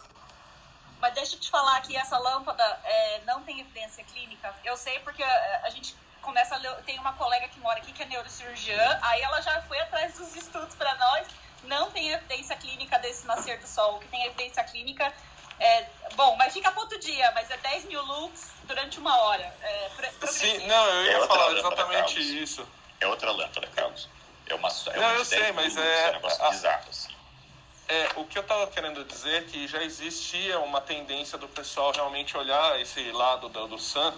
[1.01, 4.55] mas deixa eu te falar que essa lâmpada é, não tem evidência clínica.
[4.65, 7.93] Eu sei porque a, a gente começa a ler, tem uma colega que mora aqui
[7.93, 11.27] que é neurocirurgiã, aí ela já foi atrás dos estudos para nós
[11.67, 13.97] não tem evidência clínica desse nascer do sol.
[13.97, 15.13] O que tem evidência clínica
[15.59, 15.87] é.
[16.17, 19.55] Bom, mas fica ponto dia, mas é 10 mil lux durante uma hora.
[19.63, 19.91] É,
[20.27, 22.27] Sim, não, eu ia é falar exatamente Carlos.
[22.27, 22.69] isso.
[23.01, 24.09] É outra lâmpada, Carlos.
[24.47, 26.07] É uma é Não, eu sei, mas é.
[26.07, 27.15] É um negócio bizarro, assim.
[27.87, 31.93] É, o que eu estava querendo dizer é que já existia uma tendência do pessoal
[31.93, 34.13] realmente olhar esse lado do, do Sun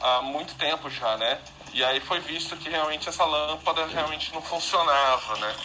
[0.00, 1.40] há muito tempo já, né?
[1.72, 5.56] E aí foi visto que realmente essa lâmpada realmente não funcionava, né?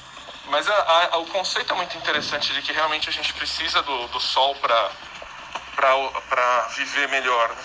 [0.47, 4.07] Mas a, a, o conceito é muito interessante de que realmente a gente precisa do,
[4.07, 4.89] do sol para
[6.75, 7.49] viver melhor.
[7.49, 7.55] Né?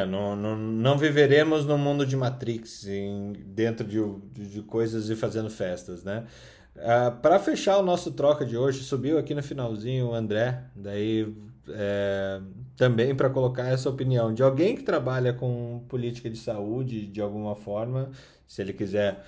[0.00, 3.98] É, não, não, não viveremos no mundo de Matrix, em, dentro de,
[4.32, 6.26] de, de coisas e fazendo festas, né?
[6.74, 11.32] Uh, para fechar o nosso troca de hoje, subiu aqui no finalzinho o André, daí
[11.70, 12.40] é,
[12.76, 17.54] também para colocar essa opinião de alguém que trabalha com política de saúde de alguma
[17.54, 18.10] forma,
[18.46, 19.24] se ele quiser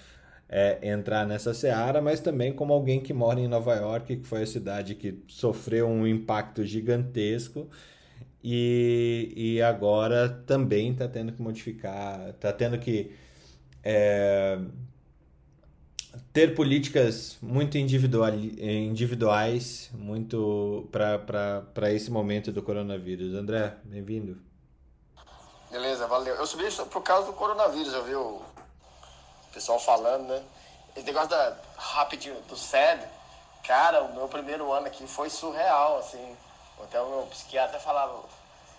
[0.53, 4.43] é, entrar nessa seara, mas também como alguém que mora em Nova York, que foi
[4.43, 7.71] a cidade que sofreu um impacto gigantesco
[8.43, 13.13] e, e agora também está tendo que modificar, está tendo que
[13.85, 14.59] é,
[16.33, 23.35] ter políticas muito individuais muito para esse momento do coronavírus.
[23.35, 24.37] André, bem-vindo.
[25.71, 26.35] Beleza, valeu.
[26.35, 28.43] Eu subi por causa do coronavírus, eu vi o
[29.53, 30.43] pessoal falando, né?
[30.97, 33.07] Esse negócio da rapidinho do SED,
[33.65, 36.37] cara, o meu primeiro ano aqui foi surreal, assim.
[36.83, 38.23] Até o meu psiquiatra falava,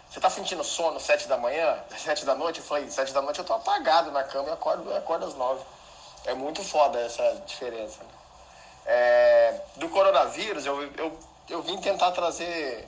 [0.10, 2.60] você tá sentindo sono sete da manhã, sete da noite?
[2.60, 5.64] Eu falei, sete da noite eu tô apagado na cama e acordo, acordo às nove.
[6.26, 8.04] É muito foda essa diferença.
[8.04, 8.10] Né?
[8.86, 11.20] É, do coronavírus, eu, eu,
[11.50, 12.88] eu vim tentar trazer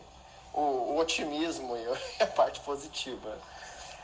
[0.53, 1.87] o, o otimismo e
[2.23, 3.37] a parte positiva.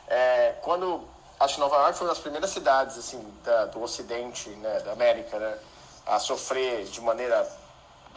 [0.07, 1.07] É, quando
[1.39, 4.91] acho que Nova York foi uma das primeiras cidades assim da, do Ocidente, né, da
[4.91, 5.57] América, né,
[6.05, 7.47] a sofrer de maneira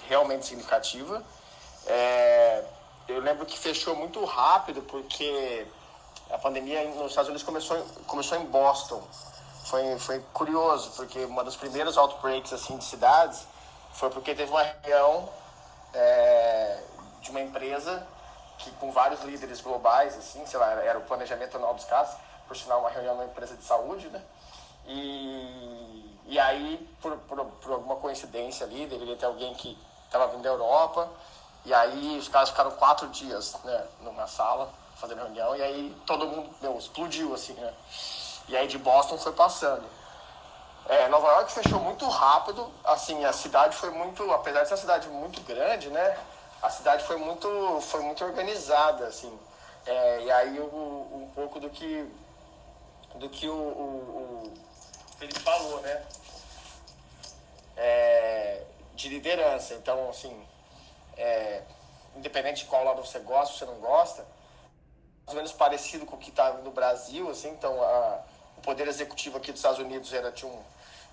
[0.08, 1.22] realmente significativa.
[1.86, 2.64] É,
[3.08, 5.66] eu lembro que fechou muito rápido porque
[6.30, 9.02] a pandemia nos Estados Unidos começou começou em Boston.
[9.66, 13.46] Foi foi curioso porque uma das primeiras outbreaks assim de cidades
[13.92, 15.28] foi porque teve uma reunião
[15.94, 16.82] é,
[17.20, 18.04] de uma empresa
[18.58, 22.16] que com vários líderes globais assim, sei lá, era o planejamento anual dos casos
[22.52, 24.22] por sinal, uma reunião na empresa de saúde, né?
[24.86, 30.42] E, e aí, por, por, por alguma coincidência ali, deveria ter alguém que estava vindo
[30.42, 31.08] da Europa,
[31.64, 36.26] e aí os caras ficaram quatro dias, né, numa sala, fazendo reunião, e aí todo
[36.26, 37.72] mundo, meu, explodiu, assim, né?
[38.48, 39.84] E aí de Boston foi passando.
[40.88, 44.80] É, Nova York fechou muito rápido, assim, a cidade foi muito, apesar de ser uma
[44.80, 46.18] cidade muito grande, né?
[46.60, 49.32] A cidade foi muito, foi muito organizada, assim.
[49.86, 50.64] É, e aí o,
[51.12, 52.08] um pouco do que
[53.16, 54.54] do que o, o, o
[55.20, 56.04] ele falou, né?
[57.76, 58.62] É,
[58.94, 59.74] de liderança.
[59.74, 60.46] Então, assim,
[61.16, 61.62] é,
[62.16, 64.22] independente de qual lado você gosta, você não gosta,
[65.24, 68.22] mais ou menos parecido com o que está no Brasil, assim, então a,
[68.58, 70.62] o poder executivo aqui dos Estados Unidos era de um,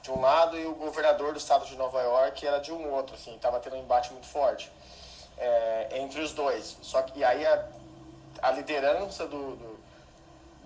[0.02, 3.16] de um lado e o governador do estado de Nova York era de um outro,
[3.16, 4.72] assim, estava tendo um embate muito forte.
[5.40, 6.78] é, entre os dois.
[6.82, 7.66] Só que aí a,
[8.42, 9.69] a liderança do, do,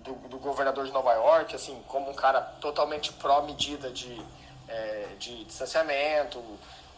[0.04, 4.20] do, do, governador de Nova York, assim, como um cara totalmente pró-medida de,
[4.68, 6.42] é, de distanciamento,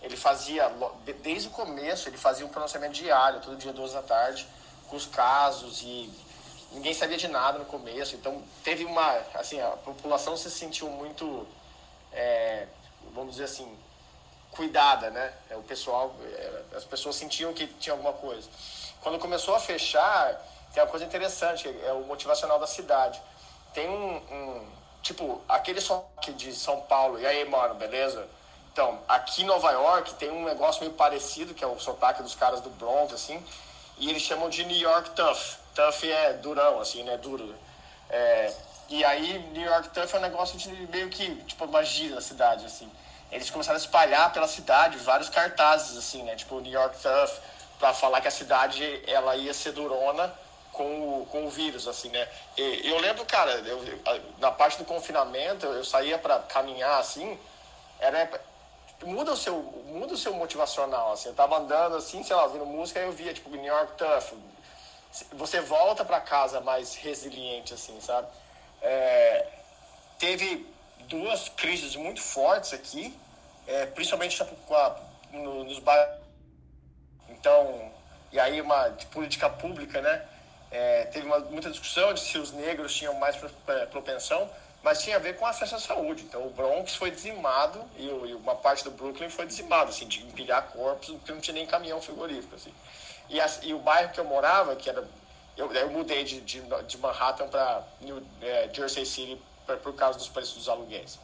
[0.02, 0.70] ele fazia,
[1.22, 4.46] desde o começo, ele fazia um pronunciamento diário, todo dia, duas da tarde,
[4.88, 6.12] com os casos e
[6.72, 8.14] ninguém sabia de nada no começo.
[8.14, 11.46] Então, teve uma, assim, a população se sentiu muito,
[12.12, 12.66] é,
[13.14, 13.76] vamos dizer assim,
[14.50, 15.32] cuidada, né?
[15.50, 18.48] É, o pessoal, é, as pessoas sentiam que tinha alguma coisa.
[19.00, 20.40] Quando começou a fechar,
[20.76, 23.18] tem uma coisa interessante, é o motivacional da cidade.
[23.72, 24.68] Tem um, um
[25.00, 28.28] tipo, aquele sotaque de São Paulo, e aí, mano, beleza?
[28.74, 32.34] Então, aqui em Nova York tem um negócio meio parecido, que é o sotaque dos
[32.34, 33.42] caras do Bronx, assim,
[33.96, 35.56] e eles chamam de New York Tough.
[35.74, 37.16] Tough é durão, assim, né?
[37.16, 37.54] Duro.
[38.10, 38.52] É,
[38.90, 42.66] e aí, New York Tough é um negócio de meio que, tipo, magia na cidade,
[42.66, 42.92] assim.
[43.32, 46.36] Eles começaram a espalhar pela cidade vários cartazes, assim, né?
[46.36, 47.30] Tipo, New York Tough,
[47.78, 50.30] pra falar que a cidade, ela ia ser durona
[50.76, 52.28] com o, com o vírus, assim, né?
[52.56, 53.80] E, eu lembro, cara, eu,
[54.38, 57.38] na parte do confinamento, eu saía para caminhar, assim,
[57.98, 58.28] era
[59.04, 62.64] muda o seu muda o seu motivacional assim eu tava andando assim sei lá ouvindo
[62.64, 64.38] música aí eu via tipo New York Tough
[65.32, 68.26] você volta para casa mais resiliente assim sabe?
[68.80, 69.46] É,
[70.18, 70.66] teve
[71.00, 73.14] duas crises muito fortes aqui
[73.66, 74.42] é, principalmente
[75.30, 76.16] no, nos bairros.
[77.28, 77.92] Então
[78.32, 80.26] e aí uma política pública né
[80.76, 83.36] é, teve uma, muita discussão de se os negros tinham mais
[83.90, 84.48] propensão
[84.86, 86.22] mas tinha a ver com acesso à saúde.
[86.22, 90.62] Então o Bronx foi dizimado e, uma parte do Brooklyn foi dizimado, assim, de empilhar
[90.68, 92.72] corpos, porque não tinha nem caminhão frigorífico, assim.
[93.28, 95.04] E, e o bairro que eu morava, que era...
[95.56, 97.82] Eu, eu mudei de, de, de Manhattan para
[98.40, 101.18] é, Jersey City pra, por causa dos preços dos aluguéis.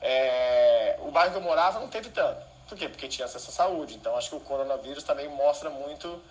[0.00, 2.40] É, o bairro que eu morava não teve tanto.
[2.66, 2.88] Por quê?
[2.88, 3.96] Porque tinha acesso à saúde.
[3.96, 6.22] Então acho que o coronavírus também mostra muito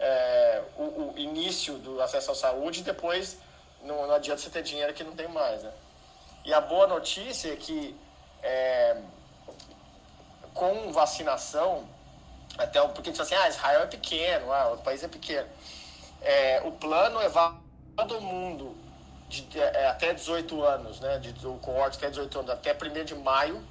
[0.00, 3.38] é, o, o, início do acesso à saúde e depois
[3.82, 5.72] não, não adianta você ter dinheiro que não tem mais, né?
[6.44, 7.94] E a boa notícia é que
[8.42, 8.96] é,
[10.54, 11.86] com vacinação,
[12.56, 15.48] até porque diz assim, ah, Israel é pequeno, ah, o país é pequeno.
[16.22, 17.30] É, o plano é
[17.96, 18.76] todo mundo
[19.28, 23.14] de, é, até 18 anos, né, de, o coorte até 18 anos, até 1 de
[23.14, 23.62] maio.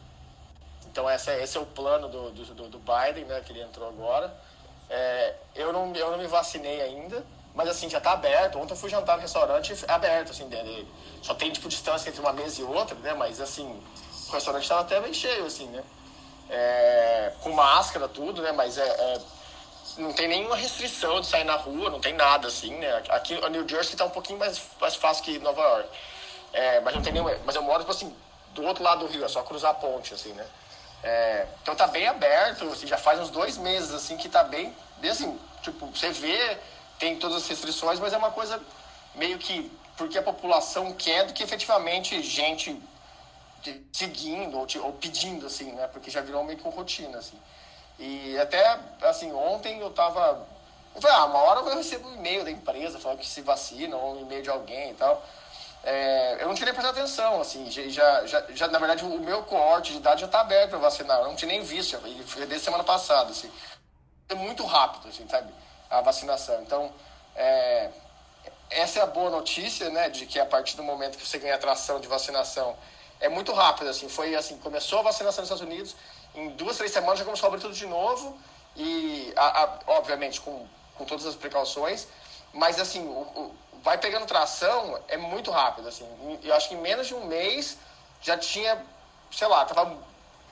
[0.91, 4.35] Então essa, esse é o plano do, do, do Biden, né, que ele entrou agora.
[4.89, 8.57] É, eu, não, eu não me vacinei ainda, mas assim, já tá aberto.
[8.57, 10.87] Ontem eu fui jantar no restaurante aberto, assim, dele.
[11.21, 13.13] Só tem, tipo, distância entre uma mesa e outra, né?
[13.13, 13.81] Mas assim,
[14.29, 15.83] o restaurante tava até bem cheio, assim, né?
[16.49, 18.51] É, com máscara, tudo, né?
[18.51, 19.21] Mas é, é,
[19.97, 23.03] não tem nenhuma restrição de sair na rua, não tem nada, assim, né?
[23.09, 25.89] Aqui, a New Jersey tá um pouquinho mais, mais fácil que Nova York.
[26.53, 27.35] É, mas não tem nenhuma.
[27.45, 28.15] Mas eu moro, tipo assim,
[28.53, 30.45] do outro lado do rio, é só cruzar a ponte, assim, né?
[31.03, 34.75] É, então tá bem aberto, assim, já faz uns dois meses, assim, que tá bem,
[35.09, 36.57] assim, tipo, você vê
[36.99, 38.61] tem todas as restrições, mas é uma coisa
[39.15, 42.81] meio que porque a população quer do que efetivamente gente
[43.91, 45.87] seguindo ou, ou pedindo, assim, né?
[45.87, 47.37] Porque já virou meio que rotina, assim.
[47.97, 50.47] E até, assim, ontem eu tava...
[50.95, 53.95] Eu falei, ah, uma hora eu recebo um e-mail da empresa falando que se vacina,
[53.97, 55.23] ou um e-mail de alguém e tal.
[55.83, 59.43] É, eu não tinha nem prestado atenção, assim, já, já, já, na verdade o meu
[59.43, 62.65] coorte de idade já está aberto para vacinar, eu não tinha nem visto, foi desde
[62.65, 63.49] semana passada, assim.
[64.27, 65.51] É muito rápido, assim, sabe?
[65.89, 66.61] a vacinação.
[66.61, 66.93] Então,
[67.35, 67.89] é,
[68.69, 71.55] essa é a boa notícia, né, de que a partir do momento que você ganha
[71.55, 72.77] atração de vacinação,
[73.19, 75.95] é muito rápido, assim, foi assim, começou a vacinação nos Estados Unidos,
[76.35, 78.37] em duas, três semanas já começou a abrir tudo de novo,
[78.75, 80.65] e, a, a, obviamente, com,
[80.95, 82.07] com todas as precauções,
[82.53, 86.05] mas, assim, o, o, vai pegando tração, é muito rápido, assim,
[86.43, 87.77] eu acho que em menos de um mês
[88.21, 88.83] já tinha,
[89.31, 89.97] sei lá, tava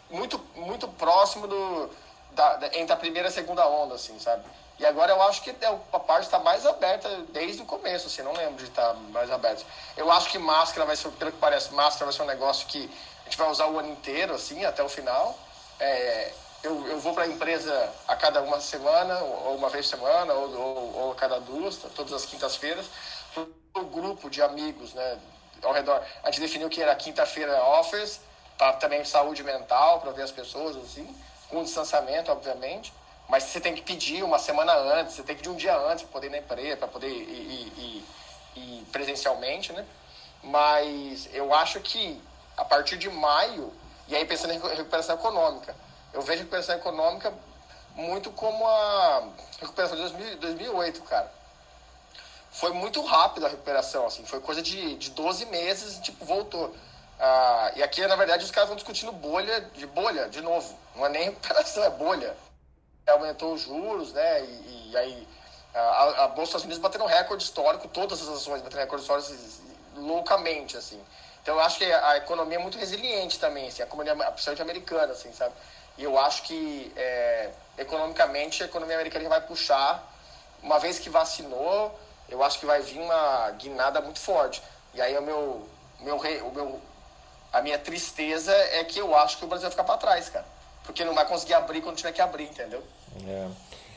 [0.09, 1.89] muito, muito próximo do,
[2.31, 4.43] da, da, entre a primeira e a segunda onda, assim, sabe?
[4.79, 8.21] E agora eu acho que é a parte está mais aberta desde o começo, assim,
[8.21, 9.65] não lembro de estar tá mais aberto.
[9.95, 12.89] Eu acho que máscara vai ser, pelo que parece, máscara vai ser um negócio que
[13.21, 15.37] a gente vai usar o ano inteiro, assim, até o final.
[15.79, 16.31] É,
[16.61, 20.33] eu, eu vou para a empresa a cada uma semana, ou uma vez por semana,
[20.33, 22.85] ou, ou, ou a cada duas, todas as quintas-feiras.
[23.73, 25.19] O grupo de amigos, né,
[25.63, 28.21] ao redor, a gente definiu que era quinta-feira office,
[28.57, 31.07] para também saúde mental, para ver as pessoas, assim,
[31.49, 32.91] com distanciamento, obviamente
[33.27, 36.03] mas você tem que pedir uma semana antes, você tem que pedir um dia antes
[36.03, 38.05] para poder ir na empresa, para poder ir, ir,
[38.55, 39.85] ir, presencialmente, né?
[40.43, 42.21] Mas eu acho que
[42.55, 43.73] a partir de maio,
[44.07, 45.75] e aí pensando em recuperação econômica,
[46.13, 47.33] eu vejo a recuperação econômica
[47.95, 49.29] muito como a
[49.59, 51.36] recuperação de 2008, cara.
[52.59, 56.75] Foi muito rápido a recuperação, assim, foi coisa de, de 12 meses e, tipo, voltou.
[57.19, 60.77] Ah, e aqui, na verdade, os caras estão discutindo bolha, de bolha, de novo.
[60.95, 62.35] Não é nem recuperação, é bolha
[63.11, 64.41] aumentou os juros, né?
[64.43, 65.27] E, e aí
[65.73, 69.33] a, a Bolsa dos Estados Unidos batendo recorde histórico, todas as ações batendo recorde histórico
[69.95, 71.01] loucamente, assim.
[71.41, 75.13] Então eu acho que a economia é muito resiliente também, assim, a economia, principalmente americana,
[75.13, 75.53] assim, sabe?
[75.97, 80.03] E eu acho que é, economicamente a economia americana vai puxar,
[80.61, 81.97] uma vez que vacinou,
[82.29, 84.61] eu acho que vai vir uma guinada muito forte.
[84.93, 85.67] E aí o meu,
[86.01, 86.81] meu, o meu,
[87.51, 90.45] a minha tristeza é que eu acho que o Brasil vai ficar para trás, cara.
[90.83, 92.83] Porque não vai conseguir abrir quando tiver que abrir, entendeu?
[93.25, 93.47] É.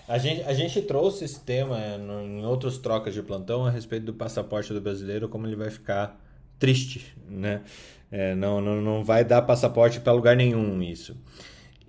[0.09, 4.07] A gente, a gente trouxe esse tema no, em outros trocas de plantão a respeito
[4.07, 6.19] do passaporte do brasileiro, como ele vai ficar
[6.59, 7.63] triste, né?
[8.11, 11.17] É, não, não, não vai dar passaporte para lugar nenhum isso.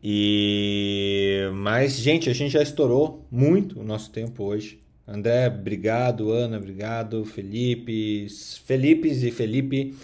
[0.03, 4.81] E mas gente, a gente já estourou muito o nosso tempo hoje.
[5.13, 6.31] André, obrigado.
[6.31, 7.25] Ana, obrigado.
[7.25, 8.27] Felipe,
[8.65, 9.95] Felipes e Felipe,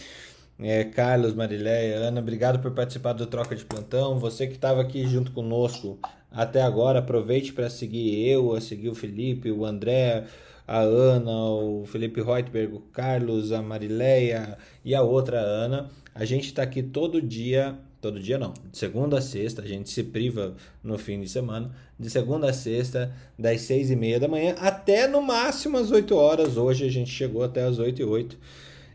[0.60, 4.20] é, Carlos, Mariléia, Ana, obrigado por participar do Troca de Plantão.
[4.20, 5.98] Você que estava aqui junto conosco
[6.32, 10.26] até agora, aproveite para seguir eu, a seguir o Felipe, o André,
[10.68, 15.90] a Ana, o Felipe Reutberg, o Carlos, a Mariléia e a outra Ana.
[16.14, 17.78] A gente está aqui todo dia
[18.08, 21.72] todo dia não, de segunda a sexta, a gente se priva no fim de semana,
[22.00, 26.16] de segunda a sexta, das seis e meia da manhã até no máximo às 8
[26.16, 26.56] horas.
[26.56, 28.38] Hoje a gente chegou até às 8 e 8.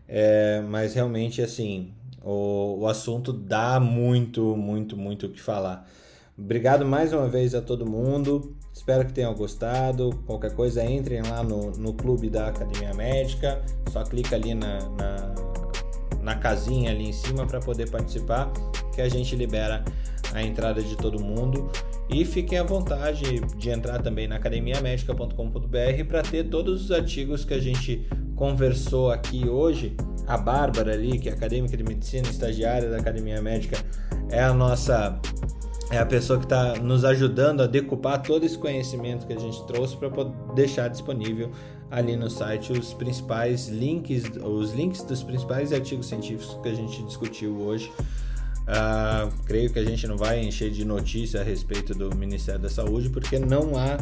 [0.09, 5.87] É, mas realmente, assim, o, o assunto dá muito, muito, muito o que falar.
[6.37, 8.57] Obrigado mais uma vez a todo mundo.
[8.73, 10.11] Espero que tenham gostado.
[10.27, 13.63] Qualquer coisa, entrem lá no, no clube da Academia Médica.
[13.91, 15.52] Só clica ali na, na,
[16.23, 18.51] na casinha ali em cima para poder participar
[18.95, 19.85] que a gente libera
[20.33, 21.71] a entrada de todo mundo.
[22.09, 27.55] E fiquem à vontade de entrar também na academiamedica.com.br para ter todos os artigos que
[27.55, 29.97] a gente conversou aqui hoje.
[30.27, 33.77] A Bárbara ali, que é acadêmica de medicina, estagiária da Academia Médica,
[34.31, 35.21] é a nossa
[35.91, 39.63] é a pessoa que está nos ajudando a decupar todo esse conhecimento que a gente
[39.67, 40.09] trouxe para
[40.55, 41.51] deixar disponível
[41.93, 47.03] ali no site os principais links, os links dos principais artigos científicos que a gente
[47.03, 47.93] discutiu hoje.
[48.63, 52.71] Uh, creio que a gente não vai encher de notícia a respeito do Ministério da
[52.71, 53.99] Saúde, porque não há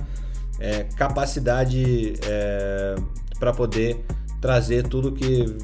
[0.60, 2.94] é, capacidade é,
[3.38, 4.04] para poder
[4.40, 5.56] trazer tudo que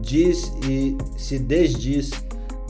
[0.00, 2.10] diz e se desdiz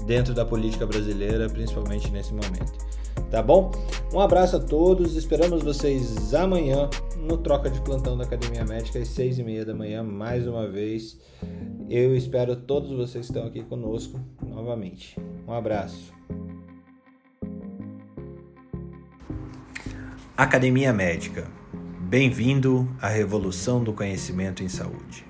[0.06, 2.89] dentro da política brasileira, principalmente nesse momento.
[3.28, 3.70] Tá bom?
[4.12, 9.08] Um abraço a todos, esperamos vocês amanhã no Troca de Plantão da Academia Médica às
[9.08, 11.18] seis e meia da manhã, mais uma vez.
[11.88, 15.16] Eu espero todos vocês que estão aqui conosco novamente.
[15.46, 16.12] Um abraço.
[20.36, 21.46] Academia Médica.
[22.00, 25.24] Bem-vindo à revolução do conhecimento em saúde.